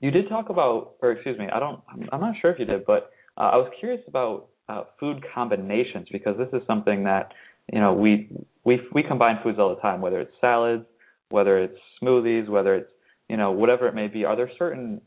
you 0.00 0.10
did 0.10 0.28
talk 0.28 0.48
about, 0.48 0.94
or 1.00 1.12
excuse 1.12 1.38
me, 1.38 1.46
I 1.52 1.58
don't, 1.58 1.80
I'm 2.12 2.20
not 2.20 2.34
sure 2.40 2.52
if 2.52 2.58
you 2.58 2.64
did, 2.64 2.86
but 2.86 3.10
uh, 3.36 3.50
I 3.52 3.56
was 3.56 3.70
curious 3.80 4.02
about 4.06 4.48
uh, 4.68 4.84
food 5.00 5.24
combinations 5.34 6.06
because 6.12 6.36
this 6.36 6.48
is 6.52 6.64
something 6.66 7.04
that 7.04 7.32
you 7.72 7.80
know 7.80 7.92
we 7.92 8.28
we 8.64 8.80
we 8.92 9.02
combine 9.02 9.38
foods 9.42 9.58
all 9.58 9.74
the 9.74 9.80
time, 9.80 10.00
whether 10.00 10.20
it's 10.20 10.34
salads, 10.40 10.84
whether 11.30 11.58
it's 11.58 11.78
smoothies, 12.02 12.48
whether 12.48 12.74
it's 12.74 12.90
you 13.28 13.36
know 13.36 13.50
whatever 13.50 13.88
it 13.88 13.94
may 13.94 14.08
be. 14.08 14.24
Are 14.24 14.36
there 14.36 14.50
certain 14.58 15.00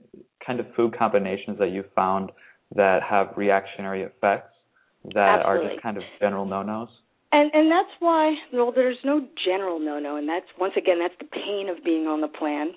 kind 0.45 0.59
of 0.59 0.65
food 0.75 0.97
combinations 0.97 1.59
that 1.59 1.71
you 1.71 1.83
found 1.95 2.31
that 2.75 2.99
have 3.07 3.27
reactionary 3.35 4.03
effects 4.03 4.53
that 5.13 5.39
Absolutely. 5.39 5.67
are 5.67 5.69
just 5.69 5.83
kind 5.83 5.97
of 5.97 6.03
general 6.19 6.45
no-nos? 6.45 6.89
And 7.31 7.51
and 7.53 7.71
that's 7.71 7.93
why 7.99 8.35
well 8.53 8.71
there's 8.73 8.97
no 9.03 9.25
general 9.45 9.79
no-no 9.79 10.17
and 10.17 10.27
that's 10.27 10.47
once 10.59 10.73
again 10.77 10.99
that's 10.99 11.13
the 11.19 11.25
pain 11.25 11.69
of 11.69 11.83
being 11.83 12.07
on 12.07 12.21
the 12.21 12.27
plan. 12.27 12.71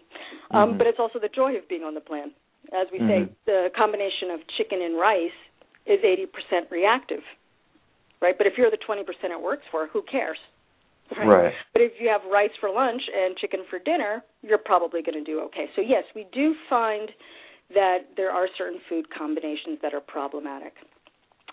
Um, 0.51 0.70
mm-hmm. 0.70 0.78
but 0.78 0.87
it's 0.87 0.99
also 0.99 1.18
the 1.18 1.28
joy 1.28 1.57
of 1.57 1.68
being 1.68 1.82
on 1.82 1.95
the 1.95 2.01
plan. 2.01 2.32
As 2.72 2.89
we 2.93 2.99
mm-hmm. 2.99 3.28
say, 3.28 3.32
the 3.47 3.68
combination 3.76 4.30
of 4.30 4.41
chicken 4.57 4.80
and 4.82 4.99
rice 4.99 5.37
is 5.87 6.01
80% 6.01 6.70
reactive 6.70 7.20
right? 8.25 8.37
But 8.37 8.47
if 8.47 8.55
you're 8.57 8.70
the 8.70 8.81
20% 8.89 9.05
it 9.05 9.41
works 9.41 9.64
for, 9.70 9.89
who 9.93 10.03
cares? 10.11 10.39
Right? 11.18 11.29
right. 11.29 11.53
But 11.75 11.83
if 11.83 11.93
you 12.01 12.09
have 12.09 12.22
rice 12.33 12.51
for 12.59 12.70
lunch 12.70 13.03
and 13.14 13.37
chicken 13.37 13.61
for 13.68 13.79
dinner, 13.79 14.25
you're 14.41 14.57
probably 14.57 15.03
going 15.03 15.22
to 15.22 15.22
do 15.22 15.39
okay. 15.43 15.66
So 15.77 15.83
yes, 15.83 16.03
we 16.16 16.27
do 16.33 16.55
find 16.68 17.11
that 17.75 17.99
there 18.16 18.31
are 18.31 18.47
certain 18.57 18.81
food 18.89 19.05
combinations 19.16 19.79
that 19.83 19.93
are 19.93 20.01
problematic. 20.01 20.72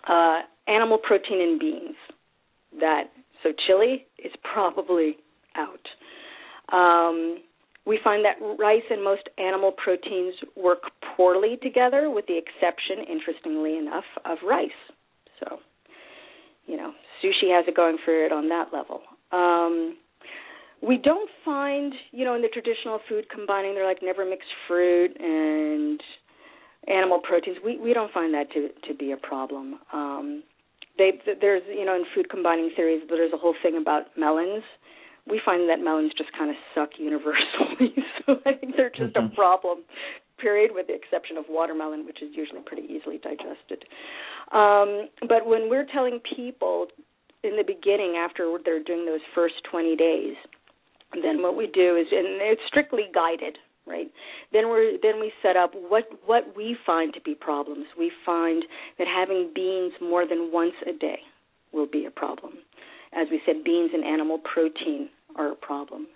Uh, 0.08 0.40
animal 0.70 0.98
protein 0.98 1.42
in 1.42 1.60
beans. 1.60 1.98
That 2.80 3.12
so 3.44 3.50
chili 3.68 4.08
is 4.24 4.32
probably 4.42 5.18
out. 5.58 5.86
Um, 6.74 7.40
we 7.86 8.00
find 8.02 8.24
that 8.24 8.40
rice 8.58 8.88
and 8.90 9.04
most 9.04 9.28
animal 9.38 9.74
proteins 9.74 10.36
work 10.56 10.84
poorly 11.18 11.58
together, 11.62 12.10
with 12.10 12.26
the 12.28 12.38
exception, 12.38 13.04
interestingly 13.12 13.78
enough, 13.78 14.06
of 14.24 14.38
rice. 14.48 14.70
So 15.42 15.60
you 16.66 16.78
know, 16.78 16.94
sushi 17.24 17.54
has 17.56 17.66
it 17.68 17.76
going 17.76 17.98
for 18.04 18.26
it 18.26 18.32
on 18.32 18.50
that 18.50 18.74
level. 18.74 19.02
Um, 19.32 19.98
we 20.82 20.98
don't 20.98 21.30
find, 21.46 21.94
you 22.12 22.26
know, 22.26 22.34
in 22.34 22.42
the 22.42 22.48
traditional 22.48 23.00
food 23.08 23.26
combining, 23.34 23.76
they're 23.76 23.86
like 23.86 24.02
never 24.02 24.26
mix 24.26 24.44
fruit 24.68 25.16
and 25.20 26.02
animal 26.88 27.20
proteins. 27.20 27.58
We 27.64 27.78
we 27.78 27.94
don't 27.94 28.12
find 28.12 28.34
that 28.34 28.52
to 28.54 28.70
to 28.88 28.98
be 28.98 29.12
a 29.12 29.18
problem. 29.18 29.80
Um, 29.94 30.44
they 30.98 31.12
there's 31.40 31.62
you 31.68 31.86
know 31.86 31.96
in 31.96 32.04
food 32.16 32.30
combining 32.30 32.72
theories 32.76 33.04
there's 33.10 33.34
a 33.34 33.38
whole 33.38 33.56
thing 33.62 33.78
about 33.80 34.18
melons. 34.18 34.64
We 35.30 35.40
find 35.46 35.70
that 35.70 35.80
melons 35.80 36.12
just 36.18 36.32
kind 36.36 36.50
of 36.50 36.56
suck 36.74 36.90
universally, 36.98 37.94
so 38.26 38.38
I 38.46 38.54
think 38.54 38.76
they're 38.76 38.90
just 38.90 39.14
mm-hmm. 39.14 39.32
a 39.32 39.36
problem 39.36 39.84
period, 40.42 40.72
with 40.74 40.88
the 40.88 40.96
exception 40.96 41.38
of 41.38 41.46
watermelon, 41.48 42.06
which 42.06 42.22
is 42.22 42.30
usually 42.34 42.62
pretty 42.66 42.84
easily 42.84 43.20
digested. 43.20 43.86
Um, 44.52 45.10
but 45.30 45.46
when 45.46 45.70
we're 45.70 45.86
telling 45.94 46.20
people 46.36 46.88
in 47.44 47.56
the 47.56 47.64
beginning, 47.64 48.16
after 48.18 48.58
they're 48.66 48.84
doing 48.84 49.06
those 49.06 49.22
first 49.34 49.56
20 49.70 49.96
days, 49.96 50.36
then 51.22 51.42
what 51.42 51.56
we 51.56 51.68
do 51.68 51.96
is, 51.98 52.08
and 52.12 52.42
it's 52.42 52.62
strictly 52.68 53.06
guided, 53.14 53.58
right? 53.86 54.08
Then 54.54 54.72
we 54.72 55.00
then 55.02 55.20
we 55.20 55.32
set 55.42 55.58
up 55.58 55.72
what 55.74 56.06
what 56.26 56.56
we 56.56 56.78
find 56.86 57.14
to 57.14 57.22
be 57.22 57.36
problems. 57.36 57.86
We 57.98 58.12
find 58.26 58.64
that 58.98 59.08
having 59.08 59.52
beans 59.54 59.94
more 60.02 60.26
than 60.28 60.52
once 60.52 60.76
a 60.88 60.98
day 60.98 61.20
will 61.74 61.88
be 61.88 62.06
a 62.06 62.12
problem. 62.12 62.54
As 63.14 63.28
we 63.30 63.42
said, 63.46 63.64
beans 63.66 63.92
and 63.94 64.06
animal 64.06 64.40
protein 64.40 65.10
are 65.36 65.52
a 65.52 65.56
problem. 65.56 66.08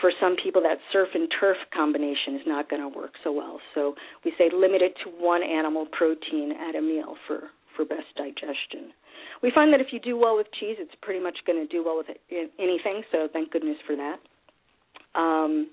For 0.00 0.12
some 0.20 0.36
people, 0.42 0.62
that 0.62 0.78
surf 0.92 1.08
and 1.14 1.28
turf 1.40 1.56
combination 1.74 2.36
is 2.36 2.42
not 2.46 2.70
going 2.70 2.82
to 2.82 2.88
work 2.88 3.12
so 3.24 3.32
well. 3.32 3.58
So 3.74 3.94
we 4.24 4.32
say 4.38 4.50
limit 4.54 4.82
it 4.82 4.94
to 5.04 5.10
one 5.10 5.42
animal 5.42 5.86
protein 5.90 6.52
at 6.52 6.76
a 6.76 6.82
meal 6.82 7.16
for 7.26 7.50
for 7.76 7.84
best 7.84 8.10
digestion. 8.16 8.90
We 9.42 9.52
find 9.54 9.72
that 9.72 9.80
if 9.80 9.88
you 9.92 10.00
do 10.00 10.18
well 10.18 10.36
with 10.36 10.48
cheese, 10.58 10.76
it's 10.78 10.94
pretty 11.00 11.22
much 11.22 11.38
going 11.46 11.64
to 11.64 11.66
do 11.70 11.84
well 11.84 11.96
with 11.96 12.08
anything. 12.58 13.02
So 13.12 13.28
thank 13.32 13.52
goodness 13.52 13.76
for 13.86 13.94
that. 13.94 14.18
Um, 15.14 15.68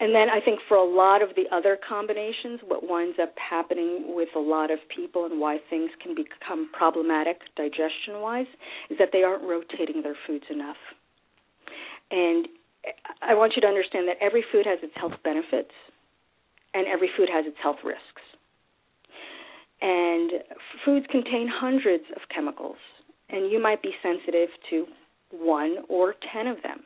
and 0.00 0.14
then 0.14 0.28
I 0.28 0.40
think 0.44 0.58
for 0.68 0.76
a 0.76 0.84
lot 0.84 1.22
of 1.22 1.30
the 1.36 1.44
other 1.54 1.78
combinations, 1.88 2.60
what 2.66 2.80
winds 2.82 3.18
up 3.22 3.32
happening 3.38 4.14
with 4.16 4.28
a 4.34 4.40
lot 4.40 4.70
of 4.70 4.78
people 4.94 5.26
and 5.26 5.40
why 5.40 5.58
things 5.70 5.90
can 6.02 6.14
become 6.14 6.68
problematic 6.72 7.38
digestion 7.56 8.20
wise 8.20 8.50
is 8.90 8.98
that 8.98 9.10
they 9.12 9.22
aren't 9.22 9.44
rotating 9.44 10.02
their 10.02 10.16
foods 10.26 10.44
enough. 10.50 10.76
And 12.10 12.48
I 13.22 13.34
want 13.34 13.52
you 13.54 13.62
to 13.62 13.68
understand 13.68 14.08
that 14.08 14.16
every 14.20 14.44
food 14.50 14.66
has 14.66 14.78
its 14.82 14.92
health 14.96 15.14
benefits 15.22 15.70
and 16.74 16.86
every 16.86 17.10
food 17.16 17.28
has 17.32 17.46
its 17.46 17.56
health 17.62 17.78
risks. 17.84 18.22
And 19.80 20.30
foods 20.84 21.06
contain 21.10 21.48
hundreds 21.52 22.04
of 22.14 22.22
chemicals, 22.34 22.76
and 23.30 23.50
you 23.50 23.60
might 23.60 23.82
be 23.82 23.90
sensitive 24.02 24.48
to 24.70 24.86
one 25.30 25.78
or 25.88 26.14
ten 26.32 26.46
of 26.46 26.62
them. 26.62 26.80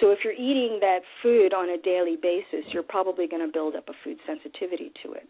So 0.00 0.10
if 0.10 0.20
you're 0.24 0.32
eating 0.32 0.78
that 0.80 1.00
food 1.22 1.52
on 1.52 1.70
a 1.70 1.76
daily 1.76 2.16
basis, 2.20 2.64
you're 2.72 2.82
probably 2.82 3.26
going 3.26 3.44
to 3.44 3.52
build 3.52 3.74
up 3.74 3.88
a 3.88 3.92
food 4.04 4.18
sensitivity 4.26 4.92
to 5.02 5.12
it. 5.12 5.28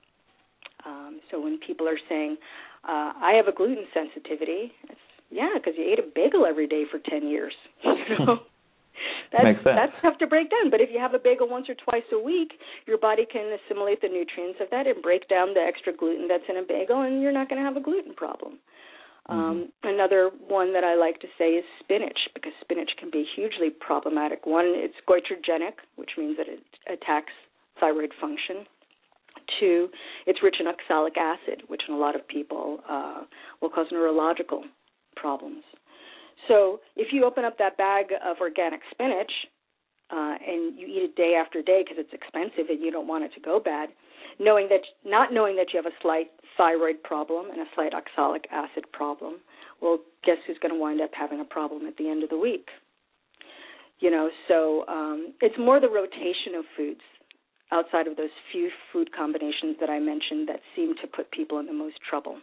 Um, 0.85 1.21
so 1.31 1.41
when 1.41 1.59
people 1.59 1.89
are 1.89 1.99
saying, 2.09 2.37
uh, 2.85 3.13
"I 3.17 3.33
have 3.37 3.49
a 3.49 3.53
gluten 3.53 3.87
sensitivity," 3.95 4.73
it's 4.89 5.01
yeah, 5.31 5.55
because 5.55 5.75
you 5.79 5.91
ate 5.91 5.99
a 5.99 6.03
bagel 6.15 6.45
every 6.45 6.67
day 6.67 6.85
for 6.91 6.99
ten 6.99 7.27
years. 7.27 7.55
You 7.85 8.27
know? 8.27 8.39
That's, 9.33 9.45
Makes 9.45 9.65
sense. 9.65 9.77
that's 9.77 9.97
tough 10.03 10.19
to 10.19 10.27
break 10.27 10.51
down. 10.51 10.71
But 10.71 10.81
if 10.81 10.91
you 10.93 11.01
have 11.01 11.15
a 11.15 11.19
bagel 11.19 11.49
once 11.49 11.69
or 11.69 11.75
twice 11.75 12.07
a 12.13 12.19
week, 12.19 12.53
your 12.87 12.99
body 12.99 13.25
can 13.25 13.57
assimilate 13.57 14.01
the 14.01 14.09
nutrients 14.09 14.61
of 14.61 14.69
that 14.71 14.87
and 14.87 15.03
break 15.03 15.29
down 15.29 15.55
the 15.55 15.61
extra 15.61 15.93
gluten 15.93 16.29
that's 16.29 16.45
in 16.49 16.59
a 16.59 16.67
bagel, 16.67 17.03
and 17.03 17.23
you're 17.23 17.33
not 17.33 17.49
going 17.49 17.61
to 17.61 17.65
have 17.67 17.77
a 17.77 17.85
gluten 17.85 18.15
problem. 18.15 18.59
Mm-hmm. 19.31 19.41
Um, 19.41 19.69
another 19.85 20.31
one 20.49 20.73
that 20.73 20.85
I 20.85 20.97
like 20.97 21.21
to 21.21 21.29
say 21.39 21.55
is 21.55 21.65
spinach 21.81 22.19
because 22.35 22.53
spinach 22.61 22.91
can 22.99 23.11
be 23.11 23.25
hugely 23.37 23.71
problematic. 23.71 24.47
One, 24.47 24.67
it's 24.67 24.99
goitrogenic, 25.09 25.79
which 25.97 26.11
means 26.19 26.37
that 26.37 26.49
it 26.49 26.61
attacks 26.91 27.33
thyroid 27.79 28.13
function. 28.21 28.67
Two, 29.61 29.89
it's 30.27 30.43
rich 30.43 30.57
in 30.61 30.67
oxalic 30.67 31.17
acid, 31.17 31.63
which 31.69 31.83
in 31.89 31.95
a 31.95 31.99
lot 31.99 32.17
of 32.17 32.27
people 32.27 32.81
uh, 32.89 33.23
will 33.61 33.71
cause 33.71 33.87
neurological 33.93 34.65
problems. 35.17 35.63
So 36.49 36.81
if 36.97 37.13
you 37.13 37.25
open 37.25 37.45
up 37.45 37.59
that 37.59 37.77
bag 37.77 38.07
of 38.25 38.39
organic 38.41 38.81
spinach 38.91 39.31
uh, 40.11 40.35
and 40.47 40.79
you 40.79 40.87
eat 40.87 41.11
it 41.11 41.17
day 41.17 41.35
after 41.41 41.63
day 41.63 41.85
because 41.85 41.99
it's 41.99 42.13
expensive 42.13 42.69
and 42.69 42.83
you 42.83 42.91
don't 42.91 43.07
want 43.07 43.25
it 43.25 43.33
to 43.35 43.41
go 43.41 43.61
bad, 43.61 43.91
knowing 44.39 44.69
that 44.69 44.81
not 45.05 45.33
knowing 45.33 45.57
that 45.57 45.69
you 45.73 45.81
have 45.83 45.87
a 45.87 45.97
slight 46.03 46.31
thyroid 46.57 47.03
problem 47.03 47.51
and 47.51 47.61
a 47.61 47.71
slight 47.75 47.93
oxalic 47.95 48.47
acid 48.53 48.85
problem, 48.93 49.37
well, 49.81 49.99
guess 50.25 50.37
who's 50.47 50.59
going 50.61 50.75
to 50.75 50.81
wind 50.81 51.01
up 51.01 51.11
having 51.13 51.41
a 51.41 51.45
problem 51.45 51.87
at 51.87 51.97
the 51.97 52.09
end 52.09 52.23
of 52.23 52.31
the 52.31 52.39
week? 52.39 52.69
You 54.01 54.11
know, 54.11 54.31
so 54.49 54.85
um, 54.89 55.35
it's 55.41 55.55
more 55.59 55.81
the 55.81 55.89
rotation 55.89 56.59
of 56.59 56.65
foods 56.77 57.01
outside 57.71 58.07
of 58.07 58.17
those 58.17 58.35
few 58.51 58.69
food 58.93 59.11
combinations 59.17 59.77
that 59.81 59.89
I 59.89 59.99
mentioned 59.99 60.49
that 60.49 60.61
seem 60.77 60.95
to 61.01 61.07
put 61.07 61.31
people 61.31 61.59
in 61.59 61.67
the 61.67 61.73
most 61.73 61.97
trouble. 62.09 62.37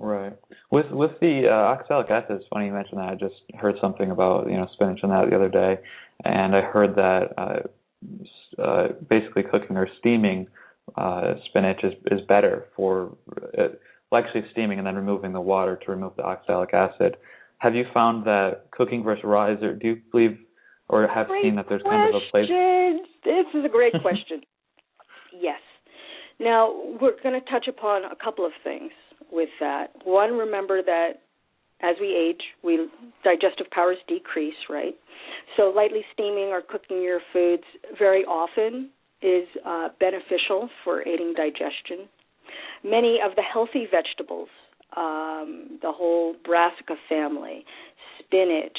Right. 0.00 0.32
With 0.70 0.86
with 0.90 1.10
the 1.20 1.42
uh, 1.46 1.52
oxalic 1.52 2.10
acid, 2.10 2.36
it's 2.36 2.46
funny 2.48 2.66
you 2.66 2.72
mentioned 2.72 3.00
that. 3.00 3.10
I 3.10 3.14
just 3.16 3.34
heard 3.58 3.74
something 3.82 4.10
about 4.10 4.48
you 4.48 4.56
know 4.56 4.66
spinach 4.72 5.00
and 5.02 5.12
that 5.12 5.28
the 5.28 5.36
other 5.36 5.50
day, 5.50 5.78
and 6.24 6.56
I 6.56 6.62
heard 6.62 6.94
that 6.96 7.34
uh, 7.36 8.60
uh, 8.62 8.88
basically 9.10 9.42
cooking 9.42 9.76
or 9.76 9.86
steaming 9.98 10.46
uh, 10.96 11.34
spinach 11.50 11.84
is 11.84 11.92
is 12.10 12.20
better 12.26 12.68
for 12.74 13.14
uh, 13.58 13.68
well, 14.10 14.22
actually 14.24 14.44
steaming 14.52 14.78
and 14.78 14.86
then 14.86 14.96
removing 14.96 15.34
the 15.34 15.40
water 15.40 15.78
to 15.84 15.90
remove 15.90 16.16
the 16.16 16.24
oxalic 16.24 16.72
acid. 16.72 17.18
Have 17.58 17.74
you 17.74 17.84
found 17.92 18.24
that 18.24 18.70
cooking 18.70 19.02
versus 19.04 19.24
raw 19.24 19.52
is 19.52 19.60
there? 19.60 19.74
Do 19.74 19.86
you 19.86 20.00
believe 20.10 20.38
or 20.88 21.06
have 21.08 21.26
great 21.26 21.42
seen 21.42 21.56
that 21.56 21.66
there's 21.68 21.82
kind 21.82 22.08
of 22.08 22.22
a 22.22 22.30
place? 22.30 22.48
This 23.22 23.46
is 23.54 23.66
a 23.66 23.68
great 23.68 23.92
question. 24.00 24.40
yes. 25.38 25.60
Now 26.38 26.72
we're 26.98 27.20
going 27.22 27.38
to 27.38 27.50
touch 27.50 27.68
upon 27.68 28.06
a 28.06 28.16
couple 28.16 28.46
of 28.46 28.52
things 28.64 28.92
with 29.32 29.48
that. 29.60 29.88
One, 30.04 30.32
remember 30.36 30.82
that 30.82 31.20
as 31.82 31.96
we 32.00 32.14
age, 32.14 32.42
we 32.62 32.88
digestive 33.24 33.70
powers 33.70 33.96
decrease, 34.06 34.54
right? 34.68 34.94
So 35.56 35.72
lightly 35.74 36.02
steaming 36.12 36.50
or 36.52 36.62
cooking 36.62 37.02
your 37.02 37.20
foods 37.32 37.64
very 37.98 38.24
often 38.24 38.90
is 39.22 39.48
uh, 39.66 39.88
beneficial 39.98 40.68
for 40.84 41.06
aiding 41.06 41.34
digestion. 41.34 42.08
Many 42.84 43.18
of 43.24 43.36
the 43.36 43.42
healthy 43.42 43.86
vegetables, 43.90 44.48
um, 44.96 45.78
the 45.82 45.92
whole 45.92 46.34
brassica 46.44 46.94
family, 47.08 47.64
spinach, 48.18 48.78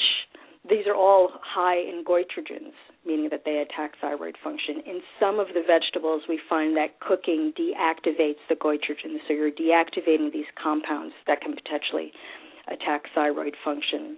these 0.68 0.86
are 0.86 0.94
all 0.94 1.30
high 1.42 1.78
in 1.78 2.04
goitrogens, 2.06 2.72
meaning 3.06 3.28
that 3.30 3.42
they 3.44 3.58
attack 3.58 3.92
thyroid 4.00 4.36
function. 4.42 4.82
In 4.86 5.00
some 5.18 5.40
of 5.40 5.48
the 5.48 5.62
vegetables, 5.66 6.22
we 6.28 6.40
find 6.48 6.76
that 6.76 7.00
cooking 7.00 7.52
deactivates 7.58 8.42
the 8.48 8.54
goitrogens, 8.54 9.18
so 9.26 9.34
you're 9.34 9.50
deactivating 9.50 10.32
these 10.32 10.46
compounds 10.62 11.14
that 11.26 11.40
can 11.40 11.54
potentially 11.54 12.12
attack 12.68 13.02
thyroid 13.14 13.56
function. 13.64 14.16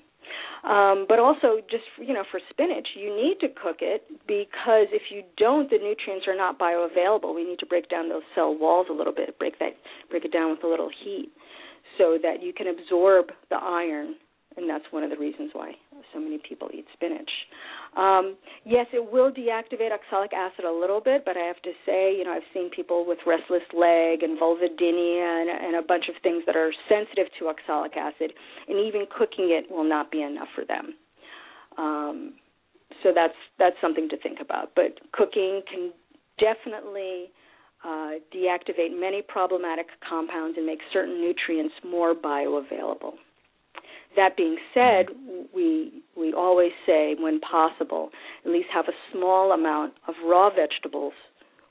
Um, 0.64 1.04
but 1.08 1.18
also, 1.18 1.60
just 1.70 1.84
you 1.98 2.14
know, 2.14 2.24
for 2.30 2.40
spinach, 2.48 2.88
you 2.96 3.14
need 3.14 3.36
to 3.40 3.48
cook 3.48 3.78
it 3.80 4.04
because 4.26 4.88
if 4.92 5.02
you 5.10 5.22
don't, 5.36 5.68
the 5.68 5.76
nutrients 5.76 6.26
are 6.26 6.36
not 6.36 6.58
bioavailable. 6.58 7.34
We 7.34 7.44
need 7.44 7.58
to 7.58 7.66
break 7.66 7.90
down 7.90 8.08
those 8.08 8.22
cell 8.34 8.56
walls 8.56 8.86
a 8.90 8.94
little 8.94 9.12
bit, 9.12 9.38
break 9.38 9.58
that, 9.58 9.76
break 10.10 10.24
it 10.24 10.32
down 10.32 10.50
with 10.50 10.64
a 10.64 10.66
little 10.66 10.88
heat, 11.04 11.30
so 11.98 12.18
that 12.22 12.42
you 12.42 12.54
can 12.54 12.68
absorb 12.68 13.26
the 13.50 13.56
iron 13.56 14.16
and 14.56 14.68
that's 14.68 14.84
one 14.90 15.02
of 15.02 15.10
the 15.10 15.16
reasons 15.16 15.50
why 15.52 15.72
so 16.12 16.20
many 16.20 16.38
people 16.48 16.68
eat 16.72 16.86
spinach. 16.92 17.30
Um, 17.96 18.36
yes, 18.64 18.86
it 18.92 19.12
will 19.12 19.30
deactivate 19.30 19.92
oxalic 19.92 20.32
acid 20.32 20.64
a 20.64 20.72
little 20.72 21.00
bit, 21.00 21.24
but 21.24 21.36
I 21.36 21.46
have 21.46 21.60
to 21.62 21.72
say, 21.86 22.14
you 22.16 22.24
know, 22.24 22.32
I've 22.32 22.48
seen 22.52 22.70
people 22.70 23.06
with 23.06 23.18
restless 23.26 23.62
leg 23.72 24.22
and 24.22 24.38
vulvodynia 24.38 25.42
and, 25.42 25.50
and 25.50 25.76
a 25.76 25.82
bunch 25.86 26.04
of 26.08 26.20
things 26.22 26.42
that 26.46 26.56
are 26.56 26.72
sensitive 26.88 27.26
to 27.38 27.48
oxalic 27.48 27.96
acid, 27.96 28.32
and 28.68 28.78
even 28.78 29.06
cooking 29.10 29.50
it 29.50 29.70
will 29.70 29.88
not 29.88 30.10
be 30.10 30.22
enough 30.22 30.48
for 30.54 30.64
them. 30.64 30.94
Um, 31.76 32.34
so 33.02 33.10
that's 33.14 33.34
that's 33.58 33.76
something 33.80 34.08
to 34.08 34.16
think 34.18 34.38
about. 34.40 34.70
But 34.76 34.98
cooking 35.12 35.62
can 35.70 35.92
definitely 36.38 37.30
uh, 37.84 38.18
deactivate 38.34 38.98
many 38.98 39.22
problematic 39.22 39.86
compounds 40.08 40.56
and 40.56 40.66
make 40.66 40.78
certain 40.92 41.20
nutrients 41.20 41.74
more 41.84 42.14
bioavailable. 42.14 43.14
That 44.16 44.36
being 44.36 44.56
said, 44.72 45.06
we 45.54 46.02
we 46.16 46.32
always 46.32 46.72
say 46.86 47.16
when 47.18 47.40
possible, 47.40 48.10
at 48.44 48.50
least 48.50 48.68
have 48.72 48.86
a 48.88 48.96
small 49.12 49.52
amount 49.52 49.94
of 50.06 50.14
raw 50.24 50.50
vegetables 50.50 51.14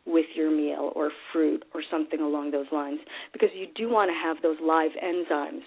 with 0.05 0.25
your 0.35 0.51
meal 0.51 0.91
or 0.95 1.11
fruit 1.31 1.63
or 1.73 1.81
something 1.89 2.19
along 2.19 2.51
those 2.51 2.65
lines 2.71 2.99
because 3.31 3.49
you 3.55 3.67
do 3.75 3.89
want 3.89 4.09
to 4.09 4.13
have 4.13 4.37
those 4.43 4.57
live 4.61 4.91
enzymes 5.01 5.63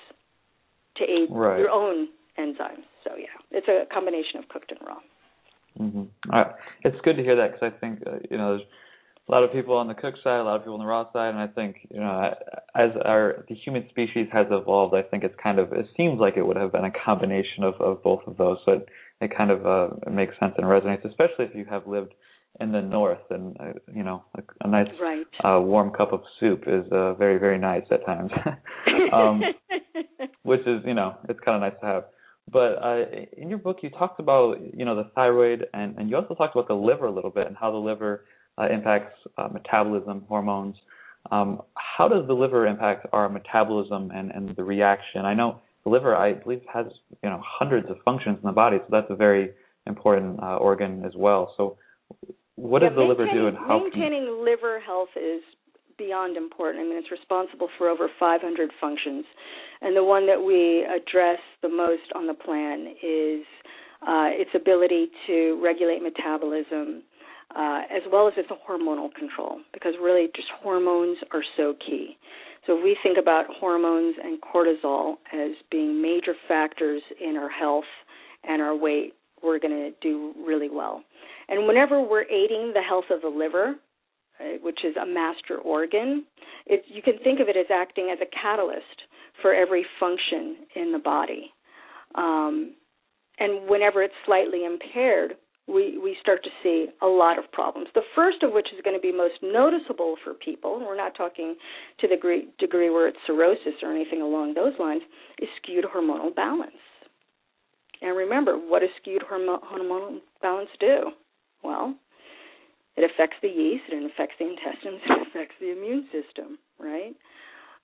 to 0.97 1.05
aid 1.05 1.29
right. 1.31 1.59
your 1.59 1.71
own 1.71 2.09
enzymes. 2.39 2.85
So 3.05 3.17
yeah, 3.17 3.33
it's 3.51 3.69
a 3.69 3.93
combination 3.93 4.39
of 4.39 4.49
cooked 4.49 4.73
and 4.73 4.81
raw. 4.87 4.99
Mm-hmm. 5.81 6.05
Uh, 6.33 6.53
it's 6.85 6.97
good 7.03 7.17
to 7.17 7.23
hear 7.23 7.37
that 7.37 7.53
because 7.53 7.73
I 7.75 7.81
think 7.81 8.03
uh, 8.07 8.19
you 8.31 8.37
know 8.37 8.57
there's 8.57 8.69
a 9.29 9.33
lot 9.33 9.43
of 9.43 9.53
people 9.53 9.75
on 9.77 9.89
the 9.89 9.95
cook 9.95 10.15
side, 10.23 10.39
a 10.39 10.45
lot 10.45 10.57
of 10.57 10.63
people 10.63 10.75
on 10.75 10.81
the 10.81 10.87
raw 10.87 11.11
side, 11.13 11.31
and 11.31 11.39
I 11.39 11.49
think 11.49 11.89
you 11.91 12.01
know 12.01 12.35
as 12.75 12.91
our 13.05 13.45
the 13.49 13.55
human 13.55 13.89
species 13.89 14.29
has 14.33 14.47
evolved, 14.51 14.95
I 14.95 15.03
think 15.03 15.25
it's 15.25 15.35
kind 15.43 15.59
of 15.59 15.73
it 15.73 15.87
seems 15.97 16.21
like 16.21 16.37
it 16.37 16.47
would 16.47 16.57
have 16.57 16.73
been 16.73 16.85
a 16.85 16.93
combination 17.05 17.65
of 17.65 17.75
of 17.81 18.03
both 18.03 18.21
of 18.27 18.37
those. 18.37 18.59
So 18.65 18.73
it, 18.73 18.89
it 19.21 19.37
kind 19.37 19.51
of 19.51 19.67
uh, 19.67 19.89
makes 20.11 20.39
sense 20.39 20.55
and 20.57 20.67
resonates, 20.67 21.05
especially 21.05 21.47
if 21.47 21.55
you 21.55 21.65
have 21.69 21.87
lived 21.87 22.15
in 22.61 22.73
the 22.73 22.81
north 22.81 23.19
and 23.31 23.57
uh, 23.59 23.73
you 23.93 24.03
know 24.03 24.25
a, 24.37 24.43
a 24.65 24.69
nice 24.69 24.89
right. 25.01 25.27
uh, 25.45 25.61
warm 25.61 25.91
cup 25.91 26.13
of 26.13 26.21
soup 26.39 26.65
is 26.67 26.85
uh, 26.93 27.15
very 27.15 27.39
very 27.39 27.59
nice 27.59 27.85
at 27.91 28.07
times, 28.07 28.31
um, 29.13 29.43
which 30.45 30.61
is 30.61 30.83
you 30.85 30.95
know 30.95 31.17
it's 31.29 31.41
kind 31.41 31.57
of 31.57 31.73
nice 31.73 31.81
to 31.81 31.87
have. 31.87 32.05
But 32.49 32.81
uh, 32.81 33.05
in 33.37 33.51
your 33.51 33.59
book, 33.59 33.79
you 33.83 33.91
talked 33.91 34.21
about 34.21 34.59
you 34.73 34.85
know 34.85 34.95
the 34.95 35.11
thyroid, 35.17 35.67
and 35.75 35.99
and 35.99 36.09
you 36.09 36.15
also 36.15 36.35
talked 36.35 36.55
about 36.55 36.69
the 36.69 36.75
liver 36.75 37.07
a 37.07 37.13
little 37.13 37.31
bit 37.31 37.49
and 37.49 37.57
how 37.57 37.73
the 37.73 37.77
liver 37.77 38.25
uh, 38.59 38.69
impacts 38.69 39.19
uh, 39.39 39.49
metabolism, 39.49 40.25
hormones. 40.29 40.77
Um, 41.31 41.63
how 41.75 42.09
does 42.09 42.27
the 42.27 42.35
liver 42.35 42.67
impact 42.67 43.07
our 43.13 43.29
metabolism 43.29 44.11
and, 44.15 44.31
and 44.31 44.55
the 44.57 44.65
reaction? 44.65 45.25
I 45.25 45.35
know 45.35 45.61
the 45.85 45.91
liver, 45.91 46.17
I 46.17 46.35
believe, 46.35 46.63
has 46.73 46.87
you 47.23 47.31
know 47.31 47.41
hundreds 47.45 47.89
of 47.91 47.97
functions 48.05 48.39
in 48.43 48.47
the 48.47 48.53
body, 48.53 48.79
so 48.79 48.87
that's 48.91 49.11
a 49.11 49.17
very 49.17 49.51
important 49.87 50.41
uh, 50.43 50.57
organ 50.57 51.05
as 51.05 51.13
well. 51.17 51.55
So, 51.57 51.79
what 52.57 52.83
yeah, 52.83 52.89
does 52.89 52.97
the 52.97 53.03
liver 53.03 53.27
do, 53.33 53.47
and 53.47 53.57
how 53.57 53.81
maintaining 53.81 54.27
can... 54.27 54.45
liver 54.45 54.81
health 54.81 55.11
is 55.17 55.43
beyond 55.99 56.37
important. 56.37 56.85
I 56.85 56.89
mean, 56.89 56.99
it's 56.99 57.11
responsible 57.11 57.69
for 57.79 57.89
over 57.89 58.09
500 58.19 58.71
functions, 58.81 59.25
and 59.81 59.97
the 59.97 60.05
one 60.05 60.27
that 60.27 60.43
we 60.43 60.85
address 60.85 61.39
the 61.63 61.69
most 61.69 62.13
on 62.15 62.27
the 62.27 62.35
plan 62.35 62.95
is 63.03 63.45
uh, 64.03 64.29
its 64.31 64.51
ability 64.55 65.09
to 65.27 65.61
regulate 65.63 66.03
metabolism, 66.03 67.03
uh, 67.55 67.83
as 67.91 68.03
well 68.11 68.29
as 68.29 68.35
its 68.37 68.51
a 68.51 68.71
hormonal 68.71 69.13
control, 69.15 69.61
because 69.73 69.95
really 70.03 70.29
just 70.35 70.49
hormones 70.63 71.19
are 71.33 71.43
so 71.57 71.75
key. 71.87 72.17
So 72.67 72.77
if 72.79 72.83
we 72.83 72.97
think 73.03 73.19
about 73.19 73.47
hormones 73.49 74.17
and 74.23 74.41
cortisol 74.41 75.15
as 75.33 75.53
being 75.71 76.03
major 76.03 76.35
factors 76.49 77.03
in 77.21 77.37
our 77.37 77.49
health 77.49 77.85
and 78.43 78.61
our 78.61 78.75
weight, 78.75 79.15
we're 79.43 79.61
going 79.61 79.73
to 79.73 79.91
do 80.01 80.35
really 80.45 80.69
well. 80.69 81.03
And 81.49 81.67
whenever 81.67 82.03
we're 82.03 82.25
aiding 82.25 82.73
the 82.75 82.83
health 82.83 83.05
of 83.11 83.23
the 83.23 83.29
liver, 83.29 83.77
uh, 84.41 84.45
which 84.63 84.81
is 84.85 84.97
a 84.97 85.07
master 85.07 85.59
organ, 85.59 86.25
it, 86.67 86.83
you 86.89 87.03
can 87.03 87.19
think 87.23 87.39
of 87.39 87.49
it 87.49 87.57
as 87.57 87.67
acting 87.73 88.11
as 88.13 88.19
a 88.21 88.43
catalyst 88.43 89.03
for 89.41 89.55
every 89.55 89.87
function 90.01 90.57
in 90.75 90.91
the 90.91 90.99
body. 90.99 91.53
Um, 92.17 92.75
and 93.39 93.69
whenever 93.69 94.03
it's 94.03 94.15
slightly 94.25 94.65
impaired, 94.65 95.37
we, 95.69 95.99
we 95.99 96.17
start 96.21 96.45
to 96.45 96.51
see 96.63 96.87
a 97.03 97.07
lot 97.07 97.39
of 97.39 97.51
problems. 97.51 97.89
The 97.95 98.07
first 98.15 98.43
of 98.43 98.53
which 98.53 98.69
is 98.75 98.81
going 98.85 98.97
to 98.97 99.01
be 99.01 99.13
most 99.13 99.35
noticeable 99.43 100.17
for 100.23 100.35
people, 100.35 100.79
we're 100.81 100.97
not 100.97 101.17
talking 101.17 101.57
to 102.01 102.09
the 102.09 102.15
degree, 102.15 102.49
degree 102.59 102.91
where 102.91 103.09
it's 103.09 103.19
cirrhosis 103.27 103.83
or 103.83 103.93
anything 103.93 104.23
along 104.23 104.55
those 104.55 104.75
lines, 104.79 105.03
is 105.41 105.49
skewed 105.61 105.85
hormonal 105.85 106.35
balance. 106.35 106.71
And 108.01 108.17
remember, 108.17 108.57
what 108.57 108.81
does 108.81 108.91
skewed 109.01 109.23
hormonal 109.23 110.19
balance 110.41 110.71
do? 110.79 111.11
Well, 111.65 111.97
it 112.97 113.11
affects 113.11 113.37
the 113.43 113.49
yeast, 113.49 113.85
it 113.89 114.11
affects 114.13 114.37
the 114.39 114.47
intestines, 114.47 115.01
it 115.07 115.29
affects 115.29 115.55
the 115.61 115.73
immune 115.73 116.07
system, 116.13 116.59
right? 116.79 117.15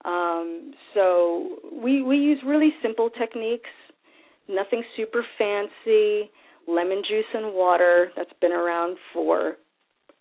Um, 0.05 0.73
so 0.95 1.57
we 1.73 2.03
we 2.03 2.17
use 2.17 2.41
really 2.45 2.71
simple 2.83 3.09
techniques, 3.11 3.71
nothing 4.49 4.83
super 4.97 5.25
fancy 5.39 6.31
lemon 6.69 7.03
juice 7.09 7.25
and 7.35 7.55
water 7.55 8.11
that's 8.17 8.33
been 8.41 8.53
around 8.53 8.97
for 9.13 9.57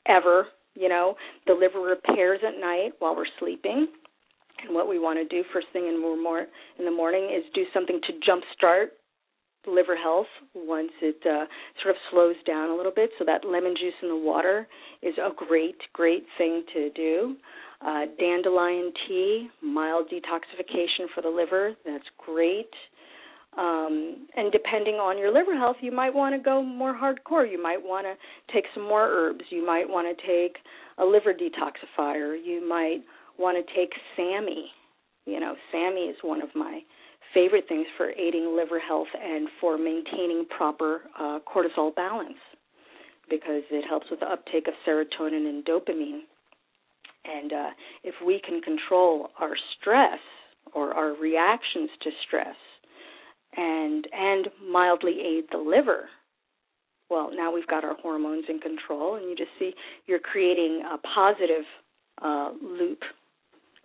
ever. 0.07 0.47
You 0.75 0.89
know, 0.89 1.15
the 1.47 1.53
liver 1.53 1.79
repairs 1.79 2.39
at 2.47 2.59
night 2.59 2.91
while 2.99 3.15
we're 3.15 3.25
sleeping. 3.39 3.87
And 4.65 4.75
what 4.75 4.87
we 4.87 4.99
want 4.99 5.17
to 5.17 5.25
do 5.25 5.43
first 5.51 5.67
thing 5.73 5.87
in, 5.87 5.95
the 5.95 6.91
morning 6.91 7.29
is 7.35 7.43
do 7.53 7.63
something 7.73 7.99
to 8.07 8.13
jumpstart 8.29 8.87
liver 9.67 9.95
health 9.95 10.27
once 10.55 10.91
it 11.01 11.17
uh, 11.25 11.45
sort 11.81 11.95
of 11.95 11.95
slows 12.09 12.35
down 12.47 12.69
a 12.69 12.75
little 12.75 12.91
bit. 12.95 13.09
So 13.19 13.25
that 13.25 13.45
lemon 13.45 13.75
juice 13.79 13.93
in 14.01 14.09
the 14.09 14.15
water 14.15 14.67
is 15.01 15.13
a 15.17 15.29
great, 15.35 15.77
great 15.93 16.25
thing 16.37 16.63
to 16.73 16.89
do. 16.91 17.35
Uh, 17.85 18.05
dandelion 18.19 18.91
tea, 19.07 19.49
mild 19.63 20.07
detoxification 20.09 21.07
for 21.15 21.21
the 21.21 21.29
liver, 21.29 21.73
that's 21.85 22.05
great. 22.23 22.69
Um, 23.57 24.27
and 24.37 24.51
depending 24.51 24.95
on 24.95 25.17
your 25.17 25.33
liver 25.33 25.57
health, 25.57 25.75
you 25.81 25.91
might 25.91 26.13
want 26.13 26.33
to 26.35 26.41
go 26.41 26.63
more 26.63 26.93
hardcore. 26.93 27.49
You 27.49 27.61
might 27.61 27.81
want 27.81 28.05
to 28.05 28.53
take 28.53 28.65
some 28.73 28.83
more 28.83 29.07
herbs. 29.09 29.43
You 29.49 29.65
might 29.65 29.89
want 29.89 30.07
to 30.07 30.27
take 30.27 30.57
a 30.97 31.05
liver 31.05 31.33
detoxifier. 31.33 32.37
You 32.41 32.67
might 32.67 33.01
want 33.37 33.57
to 33.57 33.73
take 33.75 33.91
SAMe. 34.15 34.67
You 35.25 35.39
know, 35.39 35.55
SAMe 35.71 36.09
is 36.09 36.15
one 36.21 36.41
of 36.41 36.49
my 36.55 36.81
favorite 37.33 37.65
things 37.67 37.87
for 37.97 38.11
aiding 38.11 38.55
liver 38.55 38.79
health 38.79 39.07
and 39.21 39.47
for 39.59 39.77
maintaining 39.77 40.45
proper 40.55 41.01
uh, 41.19 41.39
cortisol 41.45 41.93
balance 41.95 42.39
because 43.29 43.63
it 43.71 43.85
helps 43.87 44.07
with 44.09 44.19
the 44.19 44.25
uptake 44.25 44.67
of 44.67 44.73
serotonin 44.87 45.47
and 45.47 45.65
dopamine. 45.65 46.21
And 47.23 47.53
uh, 47.53 47.69
if 48.03 48.15
we 48.25 48.41
can 48.45 48.61
control 48.61 49.29
our 49.39 49.53
stress 49.79 50.19
or 50.73 50.93
our 50.93 51.15
reactions 51.15 51.89
to 52.03 52.09
stress, 52.27 52.55
and 53.55 54.07
and 54.13 54.47
mildly 54.69 55.17
aid 55.21 55.45
the 55.51 55.57
liver. 55.57 56.09
Well, 57.09 57.29
now 57.33 57.53
we've 57.53 57.67
got 57.67 57.83
our 57.83 57.95
hormones 57.95 58.45
in 58.47 58.59
control, 58.59 59.15
and 59.15 59.25
you 59.29 59.35
just 59.35 59.51
see 59.59 59.73
you're 60.07 60.19
creating 60.19 60.83
a 60.89 60.97
positive 60.97 61.65
uh, 62.21 62.51
loop, 62.61 62.99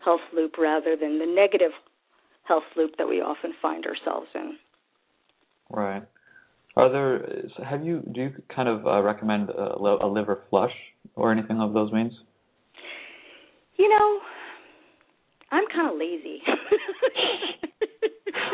health 0.04 0.20
loop, 0.32 0.52
rather 0.58 0.96
than 0.96 1.18
the 1.18 1.26
negative 1.26 1.72
health 2.44 2.62
loop 2.76 2.92
that 2.98 3.08
we 3.08 3.20
often 3.20 3.52
find 3.60 3.84
ourselves 3.86 4.28
in. 4.34 4.56
Right. 5.68 6.02
Are 6.76 6.92
there? 6.92 7.26
Have 7.68 7.84
you? 7.84 8.02
Do 8.12 8.20
you 8.20 8.32
kind 8.54 8.68
of 8.68 8.86
uh, 8.86 9.02
recommend 9.02 9.50
a, 9.50 9.76
a 10.02 10.06
liver 10.06 10.42
flush 10.50 10.74
or 11.14 11.32
anything 11.32 11.60
of 11.60 11.72
those 11.72 11.90
means? 11.90 12.12
You 13.76 13.88
know, 13.88 14.20
I'm 15.50 15.64
kind 15.72 15.90
of 15.90 15.98
lazy. 15.98 16.42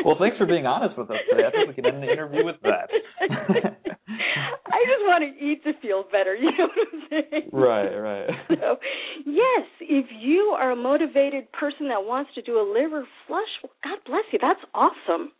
well, 0.05 0.15
thanks 0.19 0.37
for 0.37 0.45
being 0.45 0.65
honest 0.65 0.97
with 0.97 1.09
us 1.09 1.17
today. 1.29 1.43
I 1.47 1.51
think 1.51 1.67
we 1.67 1.73
can 1.73 1.85
end 1.85 2.03
the 2.03 2.11
interview 2.11 2.45
with 2.45 2.57
that. 2.63 2.89
I 3.21 4.79
just 4.85 5.03
want 5.05 5.23
to 5.23 5.31
eat 5.45 5.63
to 5.63 5.73
feel 5.81 6.03
better. 6.11 6.35
You 6.35 6.51
know 6.57 6.67
what 6.67 6.87
I'm 6.93 7.01
saying? 7.09 7.49
Right, 7.51 7.95
right. 7.95 8.29
So, 8.49 8.77
yes, 9.25 9.65
if 9.81 10.05
you 10.19 10.55
are 10.57 10.71
a 10.71 10.75
motivated 10.75 11.51
person 11.51 11.87
that 11.89 12.05
wants 12.05 12.31
to 12.35 12.41
do 12.41 12.59
a 12.59 12.65
liver 12.65 13.05
flush, 13.27 13.49
well, 13.63 13.73
God 13.83 13.99
bless 14.05 14.23
you. 14.31 14.39
That's 14.41 14.59
awesome. 14.73 15.31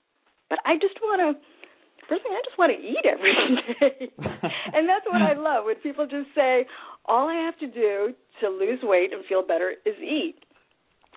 But 0.50 0.60
I 0.66 0.76
just 0.76 0.96
want 1.02 1.22
to. 1.22 1.42
First 2.10 2.24
thing, 2.24 2.34
I 2.36 2.42
just 2.44 2.58
want 2.60 2.74
to 2.76 2.80
eat 2.84 3.06
every 3.08 3.32
day, 3.80 4.12
and 4.76 4.90
that's 4.90 5.06
what 5.08 5.22
I 5.22 5.40
love 5.40 5.64
when 5.66 5.76
people 5.76 6.06
just 6.06 6.28
say, 6.36 6.66
"All 7.06 7.30
I 7.30 7.36
have 7.46 7.58
to 7.60 7.68
do 7.68 8.14
to 8.42 8.50
lose 8.50 8.80
weight 8.84 9.14
and 9.14 9.24
feel 9.26 9.42
better 9.42 9.72
is 9.86 9.96
eat." 10.02 10.36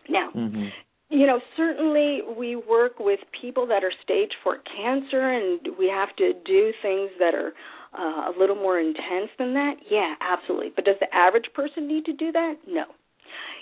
Now, 0.09 0.31
mm-hmm 0.31 0.69
you 1.09 1.27
know, 1.27 1.41
certainly 1.57 2.21
we 2.37 2.57
work 2.57 2.99
with 2.99 3.21
people 3.41 3.67
that 3.69 3.85
are 3.85 3.93
stage 4.03 4.33
four 4.43 4.59
cancer, 4.77 5.31
and 5.31 5.61
we 5.79 5.89
have 5.89 6.15
to 6.17 6.33
do 6.45 6.73
things 6.83 7.11
that 7.19 7.35
are 7.35 7.53
uh, 7.97 8.31
a 8.31 8.33
little 8.39 8.57
more 8.57 8.79
intense 8.81 9.31
than 9.39 9.55
that. 9.55 9.75
Yeah, 9.91 10.15
absolutely. 10.21 10.73
But 10.75 10.85
does 10.85 10.97
the 11.01 11.15
average 11.15 11.47
person 11.55 11.87
need 11.87 12.05
to 12.07 12.13
do 12.13 12.33
that? 12.33 12.55
No. 12.67 12.85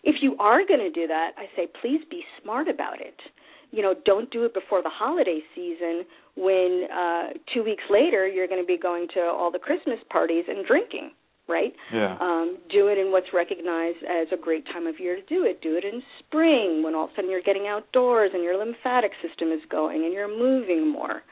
If 0.03 0.17
you 0.23 0.37
are 0.39 0.67
going 0.67 0.81
to 0.81 0.91
do 0.91 1.07
that, 1.07 1.33
I 1.37 1.47
say 1.57 1.69
please 1.81 2.01
be 2.11 2.23
smart 2.43 2.69
about 2.69 3.01
it. 3.01 3.17
You 3.71 3.83
know, 3.83 3.95
don't 4.05 4.31
do 4.31 4.45
it 4.45 4.55
before 4.55 4.83
the 4.83 4.91
holiday 4.91 5.41
season 5.55 6.05
when 6.37 6.87
uh, 6.93 7.29
two 7.53 7.65
weeks 7.65 7.83
later 7.91 8.27
you're 8.27 8.47
going 8.47 8.63
to 8.63 8.67
be 8.67 8.79
going 8.79 9.09
to 9.15 9.21
all 9.21 9.51
the 9.51 9.59
Christmas 9.59 9.99
parties 10.11 10.45
and 10.49 10.65
drinking 10.67 11.11
right? 11.49 11.73
Yeah. 11.93 12.17
Um, 12.21 12.59
do 12.71 12.89
it 12.89 12.99
in 12.99 13.13
what's 13.13 13.33
recognized 13.33 13.99
as 14.09 14.29
a 14.33 14.37
great 14.37 14.65
time 14.67 14.87
of 14.87 14.99
year 14.99 15.17
to 15.17 15.23
do 15.23 15.45
it. 15.45 15.61
Do 15.61 15.77
it 15.77 15.85
in 15.85 16.03
spring 16.21 16.83
when 16.83 16.95
all 16.95 17.05
of 17.05 17.11
a 17.11 17.15
sudden 17.17 17.31
you're 17.31 17.43
getting 17.43 17.67
outdoors 17.67 18.31
and 18.33 18.43
your 18.43 18.57
lymphatic 18.57 19.13
system 19.27 19.53
is 19.53 19.61
going 19.71 20.05
and 20.05 20.13
you're 20.13 20.29
moving 20.29 20.91
more. 20.91 21.23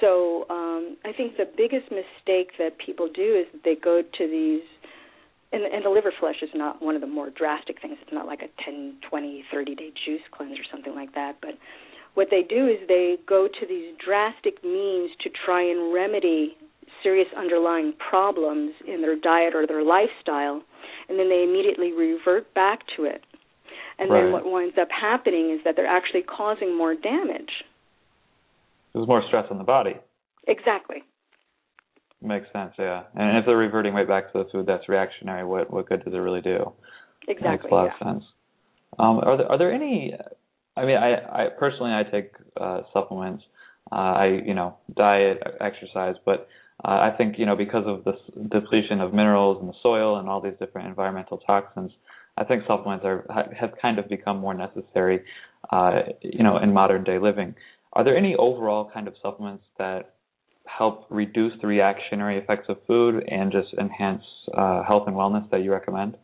So 0.00 0.46
um, 0.50 0.96
I 1.04 1.12
think 1.12 1.36
the 1.36 1.46
biggest 1.56 1.90
mistake 1.92 2.58
that 2.58 2.78
people 2.84 3.08
do 3.12 3.38
is 3.38 3.46
that 3.52 3.62
they 3.64 3.76
go 3.76 4.02
to 4.02 4.26
these, 4.26 4.66
and, 5.52 5.62
and 5.62 5.84
the 5.84 5.90
liver 5.90 6.12
flush 6.18 6.42
is 6.42 6.50
not 6.54 6.82
one 6.82 6.94
of 6.94 7.00
the 7.00 7.06
more 7.06 7.30
drastic 7.30 7.80
things. 7.80 7.98
It's 8.02 8.12
not 8.12 8.26
like 8.26 8.40
a 8.42 8.48
10, 8.64 8.96
20, 9.08 9.44
30 9.52 9.74
day 9.74 9.92
juice 10.04 10.22
cleanse 10.32 10.58
or 10.58 10.64
something 10.72 10.94
like 10.94 11.14
that. 11.14 11.36
But 11.40 11.54
what 12.14 12.28
they 12.30 12.42
do 12.42 12.66
is 12.66 12.76
they 12.88 13.16
go 13.28 13.46
to 13.46 13.66
these 13.66 13.94
drastic 14.04 14.64
means 14.64 15.10
to 15.20 15.30
try 15.30 15.62
and 15.62 15.94
remedy 15.94 16.56
serious 17.02 17.28
underlying 17.36 17.94
problems 18.10 18.72
in 18.86 19.02
their 19.02 19.16
diet 19.16 19.54
or 19.54 19.66
their 19.66 19.82
lifestyle, 19.82 20.62
and 21.08 21.18
then 21.18 21.28
they 21.28 21.42
immediately 21.42 21.92
revert 21.92 22.52
back 22.54 22.80
to 22.96 23.04
it. 23.04 23.22
And 23.98 24.10
right. 24.10 24.22
then 24.22 24.32
what 24.32 24.44
winds 24.44 24.76
up 24.80 24.88
happening 24.90 25.56
is 25.56 25.60
that 25.64 25.76
they're 25.76 25.86
actually 25.86 26.22
causing 26.22 26.76
more 26.76 26.94
damage. 26.94 27.50
There's 28.92 29.06
more 29.06 29.22
stress 29.28 29.46
on 29.50 29.58
the 29.58 29.64
body. 29.64 29.94
Exactly. 30.46 31.04
Makes 32.20 32.46
sense, 32.52 32.72
yeah. 32.78 33.02
And 33.14 33.38
if 33.38 33.46
they're 33.46 33.56
reverting 33.56 33.94
right 33.94 34.06
back 34.06 34.32
to 34.32 34.38
the 34.38 34.48
food 34.52 34.66
that's 34.66 34.88
reactionary, 34.88 35.44
what 35.44 35.72
what 35.72 35.88
good 35.88 36.04
does 36.04 36.14
it 36.14 36.18
really 36.18 36.40
do? 36.40 36.72
Exactly. 37.26 37.50
Makes 37.50 37.64
a 37.64 37.74
lot 37.74 37.84
yeah. 37.84 38.08
of 38.08 38.14
sense. 38.14 38.24
Um, 38.98 39.18
are 39.18 39.36
there 39.36 39.50
are 39.50 39.58
there 39.58 39.72
any? 39.72 40.14
I 40.76 40.84
mean, 40.84 40.96
I, 40.96 41.44
I 41.44 41.48
personally 41.58 41.92
I 41.92 42.04
take 42.04 42.32
uh, 42.60 42.82
supplements. 42.92 43.42
Uh, 43.90 43.94
I 43.94 44.26
you 44.44 44.54
know 44.54 44.76
diet, 44.96 45.42
exercise, 45.60 46.14
but 46.24 46.48
uh, 46.84 46.88
I 46.88 47.14
think 47.16 47.38
you 47.38 47.46
know 47.46 47.56
because 47.56 47.84
of 47.86 48.04
the 48.04 48.14
depletion 48.48 49.00
of 49.00 49.12
minerals 49.12 49.60
in 49.60 49.66
the 49.66 49.74
soil 49.82 50.18
and 50.18 50.28
all 50.28 50.40
these 50.40 50.54
different 50.58 50.88
environmental 50.88 51.38
toxins, 51.38 51.92
I 52.36 52.44
think 52.44 52.64
supplements 52.66 53.04
are 53.04 53.24
have 53.58 53.72
kind 53.80 53.98
of 53.98 54.08
become 54.08 54.38
more 54.38 54.54
necessary, 54.54 55.20
uh, 55.70 56.00
you 56.22 56.42
know, 56.42 56.58
in 56.58 56.72
modern 56.72 57.04
day 57.04 57.18
living. 57.18 57.54
Are 57.92 58.04
there 58.04 58.16
any 58.16 58.34
overall 58.36 58.90
kind 58.92 59.06
of 59.06 59.14
supplements 59.22 59.64
that 59.78 60.14
help 60.64 61.06
reduce 61.10 61.52
the 61.60 61.66
reactionary 61.66 62.38
effects 62.38 62.66
of 62.68 62.78
food 62.86 63.24
and 63.28 63.52
just 63.52 63.74
enhance 63.78 64.22
uh, 64.56 64.82
health 64.82 65.04
and 65.06 65.16
wellness 65.16 65.48
that 65.50 65.62
you 65.62 65.72
recommend? 65.72 66.16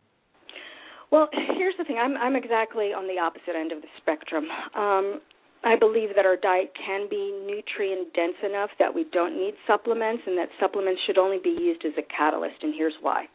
Well, 1.11 1.29
here's 1.57 1.75
the 1.79 1.85
thing. 1.85 1.99
I'm 1.99 2.17
I'm 2.17 2.37
exactly 2.37 2.93
on 2.93 3.07
the 3.07 3.21
opposite 3.21 3.57
end 3.57 3.73
of 3.73 3.81
the 3.81 3.89
spectrum. 4.01 4.45
Um, 4.75 5.21
I 5.69 5.77
believe 5.77 6.17
that 6.17 6.25
our 6.25 6.37
diet 6.37 6.73
can 6.75 7.09
be 7.11 7.31
nutrient 7.45 8.15
dense 8.15 8.41
enough 8.43 8.71
that 8.79 8.95
we 8.95 9.05
don't 9.13 9.37
need 9.37 9.53
supplements, 9.67 10.23
and 10.27 10.39
that 10.39 10.49
supplements 10.59 11.03
should 11.07 11.19
only 11.19 11.37
be 11.45 11.51
used 11.51 11.85
as 11.85 11.93
a 11.99 12.03
catalyst. 12.09 12.63
And 12.63 12.73
here's 12.75 12.95
why. 13.03 13.27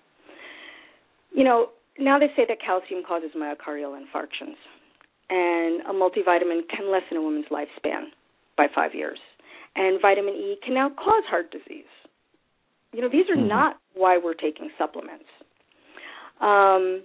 You 1.32 1.44
know, 1.44 1.70
now 2.00 2.18
they 2.18 2.34
say 2.36 2.46
that 2.48 2.58
calcium 2.60 3.04
causes 3.08 3.30
myocardial 3.38 3.94
infarctions, 3.94 4.58
and 5.30 5.82
a 5.82 5.94
multivitamin 5.94 6.62
can 6.76 6.92
lessen 6.92 7.18
a 7.18 7.22
woman's 7.22 7.46
lifespan 7.52 8.06
by 8.58 8.66
five 8.74 8.96
years, 8.96 9.20
and 9.76 10.02
vitamin 10.02 10.34
E 10.34 10.58
can 10.66 10.74
now 10.74 10.90
cause 10.90 11.24
heart 11.30 11.52
disease. 11.52 11.86
You 12.94 13.02
know, 13.02 13.10
these 13.10 13.30
are 13.30 13.38
mm-hmm. 13.38 13.48
not 13.48 13.78
why 13.94 14.18
we're 14.18 14.34
taking 14.34 14.72
supplements. 14.80 15.30
Um, 16.42 17.04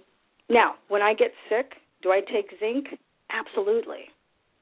now, 0.49 0.75
when 0.87 1.03
I 1.03 1.13
get 1.13 1.31
sick, 1.49 1.73
do 2.01 2.09
I 2.09 2.21
take 2.21 2.49
zinc? 2.59 2.87
Absolutely. 3.29 4.09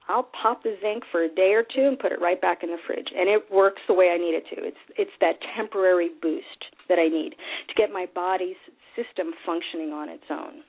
I'll 0.08 0.30
pop 0.42 0.64
the 0.64 0.76
zinc 0.82 1.04
for 1.12 1.24
a 1.24 1.30
day 1.30 1.54
or 1.54 1.64
two 1.64 1.88
and 1.88 2.00
put 2.00 2.12
it 2.12 2.22
right 2.22 2.40
back 2.40 2.64
in 2.64 2.70
the 2.70 2.78
fridge, 2.86 3.08
and 3.16 3.30
it 3.30 3.44
works 3.52 3.82
the 3.88 3.94
way 3.94 4.10
I 4.14 4.18
need 4.18 4.36
it 4.36 4.44
to. 4.56 4.64
It's 4.64 4.78
it's 4.98 5.12
that 5.22 5.36
temporary 5.56 6.10
boost 6.22 6.66
that 6.90 6.98
I 7.00 7.08
need 7.08 7.32
to 7.32 7.74
get 7.76 7.92
my 7.92 8.08
body's 8.16 8.56
system 8.96 9.34
functioning 9.46 9.92
on 9.92 10.10
its 10.10 10.24
own. 10.30 10.64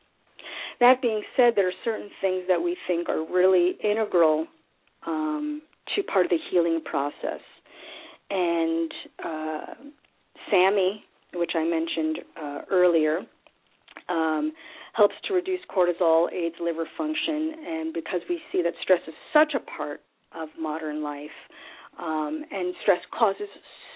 That 0.80 1.02
being 1.02 1.22
said, 1.36 1.54
there 1.56 1.68
are 1.68 1.80
certain 1.84 2.10
things 2.20 2.44
that 2.48 2.60
we 2.60 2.76
think 2.86 3.08
are 3.08 3.24
really 3.24 3.76
integral 3.82 4.46
um, 5.06 5.62
to 5.94 6.02
part 6.02 6.26
of 6.26 6.30
the 6.30 6.38
healing 6.50 6.80
process, 6.84 7.40
and 8.30 8.92
uh, 9.24 9.74
SAMe, 10.50 11.02
which 11.34 11.52
I 11.54 11.64
mentioned 11.64 12.18
uh, 12.40 12.58
earlier. 12.70 13.20
Um, 14.08 14.52
helps 14.98 15.14
to 15.28 15.32
reduce 15.32 15.60
cortisol, 15.74 16.30
aids 16.32 16.56
liver 16.60 16.86
function, 16.98 17.54
and 17.64 17.94
because 17.94 18.20
we 18.28 18.40
see 18.50 18.60
that 18.62 18.74
stress 18.82 19.00
is 19.06 19.14
such 19.32 19.52
a 19.54 19.62
part 19.76 20.00
of 20.32 20.48
modern 20.60 21.02
life, 21.02 21.38
um, 21.98 22.42
and 22.50 22.74
stress 22.82 23.00
causes 23.16 23.48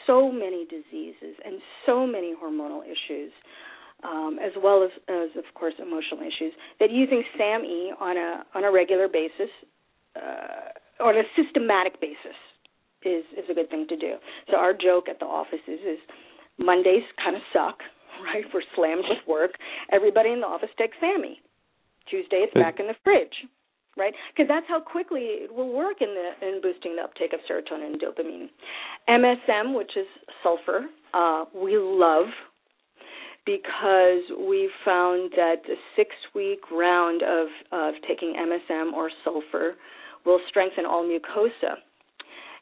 so 0.07 0.31
many 0.31 0.65
diseases 0.65 1.35
and 1.45 1.61
so 1.87 2.07
many 2.07 2.35
hormonal 2.41 2.83
issues, 2.85 3.33
um, 4.05 4.39
as 4.41 4.53
well 4.63 4.83
as, 4.83 4.91
as, 5.09 5.31
of 5.37 5.45
course, 5.55 5.75
emotional 5.79 6.21
issues, 6.21 6.53
that 6.81 6.91
using 6.91 7.23
SAMe 7.37 7.93
on 8.01 8.17
a 8.17 8.45
on 8.55 8.65
a 8.65 8.73
regular 8.73 9.09
basis, 9.09 9.51
uh, 10.17 11.05
on 11.05 11.17
a 11.17 11.23
systematic 11.37 12.01
basis, 12.01 12.39
is 13.05 13.25
is 13.37 13.45
a 13.51 13.55
good 13.55 13.71
thing 13.71 13.87
to 13.89 13.97
do. 13.97 14.15
So 14.51 14.57
our 14.57 14.73
joke 14.73 15.09
at 15.09 15.19
the 15.19 15.27
office 15.27 15.65
is, 15.67 15.81
is 15.81 15.99
Mondays 16.59 17.07
kind 17.23 17.37
of 17.37 17.43
suck 17.53 17.79
right? 18.35 18.45
We're 18.53 18.63
slammed 18.75 19.05
with 19.09 19.27
work. 19.27 19.53
Everybody 19.91 20.31
in 20.31 20.41
the 20.41 20.47
office 20.47 20.71
takes 20.79 20.97
SAMe. 21.01 21.41
Tuesday, 22.11 22.45
it's 22.45 22.55
back 22.55 22.81
in 22.81 22.87
the 22.87 22.95
fridge, 23.05 23.47
right? 23.97 24.13
Because 24.35 24.49
that's 24.49 24.67
how 24.69 24.81
quickly 24.81 25.47
it 25.47 25.55
will 25.55 25.73
work 25.73 25.99
in 26.01 26.15
the 26.15 26.47
in 26.47 26.61
boosting 26.61 26.97
the 26.97 27.03
uptake 27.03 27.33
of 27.33 27.41
serotonin 27.49 27.93
and 27.93 28.01
dopamine. 28.01 28.49
MSM, 29.09 29.77
which 29.77 29.93
is 29.97 30.07
sulfur, 30.43 30.87
uh, 31.15 31.45
we 31.55 31.79
love 31.79 32.27
because 33.45 34.23
we 34.39 34.71
found 34.85 35.33
that 35.37 35.63
the 35.67 35.75
six 35.97 36.11
week 36.35 36.61
round 36.71 37.23
of 37.23 37.49
of 37.71 37.95
taking 38.07 38.35
MSM 38.35 38.93
or 38.93 39.11
sulfur 39.25 39.75
will 40.25 40.41
strengthen 40.49 40.87
all 40.87 41.05
mucosa. 41.05 41.77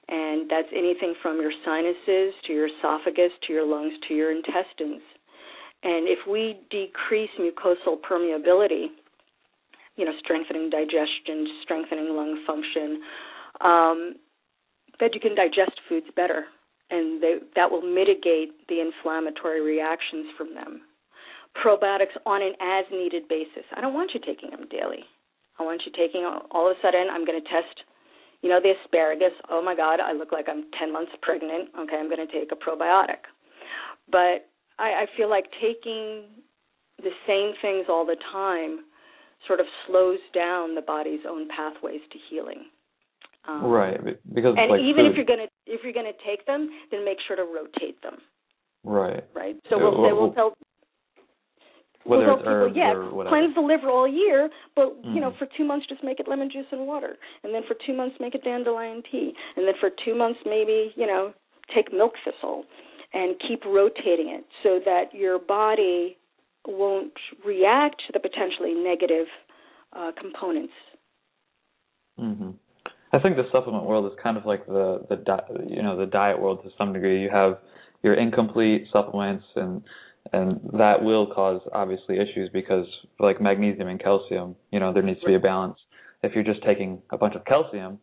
And 0.09 0.51
that's 0.51 0.69
anything 0.75 1.15
from 1.23 1.41
your 1.41 1.53
sinuses 1.65 2.35
to 2.47 2.53
your 2.53 2.67
esophagus 2.67 3.31
to 3.47 3.53
your 3.53 3.65
lungs 3.65 3.93
to 4.09 4.15
your 4.15 4.33
intestines. 4.33 5.03
And 5.83 6.07
if 6.09 6.18
we 6.28 6.61
decrease 6.70 7.31
mucosal 7.41 7.97
permeability, 8.01 8.89
you 9.97 10.05
know, 10.05 10.12
strengthening 10.22 10.70
digestion, 10.70 11.47
strengthening 11.62 12.14
lung 12.14 12.43
function, 12.47 13.03
um, 13.61 14.14
that 15.01 15.14
you 15.14 15.20
can 15.20 15.35
digest 15.35 15.72
foods 15.89 16.07
better, 16.14 16.45
and 16.91 17.22
they, 17.22 17.37
that 17.57 17.70
will 17.70 17.83
mitigate 17.83 18.68
the 18.68 18.81
inflammatory 18.81 19.61
reactions 19.61 20.26
from 20.37 20.55
them. 20.55 20.83
Probiotics 21.64 22.14
on 22.26 22.43
an 22.43 22.53
as 22.61 22.85
needed 22.93 23.26
basis. 23.28 23.64
I 23.74 23.81
don't 23.81 23.95
want 23.95 24.12
you 24.14 24.20
taking 24.20 24.51
them 24.51 24.68
daily. 24.70 25.05
I 25.59 25.62
want 25.64 25.83
you 25.85 25.93
taking 25.97 26.24
all 26.24 26.70
of 26.70 26.76
a 26.76 26.81
sudden. 26.81 27.09
I'm 27.11 27.24
going 27.24 27.41
to 27.41 27.49
test, 27.49 27.85
you 28.43 28.49
know, 28.49 28.61
the 28.61 28.72
asparagus. 28.85 29.33
Oh 29.51 29.62
my 29.62 29.74
God, 29.74 30.01
I 30.01 30.12
look 30.12 30.33
like 30.33 30.47
I'm 30.49 30.64
10 30.78 30.93
months 30.93 31.12
pregnant. 31.22 31.68
Okay, 31.76 31.97
I'm 31.97 32.09
going 32.09 32.24
to 32.24 32.33
take 32.33 32.53
a 32.53 32.57
probiotic. 32.57 33.24
But 34.11 34.50
I, 34.81 35.05
I 35.05 35.07
feel 35.16 35.28
like 35.28 35.45
taking 35.61 36.24
the 36.99 37.12
same 37.26 37.53
things 37.61 37.87
all 37.89 38.07
the 38.07 38.16
time 38.33 38.81
sort 39.47 39.61
of 39.61 39.66
slows 39.87 40.18
down 40.35 40.74
the 40.74 40.83
body's 40.83 41.20
own 41.28 41.49
pathways 41.49 42.01
to 42.12 42.18
healing. 42.28 42.64
Um, 43.49 43.64
right, 43.64 43.99
because 44.35 44.55
and 44.59 44.70
like 44.70 44.81
even 44.81 45.07
food. 45.07 45.11
if 45.12 45.16
you're 45.16 45.24
gonna 45.24 45.49
if 45.66 45.81
you're 45.83 45.95
gonna 45.95 46.16
take 46.26 46.45
them, 46.47 46.68
then 46.91 47.05
make 47.05 47.16
sure 47.26 47.37
to 47.37 47.45
rotate 47.45 48.01
them. 48.03 48.18
Right. 48.85 49.24
Right. 49.35 49.57
So 49.70 49.78
we'll 49.78 50.05
say 50.05 50.12
we'll 50.12 50.33
tell 50.33 50.53
whether 52.05 52.26
we'll 52.26 52.37
people, 52.37 52.72
yeah, 52.74 52.93
or 52.93 53.28
cleanse 53.28 53.55
the 53.55 53.61
liver 53.61 53.89
all 53.89 54.09
year, 54.09 54.51
but 54.76 55.03
mm. 55.03 55.14
you 55.14 55.20
know, 55.20 55.33
for 55.39 55.47
two 55.57 55.64
months 55.64 55.87
just 55.89 56.05
make 56.05 56.20
it 56.20 56.28
lemon 56.28 56.51
juice 56.53 56.66
and 56.70 56.87
water, 56.87 57.16
and 57.43 57.55
then 57.55 57.62
for 57.66 57.76
two 57.87 57.95
months 57.95 58.16
make 58.20 58.35
it 58.35 58.45
dandelion 58.45 59.03
tea, 59.11 59.33
and 59.57 59.66
then 59.66 59.74
for 59.81 59.91
two 60.05 60.14
months 60.14 60.39
maybe 60.45 60.93
you 60.97 61.07
know 61.07 61.33
take 61.74 61.93
milk 61.93 62.12
thistle, 62.24 62.64
and 63.13 63.37
keep 63.47 63.65
rotating 63.65 64.29
it 64.29 64.45
so 64.63 64.81
that 64.85 65.15
your 65.15 65.39
body 65.39 66.17
won't 66.67 67.13
react 67.45 68.03
to 68.07 68.13
the 68.13 68.21
potentially 68.21 68.75
negative 68.75 69.27
uh, 69.97 70.13
components. 70.21 70.73
Mm-hmm. 72.19 72.51
I 73.13 73.19
think 73.19 73.37
the 73.37 73.49
supplement 73.51 73.85
world 73.85 74.07
is 74.07 74.19
kind 74.23 74.37
of 74.37 74.47
like 74.47 74.67
the 74.67 75.05
the 75.09 75.17
di- 75.17 75.67
you 75.69 75.83
know 75.83 75.97
the 75.97 76.07
diet 76.07 76.41
world 76.41 76.63
to 76.63 76.71
some 76.79 76.93
degree. 76.93 77.23
You 77.23 77.31
have 77.31 77.59
your 78.03 78.15
incomplete 78.15 78.87
supplements 78.93 79.45
and 79.57 79.83
and 80.33 80.61
that 80.75 81.03
will 81.03 81.27
cause 81.27 81.61
obviously 81.73 82.17
issues 82.17 82.51
because 82.53 82.87
like 83.19 83.41
magnesium 83.41 83.89
and 83.89 84.01
calcium, 84.01 84.55
you 84.71 84.79
know, 84.79 84.93
there 84.93 85.03
needs 85.03 85.21
to 85.21 85.27
be 85.27 85.35
a 85.35 85.41
balance. 85.41 85.79
If 86.23 86.35
you're 86.35 86.45
just 86.45 86.63
taking 86.63 87.01
a 87.11 87.17
bunch 87.17 87.35
of 87.35 87.45
calcium, 87.47 87.99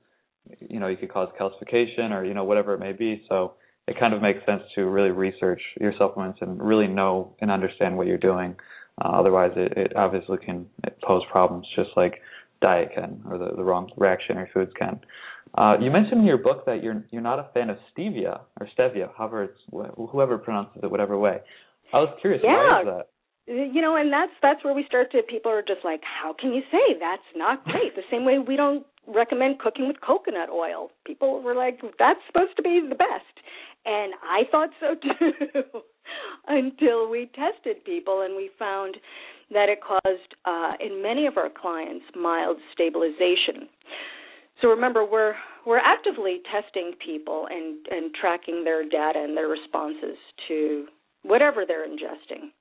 you 0.60 0.80
know, 0.80 0.88
you 0.88 0.98
could 0.98 1.12
cause 1.12 1.30
calcification 1.40 2.12
or 2.12 2.26
you 2.26 2.34
know 2.34 2.44
whatever 2.44 2.74
it 2.74 2.80
may 2.80 2.92
be. 2.92 3.24
So 3.30 3.54
it 3.88 4.00
kind 4.00 4.14
of 4.14 4.22
makes 4.22 4.46
sense 4.46 4.62
to 4.76 4.86
really 4.86 5.12
research 5.12 5.62
your 5.80 5.94
supplements 5.98 6.40
and 6.42 6.62
really 6.62 6.88
know 6.88 7.34
and 7.40 7.50
understand 7.50 7.98
what 7.98 8.08
you're 8.08 8.18
doing. 8.18 8.56
Uh, 9.02 9.10
otherwise, 9.10 9.52
it, 9.56 9.74
it 9.78 9.96
obviously 9.96 10.38
can 10.38 10.66
pose 11.06 11.22
problems, 11.32 11.66
just 11.76 11.90
like 11.96 12.16
diet 12.62 12.90
can, 12.94 13.22
or 13.30 13.38
the, 13.38 13.56
the 13.56 13.64
wrong 13.64 13.90
reactionary 13.98 14.50
foods 14.54 14.72
can. 14.78 15.00
Uh, 15.58 15.76
you 15.80 15.90
mentioned 15.90 16.22
in 16.22 16.26
your 16.26 16.38
book 16.38 16.66
that 16.66 16.84
you're 16.84 17.04
you're 17.12 17.22
not 17.22 17.40
a 17.40 17.48
fan 17.54 17.70
of 17.70 17.78
stevia 17.92 18.42
or 18.60 18.68
stevia, 18.78 19.10
however 19.18 19.44
it's 19.44 19.60
whoever 20.12 20.38
pronounces 20.38 20.80
it 20.84 20.92
whatever 20.92 21.18
way. 21.18 21.40
I 21.94 21.98
was 22.00 22.10
curious, 22.20 22.42
yeah. 22.44 22.52
why 22.52 22.82
is 22.82 22.86
that? 22.86 23.08
You 23.48 23.82
know, 23.82 23.96
and 23.96 24.12
that's 24.12 24.34
that's 24.42 24.64
where 24.66 24.74
we 24.74 24.84
start 24.86 25.12
to. 25.14 25.22
People 25.24 25.52
are 25.52 25.62
just 25.62 25.86
like, 25.86 26.02
"How 26.04 26.34
can 26.34 26.54
you 26.54 26.62
say 26.70 26.98
that's 27.00 27.24
not 27.36 27.64
great?" 27.64 27.96
The 27.96 28.04
same 28.12 28.26
way 28.26 28.40
we 28.40 28.58
don't 28.58 28.86
recommend 29.08 29.60
cooking 29.60 29.88
with 29.88 30.02
coconut 30.02 30.50
oil. 30.50 30.92
People 31.06 31.42
were 31.42 31.56
like, 31.56 31.80
"That's 31.98 32.20
supposed 32.28 32.58
to 32.58 32.62
be 32.62 32.82
the 32.82 32.96
best," 32.96 33.40
And 33.88 34.14
I 34.22 34.44
thought 34.52 34.70
so 34.82 34.96
too 35.02 35.82
until 36.48 37.10
we 37.10 37.32
tested 37.34 37.84
people 37.86 38.22
and 38.22 38.36
we 38.36 38.50
found 38.60 38.98
that 39.52 39.70
it 39.70 39.80
caused, 39.82 40.36
uh, 40.46 40.74
in 40.80 41.02
many 41.02 41.26
of 41.26 41.38
our 41.38 41.50
clients, 41.50 42.06
mild 42.16 42.58
stabilization. 42.74 43.70
So 44.62 44.68
remember, 44.70 45.06
we're 45.06 45.36
we're 45.66 45.80
actively 45.80 46.42
testing 46.52 46.94
people 47.04 47.48
and 47.50 47.86
and 47.92 48.14
tracking 48.20 48.64
their 48.64 48.84
data 48.84 49.20
and 49.24 49.38
their 49.38 49.48
responses 49.48 50.18
to 50.48 50.88
whatever 51.24 51.64
they're 51.66 51.88
ingesting. 51.88 52.52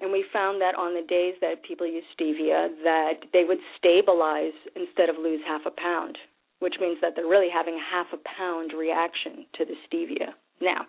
And 0.00 0.10
we 0.10 0.24
found 0.32 0.60
that 0.60 0.74
on 0.74 0.94
the 0.94 1.06
days 1.06 1.34
that 1.40 1.62
people 1.64 1.86
use 1.86 2.04
stevia, 2.18 2.68
that 2.82 3.14
they 3.32 3.44
would 3.44 3.58
stabilize 3.76 4.56
instead 4.74 5.08
of 5.08 5.16
lose 5.18 5.40
half 5.46 5.62
a 5.66 5.70
pound, 5.70 6.16
which 6.60 6.74
means 6.80 6.98
that 7.02 7.12
they're 7.14 7.26
really 7.26 7.50
having 7.52 7.78
half 7.78 8.06
a 8.12 8.20
pound 8.38 8.72
reaction 8.72 9.44
to 9.58 9.64
the 9.64 9.74
stevia. 9.86 10.32
Now, 10.62 10.86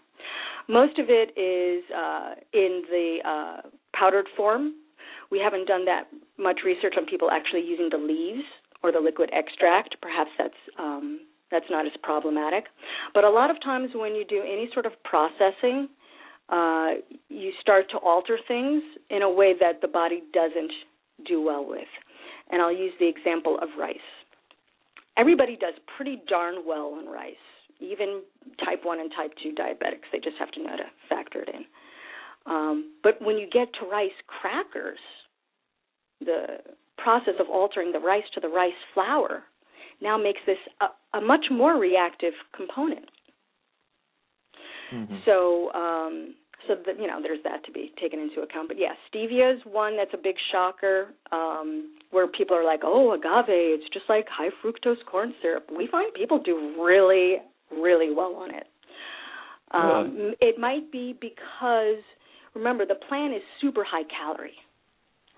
most 0.69 0.99
of 0.99 1.07
it 1.09 1.33
is 1.37 1.83
uh, 1.91 2.35
in 2.53 2.83
the 2.89 3.17
uh, 3.25 3.69
powdered 3.93 4.27
form. 4.37 4.75
We 5.31 5.39
haven't 5.39 5.67
done 5.67 5.83
that 5.85 6.07
much 6.37 6.59
research 6.63 6.93
on 6.97 7.05
people 7.05 7.29
actually 7.31 7.61
using 7.61 7.89
the 7.91 7.97
leaves 7.97 8.45
or 8.83 8.91
the 8.91 8.99
liquid 8.99 9.29
extract. 9.33 9.95
Perhaps 10.01 10.29
that's 10.37 10.53
um, 10.79 11.21
that's 11.51 11.65
not 11.69 11.85
as 11.85 11.91
problematic. 12.01 12.65
But 13.13 13.23
a 13.23 13.29
lot 13.29 13.49
of 13.49 13.61
times 13.63 13.89
when 13.93 14.15
you 14.15 14.25
do 14.25 14.41
any 14.41 14.69
sort 14.73 14.85
of 14.85 14.93
processing, 15.03 15.89
uh, 16.49 17.01
you 17.29 17.51
start 17.61 17.89
to 17.91 17.97
alter 17.97 18.37
things 18.47 18.81
in 19.09 19.21
a 19.21 19.29
way 19.29 19.53
that 19.59 19.81
the 19.81 19.87
body 19.87 20.21
doesn't 20.33 20.71
do 21.27 21.41
well 21.41 21.65
with. 21.67 21.87
And 22.49 22.61
I'll 22.61 22.75
use 22.75 22.93
the 22.99 23.07
example 23.07 23.57
of 23.61 23.69
rice. 23.79 23.97
Everybody 25.17 25.57
does 25.59 25.75
pretty 25.95 26.21
darn 26.27 26.63
well 26.65 26.95
on 26.97 27.07
rice 27.07 27.35
even 27.79 28.21
type 28.63 28.83
1 28.83 28.99
and 28.99 29.11
type 29.15 29.31
2 29.41 29.53
diabetics. 29.53 30.07
They 30.11 30.19
just 30.19 30.37
have 30.39 30.51
to 30.51 30.63
know 30.63 30.69
how 30.69 30.75
to 30.77 30.91
factor 31.09 31.41
it 31.41 31.49
in. 31.49 31.65
Um, 32.45 32.93
but 33.03 33.21
when 33.21 33.37
you 33.37 33.47
get 33.51 33.69
to 33.79 33.87
rice 33.89 34.11
crackers, 34.27 34.99
the 36.19 36.57
process 36.97 37.35
of 37.39 37.47
altering 37.49 37.91
the 37.91 37.99
rice 37.99 38.23
to 38.33 38.39
the 38.39 38.49
rice 38.49 38.71
flour 38.93 39.43
now 40.01 40.17
makes 40.17 40.39
this 40.45 40.57
a, 40.81 41.17
a 41.17 41.21
much 41.21 41.45
more 41.51 41.77
reactive 41.77 42.33
component. 42.55 43.05
Mm-hmm. 44.93 45.15
So, 45.25 45.71
um, 45.73 46.35
so 46.67 46.75
that 46.85 46.99
you 46.99 47.07
know, 47.07 47.19
there's 47.21 47.43
that 47.43 47.65
to 47.65 47.71
be 47.71 47.91
taken 47.99 48.19
into 48.19 48.41
account. 48.41 48.67
But 48.67 48.77
yeah, 48.79 48.93
stevia 49.09 49.55
is 49.55 49.61
one 49.65 49.97
that's 49.97 50.13
a 50.13 50.21
big 50.21 50.35
shocker, 50.51 51.07
um, 51.31 51.95
where 52.11 52.27
people 52.27 52.55
are 52.55 52.63
like, 52.63 52.81
"Oh, 52.83 53.13
agave, 53.13 53.45
it's 53.47 53.89
just 53.93 54.05
like 54.07 54.27
high 54.29 54.49
fructose 54.63 55.03
corn 55.09 55.33
syrup." 55.41 55.69
We 55.75 55.87
find 55.87 56.13
people 56.13 56.39
do 56.39 56.75
really, 56.81 57.37
really 57.81 58.13
well 58.13 58.35
on 58.35 58.53
it. 58.53 58.67
Um, 59.71 60.35
It 60.39 60.59
might 60.59 60.91
be 60.91 61.17
because 61.19 62.03
remember 62.53 62.85
the 62.85 62.99
plan 63.07 63.33
is 63.33 63.41
super 63.59 63.83
high 63.83 64.03
calorie 64.03 64.57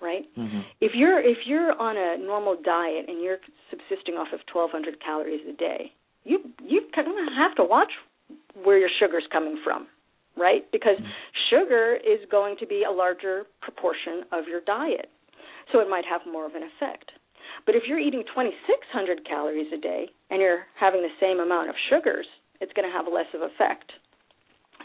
right? 0.01 0.23
Mm-hmm. 0.38 0.61
If 0.81 0.91
you're 0.95 1.19
if 1.19 1.38
you're 1.45 1.73
on 1.79 1.95
a 1.97 2.23
normal 2.23 2.57
diet 2.63 3.05
and 3.07 3.21
you're 3.23 3.38
subsisting 3.69 4.15
off 4.15 4.27
of 4.33 4.39
1200 4.51 5.01
calories 5.03 5.41
a 5.47 5.53
day, 5.53 5.91
you 6.23 6.39
you 6.63 6.81
kind 6.93 7.07
of 7.07 7.13
have 7.38 7.55
to 7.55 7.63
watch 7.63 7.91
where 8.63 8.77
your 8.77 8.89
sugar's 8.99 9.25
coming 9.31 9.59
from, 9.63 9.88
right? 10.38 10.69
Because 10.71 10.97
mm-hmm. 10.97 11.39
sugar 11.49 11.95
is 11.95 12.19
going 12.29 12.55
to 12.59 12.67
be 12.67 12.83
a 12.88 12.91
larger 12.91 13.43
proportion 13.61 14.23
of 14.31 14.47
your 14.47 14.61
diet. 14.61 15.09
So 15.71 15.79
it 15.79 15.89
might 15.89 16.05
have 16.05 16.21
more 16.31 16.45
of 16.45 16.53
an 16.55 16.63
effect. 16.63 17.11
But 17.66 17.76
if 17.76 17.84
you're 17.88 17.99
eating 17.99 18.24
2600 18.28 19.26
calories 19.28 19.72
a 19.74 19.80
day 19.80 20.10
and 20.30 20.41
you're 20.41 20.66
having 20.80 21.01
the 21.01 21.14
same 21.20 21.39
amount 21.39 21.70
of 21.70 21.76
sugars, 21.89 22.28
it's 22.62 22.74
going 22.74 22.88
to 22.88 22.95
have 22.95 23.06
less 23.12 23.28
of 23.34 23.41
effect. 23.41 23.91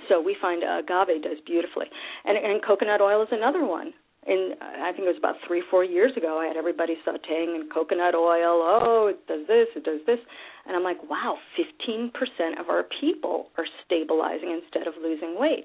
So 0.09 0.21
we 0.21 0.37
find 0.41 0.63
agave 0.63 1.23
does 1.23 1.39
beautifully. 1.47 1.87
And, 2.25 2.37
and 2.37 2.63
coconut 2.65 3.01
oil 3.01 3.23
is 3.23 3.29
another 3.33 3.65
one 3.65 3.93
and 4.27 4.55
I 4.61 4.93
think 4.93 5.09
it 5.09 5.17
was 5.17 5.19
about 5.19 5.37
three, 5.47 5.63
four 5.71 5.83
years 5.83 6.13
ago, 6.17 6.39
I 6.39 6.47
had 6.47 6.57
everybody 6.57 6.97
sauteing 7.07 7.57
in 7.57 7.69
coconut 7.73 8.15
oil. 8.15 8.61
Oh, 8.61 9.07
it 9.09 9.27
does 9.27 9.47
this, 9.47 9.69
it 9.75 9.85
does 9.85 10.01
this. 10.07 10.19
And 10.67 10.77
I'm 10.77 10.83
like, 10.83 10.99
wow, 11.09 11.39
15% 11.57 12.13
of 12.61 12.69
our 12.69 12.85
people 13.01 13.49
are 13.57 13.65
stabilizing 13.85 14.61
instead 14.63 14.87
of 14.87 14.95
losing 15.03 15.39
weight. 15.39 15.65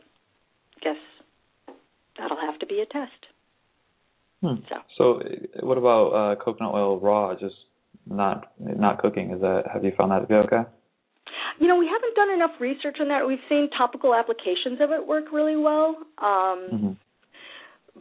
Guess 0.82 0.96
that'll 2.18 2.40
have 2.40 2.58
to 2.60 2.66
be 2.66 2.80
a 2.80 2.86
test. 2.86 3.35
Hmm. 4.42 4.56
So, 4.70 4.76
so 4.98 5.66
what 5.66 5.78
about 5.78 6.08
uh, 6.10 6.36
coconut 6.44 6.74
oil 6.74 7.00
raw, 7.00 7.34
just 7.34 7.56
not 8.06 8.52
not 8.60 9.00
cooking? 9.00 9.32
Is 9.32 9.42
that 9.42 9.64
have 9.74 9.84
you 9.84 9.92
found 9.98 10.12
that 10.12 10.20
to 10.20 10.28
be 10.28 10.36
okay? 10.36 10.64
You 11.60 11.68
know, 11.68 11.78
we 11.78 11.88
haven't 11.88 12.16
done 12.16 12.32
enough 12.32 12.60
research 12.60 12.98
on 13.00 13.08
that. 13.08 13.26
We've 13.26 13.40
seen 13.48 13.70
topical 13.78 14.14
applications 14.14 14.80
of 14.82 14.92
it 14.92 15.08
work 15.08 15.32
really 15.32 15.56
well. 15.56 15.96
Um, 16.20 16.68
mm-hmm 16.72 16.92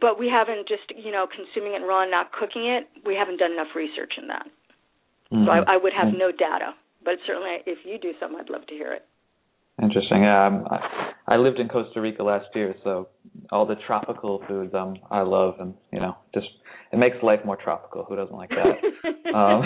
but 0.00 0.18
we 0.18 0.28
haven't 0.28 0.66
just 0.68 0.90
you 0.96 1.12
know 1.12 1.26
consuming 1.26 1.74
it 1.74 1.84
raw 1.86 2.02
and 2.02 2.10
not 2.10 2.32
cooking 2.32 2.66
it. 2.66 2.88
We 3.06 3.14
haven't 3.14 3.38
done 3.38 3.52
enough 3.52 3.74
research 3.74 4.14
in 4.18 4.28
that. 4.28 4.46
Mm-hmm. 5.32 5.46
So 5.46 5.50
I, 5.50 5.74
I 5.74 5.76
would 5.76 5.92
have 5.92 6.08
mm-hmm. 6.08 6.18
no 6.18 6.30
data, 6.30 6.74
but 7.04 7.14
certainly 7.26 7.58
if 7.66 7.78
you 7.84 7.98
do 7.98 8.12
something, 8.20 8.38
I'd 8.40 8.50
love 8.50 8.66
to 8.66 8.74
hear 8.74 8.92
it. 8.92 9.06
Interesting. 9.82 10.22
Yeah, 10.22 10.62
I, 10.70 11.34
I 11.34 11.36
lived 11.36 11.58
in 11.58 11.68
Costa 11.68 12.00
Rica 12.00 12.22
last 12.22 12.46
year, 12.54 12.74
so 12.84 13.08
all 13.50 13.66
the 13.66 13.74
tropical 13.86 14.42
foods 14.46 14.72
um 14.74 14.96
I 15.10 15.22
love, 15.22 15.54
and 15.58 15.74
you 15.92 16.00
know, 16.00 16.16
just 16.32 16.46
it 16.92 16.98
makes 16.98 17.16
life 17.22 17.40
more 17.44 17.56
tropical. 17.56 18.04
Who 18.04 18.16
doesn't 18.16 18.36
like 18.36 18.50
that? 18.50 19.34
um, 19.34 19.62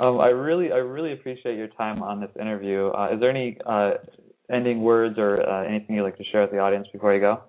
um, 0.00 0.20
I 0.20 0.28
really, 0.28 0.72
I 0.72 0.76
really 0.76 1.12
appreciate 1.12 1.56
your 1.56 1.68
time 1.68 2.02
on 2.02 2.20
this 2.20 2.30
interview. 2.40 2.88
Uh, 2.88 3.14
is 3.14 3.20
there 3.20 3.30
any 3.30 3.58
uh, 3.66 3.92
ending 4.50 4.80
words 4.80 5.18
or 5.18 5.46
uh, 5.46 5.68
anything 5.68 5.96
you'd 5.96 6.04
like 6.04 6.16
to 6.16 6.24
share 6.24 6.40
with 6.42 6.50
the 6.50 6.58
audience 6.58 6.86
before 6.92 7.14
you 7.14 7.20
go? 7.20 7.42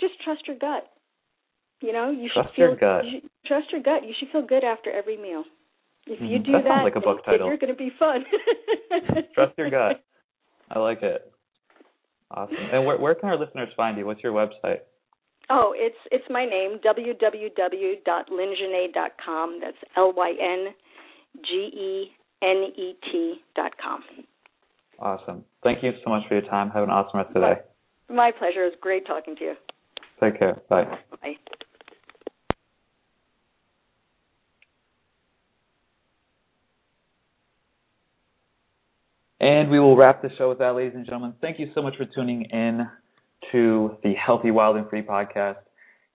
just 0.00 0.14
trust 0.22 0.46
your 0.46 0.58
gut. 0.58 0.90
You 1.80 1.92
know, 1.92 2.10
you 2.10 2.28
trust 2.32 2.50
should 2.50 2.56
feel 2.56 2.66
your 2.66 2.76
gut. 2.76 3.04
You 3.04 3.20
should, 3.20 3.30
trust 3.46 3.66
your 3.72 3.82
gut. 3.82 4.04
You 4.04 4.14
should 4.18 4.28
feel 4.30 4.46
good 4.46 4.64
after 4.64 4.90
every 4.90 5.16
meal. 5.16 5.44
If 6.08 6.20
you 6.20 6.38
mm-hmm. 6.38 6.44
do 6.44 6.52
that, 6.52 6.64
that 6.64 6.84
like 6.84 6.96
a 6.96 7.00
book 7.00 7.24
title. 7.24 7.46
you're 7.46 7.58
going 7.58 7.72
to 7.72 7.76
be 7.76 7.90
fun. 7.98 8.24
trust 9.34 9.58
your 9.58 9.70
gut. 9.70 10.02
I 10.70 10.78
like 10.78 11.02
it. 11.02 11.32
Awesome. 12.30 12.56
And 12.72 12.84
where 12.84 12.98
where 12.98 13.14
can 13.14 13.30
our 13.30 13.38
listeners 13.38 13.70
find 13.76 13.96
you? 13.96 14.04
What's 14.06 14.22
your 14.22 14.32
website? 14.32 14.80
Oh, 15.50 15.72
it's 15.74 15.96
it's 16.12 16.24
my 16.28 16.44
name 16.44 16.78
www.lyngenet.com. 16.84 19.60
That's 19.62 19.78
L 19.96 20.12
Y 20.14 20.34
N 20.40 20.74
G 21.42 21.70
E 21.72 22.12
N 22.42 22.66
E 22.76 22.94
T 23.10 23.40
dot 23.56 23.72
com. 23.82 24.02
Awesome. 24.98 25.42
Thank 25.62 25.82
you 25.82 25.92
so 26.04 26.10
much 26.10 26.28
for 26.28 26.34
your 26.34 26.44
time. 26.50 26.68
Have 26.70 26.82
an 26.82 26.90
awesome 26.90 27.18
rest 27.18 27.28
of 27.28 27.34
the 27.34 27.40
day. 27.40 27.54
My 28.10 28.30
pleasure. 28.36 28.64
It 28.64 28.70
was 28.70 28.78
great 28.80 29.06
talking 29.06 29.36
to 29.36 29.44
you. 29.44 29.54
Take 30.20 30.38
care. 30.38 30.60
Bye. 30.68 30.84
Bye. 31.22 31.36
And 39.40 39.70
we 39.70 39.78
will 39.78 39.96
wrap 39.96 40.20
the 40.20 40.30
show 40.36 40.48
with 40.48 40.58
that, 40.58 40.74
ladies 40.74 40.94
and 40.96 41.04
gentlemen. 41.04 41.32
Thank 41.40 41.60
you 41.60 41.70
so 41.72 41.80
much 41.80 41.94
for 41.96 42.04
tuning 42.12 42.42
in 42.50 42.88
to 43.52 43.96
the 44.02 44.14
Healthy, 44.14 44.50
Wild, 44.50 44.76
and 44.76 44.90
Free 44.90 45.02
podcast. 45.02 45.58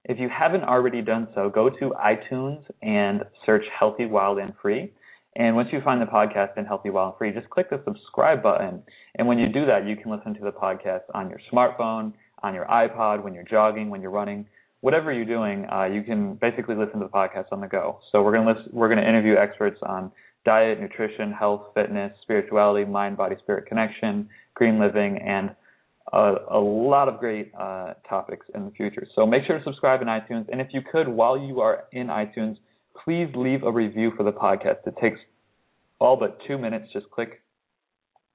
If 0.04 0.20
you 0.20 0.28
haven't 0.28 0.64
already 0.64 1.02
done 1.02 1.30
so, 1.34 1.50
go 1.50 1.70
to 1.70 1.94
iTunes 1.98 2.62
and 2.82 3.22
search 3.46 3.64
Healthy, 3.80 4.08
Wild, 4.08 4.40
and 4.40 4.54
Free. 4.62 4.92
And 5.38 5.56
once 5.56 5.70
you 5.72 5.80
find 5.86 6.02
the 6.02 6.06
podcast 6.06 6.58
in 6.58 6.66
Healthy, 6.66 6.90
Wild, 6.90 7.14
and 7.14 7.18
Free, 7.18 7.32
just 7.32 7.50
click 7.50 7.70
the 7.70 7.82
subscribe 7.86 8.44
button. 8.44 8.84
And 9.16 9.26
when 9.26 9.40
you 9.40 9.48
do 9.48 9.66
that, 9.68 9.88
you 9.88 9.96
can 9.96 10.12
listen 10.12 10.34
to 10.34 10.44
the 10.44 10.52
podcast 10.52 11.04
on 11.14 11.30
your 11.30 11.40
smartphone, 11.50 12.12
on 12.44 12.54
your 12.54 12.66
iPod, 12.66 13.24
when 13.24 13.34
you're 13.34 13.46
jogging, 13.46 13.90
when 13.90 14.02
you're 14.02 14.12
running, 14.12 14.46
whatever 14.82 15.14
you're 15.14 15.24
doing, 15.24 15.66
uh, 15.72 15.86
you 15.86 16.04
can 16.04 16.36
basically 16.36 16.76
listen 16.76 17.00
to 17.00 17.06
the 17.06 17.10
podcast 17.10 17.46
on 17.54 17.62
the 17.62 17.68
go. 17.68 18.00
So 18.12 18.22
we're 18.22 18.34
going 18.34 18.54
to 18.54 18.64
we're 18.74 18.90
going 18.90 19.00
to 19.00 19.08
interview 19.08 19.38
experts 19.38 19.80
on 19.82 20.12
diet, 20.46 20.80
nutrition, 20.80 21.32
health, 21.32 21.68
fitness, 21.74 22.12
spirituality, 22.22 22.86
mind, 22.90 23.18
body, 23.18 23.36
spirit 23.44 23.66
connection, 23.66 24.30
green 24.54 24.80
living, 24.80 25.18
and 25.20 25.56
a, 26.12 26.36
a 26.52 26.60
lot 26.60 27.08
of 27.08 27.20
great 27.20 27.52
uh, 27.58 27.94
topics 28.08 28.46
in 28.54 28.66
the 28.66 28.72
future. 28.72 29.08
So 29.16 29.26
make 29.26 29.46
sure 29.46 29.58
to 29.58 29.64
subscribe 29.64 30.02
in 30.02 30.08
iTunes, 30.08 30.48
and 30.52 30.60
if 30.60 30.68
you 30.72 30.82
could, 30.92 31.08
while 31.08 31.38
you 31.38 31.62
are 31.62 31.86
in 31.92 32.08
iTunes, 32.08 32.58
please 33.04 33.30
leave 33.36 33.64
a 33.64 33.72
review 33.72 34.12
for 34.16 34.24
the 34.24 34.32
podcast. 34.32 34.86
It 34.86 34.96
takes 35.02 35.20
all 36.00 36.18
but 36.18 36.38
two 36.48 36.58
minutes. 36.58 36.88
Just 36.94 37.10
click 37.10 37.42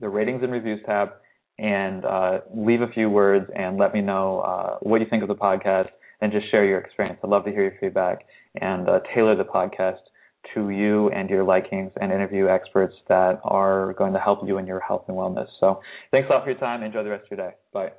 the 0.00 0.08
ratings 0.08 0.42
and 0.42 0.52
reviews 0.52 0.80
tab 0.86 1.10
and 1.58 2.04
uh, 2.04 2.38
leave 2.54 2.82
a 2.82 2.88
few 2.88 3.10
words 3.10 3.50
and 3.56 3.78
let 3.78 3.92
me 3.92 4.00
know 4.00 4.40
uh, 4.40 4.78
what 4.80 5.00
you 5.00 5.06
think 5.10 5.22
of 5.22 5.28
the 5.28 5.34
podcast 5.34 5.88
and 6.20 6.32
just 6.32 6.50
share 6.50 6.64
your 6.64 6.78
experience. 6.78 7.18
I'd 7.22 7.30
love 7.30 7.44
to 7.44 7.50
hear 7.50 7.62
your 7.62 7.74
feedback 7.80 8.26
and 8.60 8.88
uh, 8.88 9.00
tailor 9.14 9.36
the 9.36 9.44
podcast 9.44 9.98
to 10.54 10.70
you 10.70 11.10
and 11.10 11.28
your 11.28 11.44
likings 11.44 11.92
and 12.00 12.12
interview 12.12 12.48
experts 12.48 12.94
that 13.08 13.40
are 13.44 13.92
going 13.94 14.12
to 14.12 14.20
help 14.20 14.46
you 14.46 14.58
in 14.58 14.66
your 14.66 14.80
health 14.80 15.04
and 15.08 15.16
wellness. 15.16 15.48
So 15.60 15.80
thanks 16.10 16.28
a 16.30 16.32
lot 16.32 16.44
for 16.44 16.50
your 16.50 16.58
time. 16.58 16.82
Enjoy 16.82 17.02
the 17.02 17.10
rest 17.10 17.24
of 17.30 17.38
your 17.38 17.50
day. 17.50 17.56
Bye. 17.72 17.92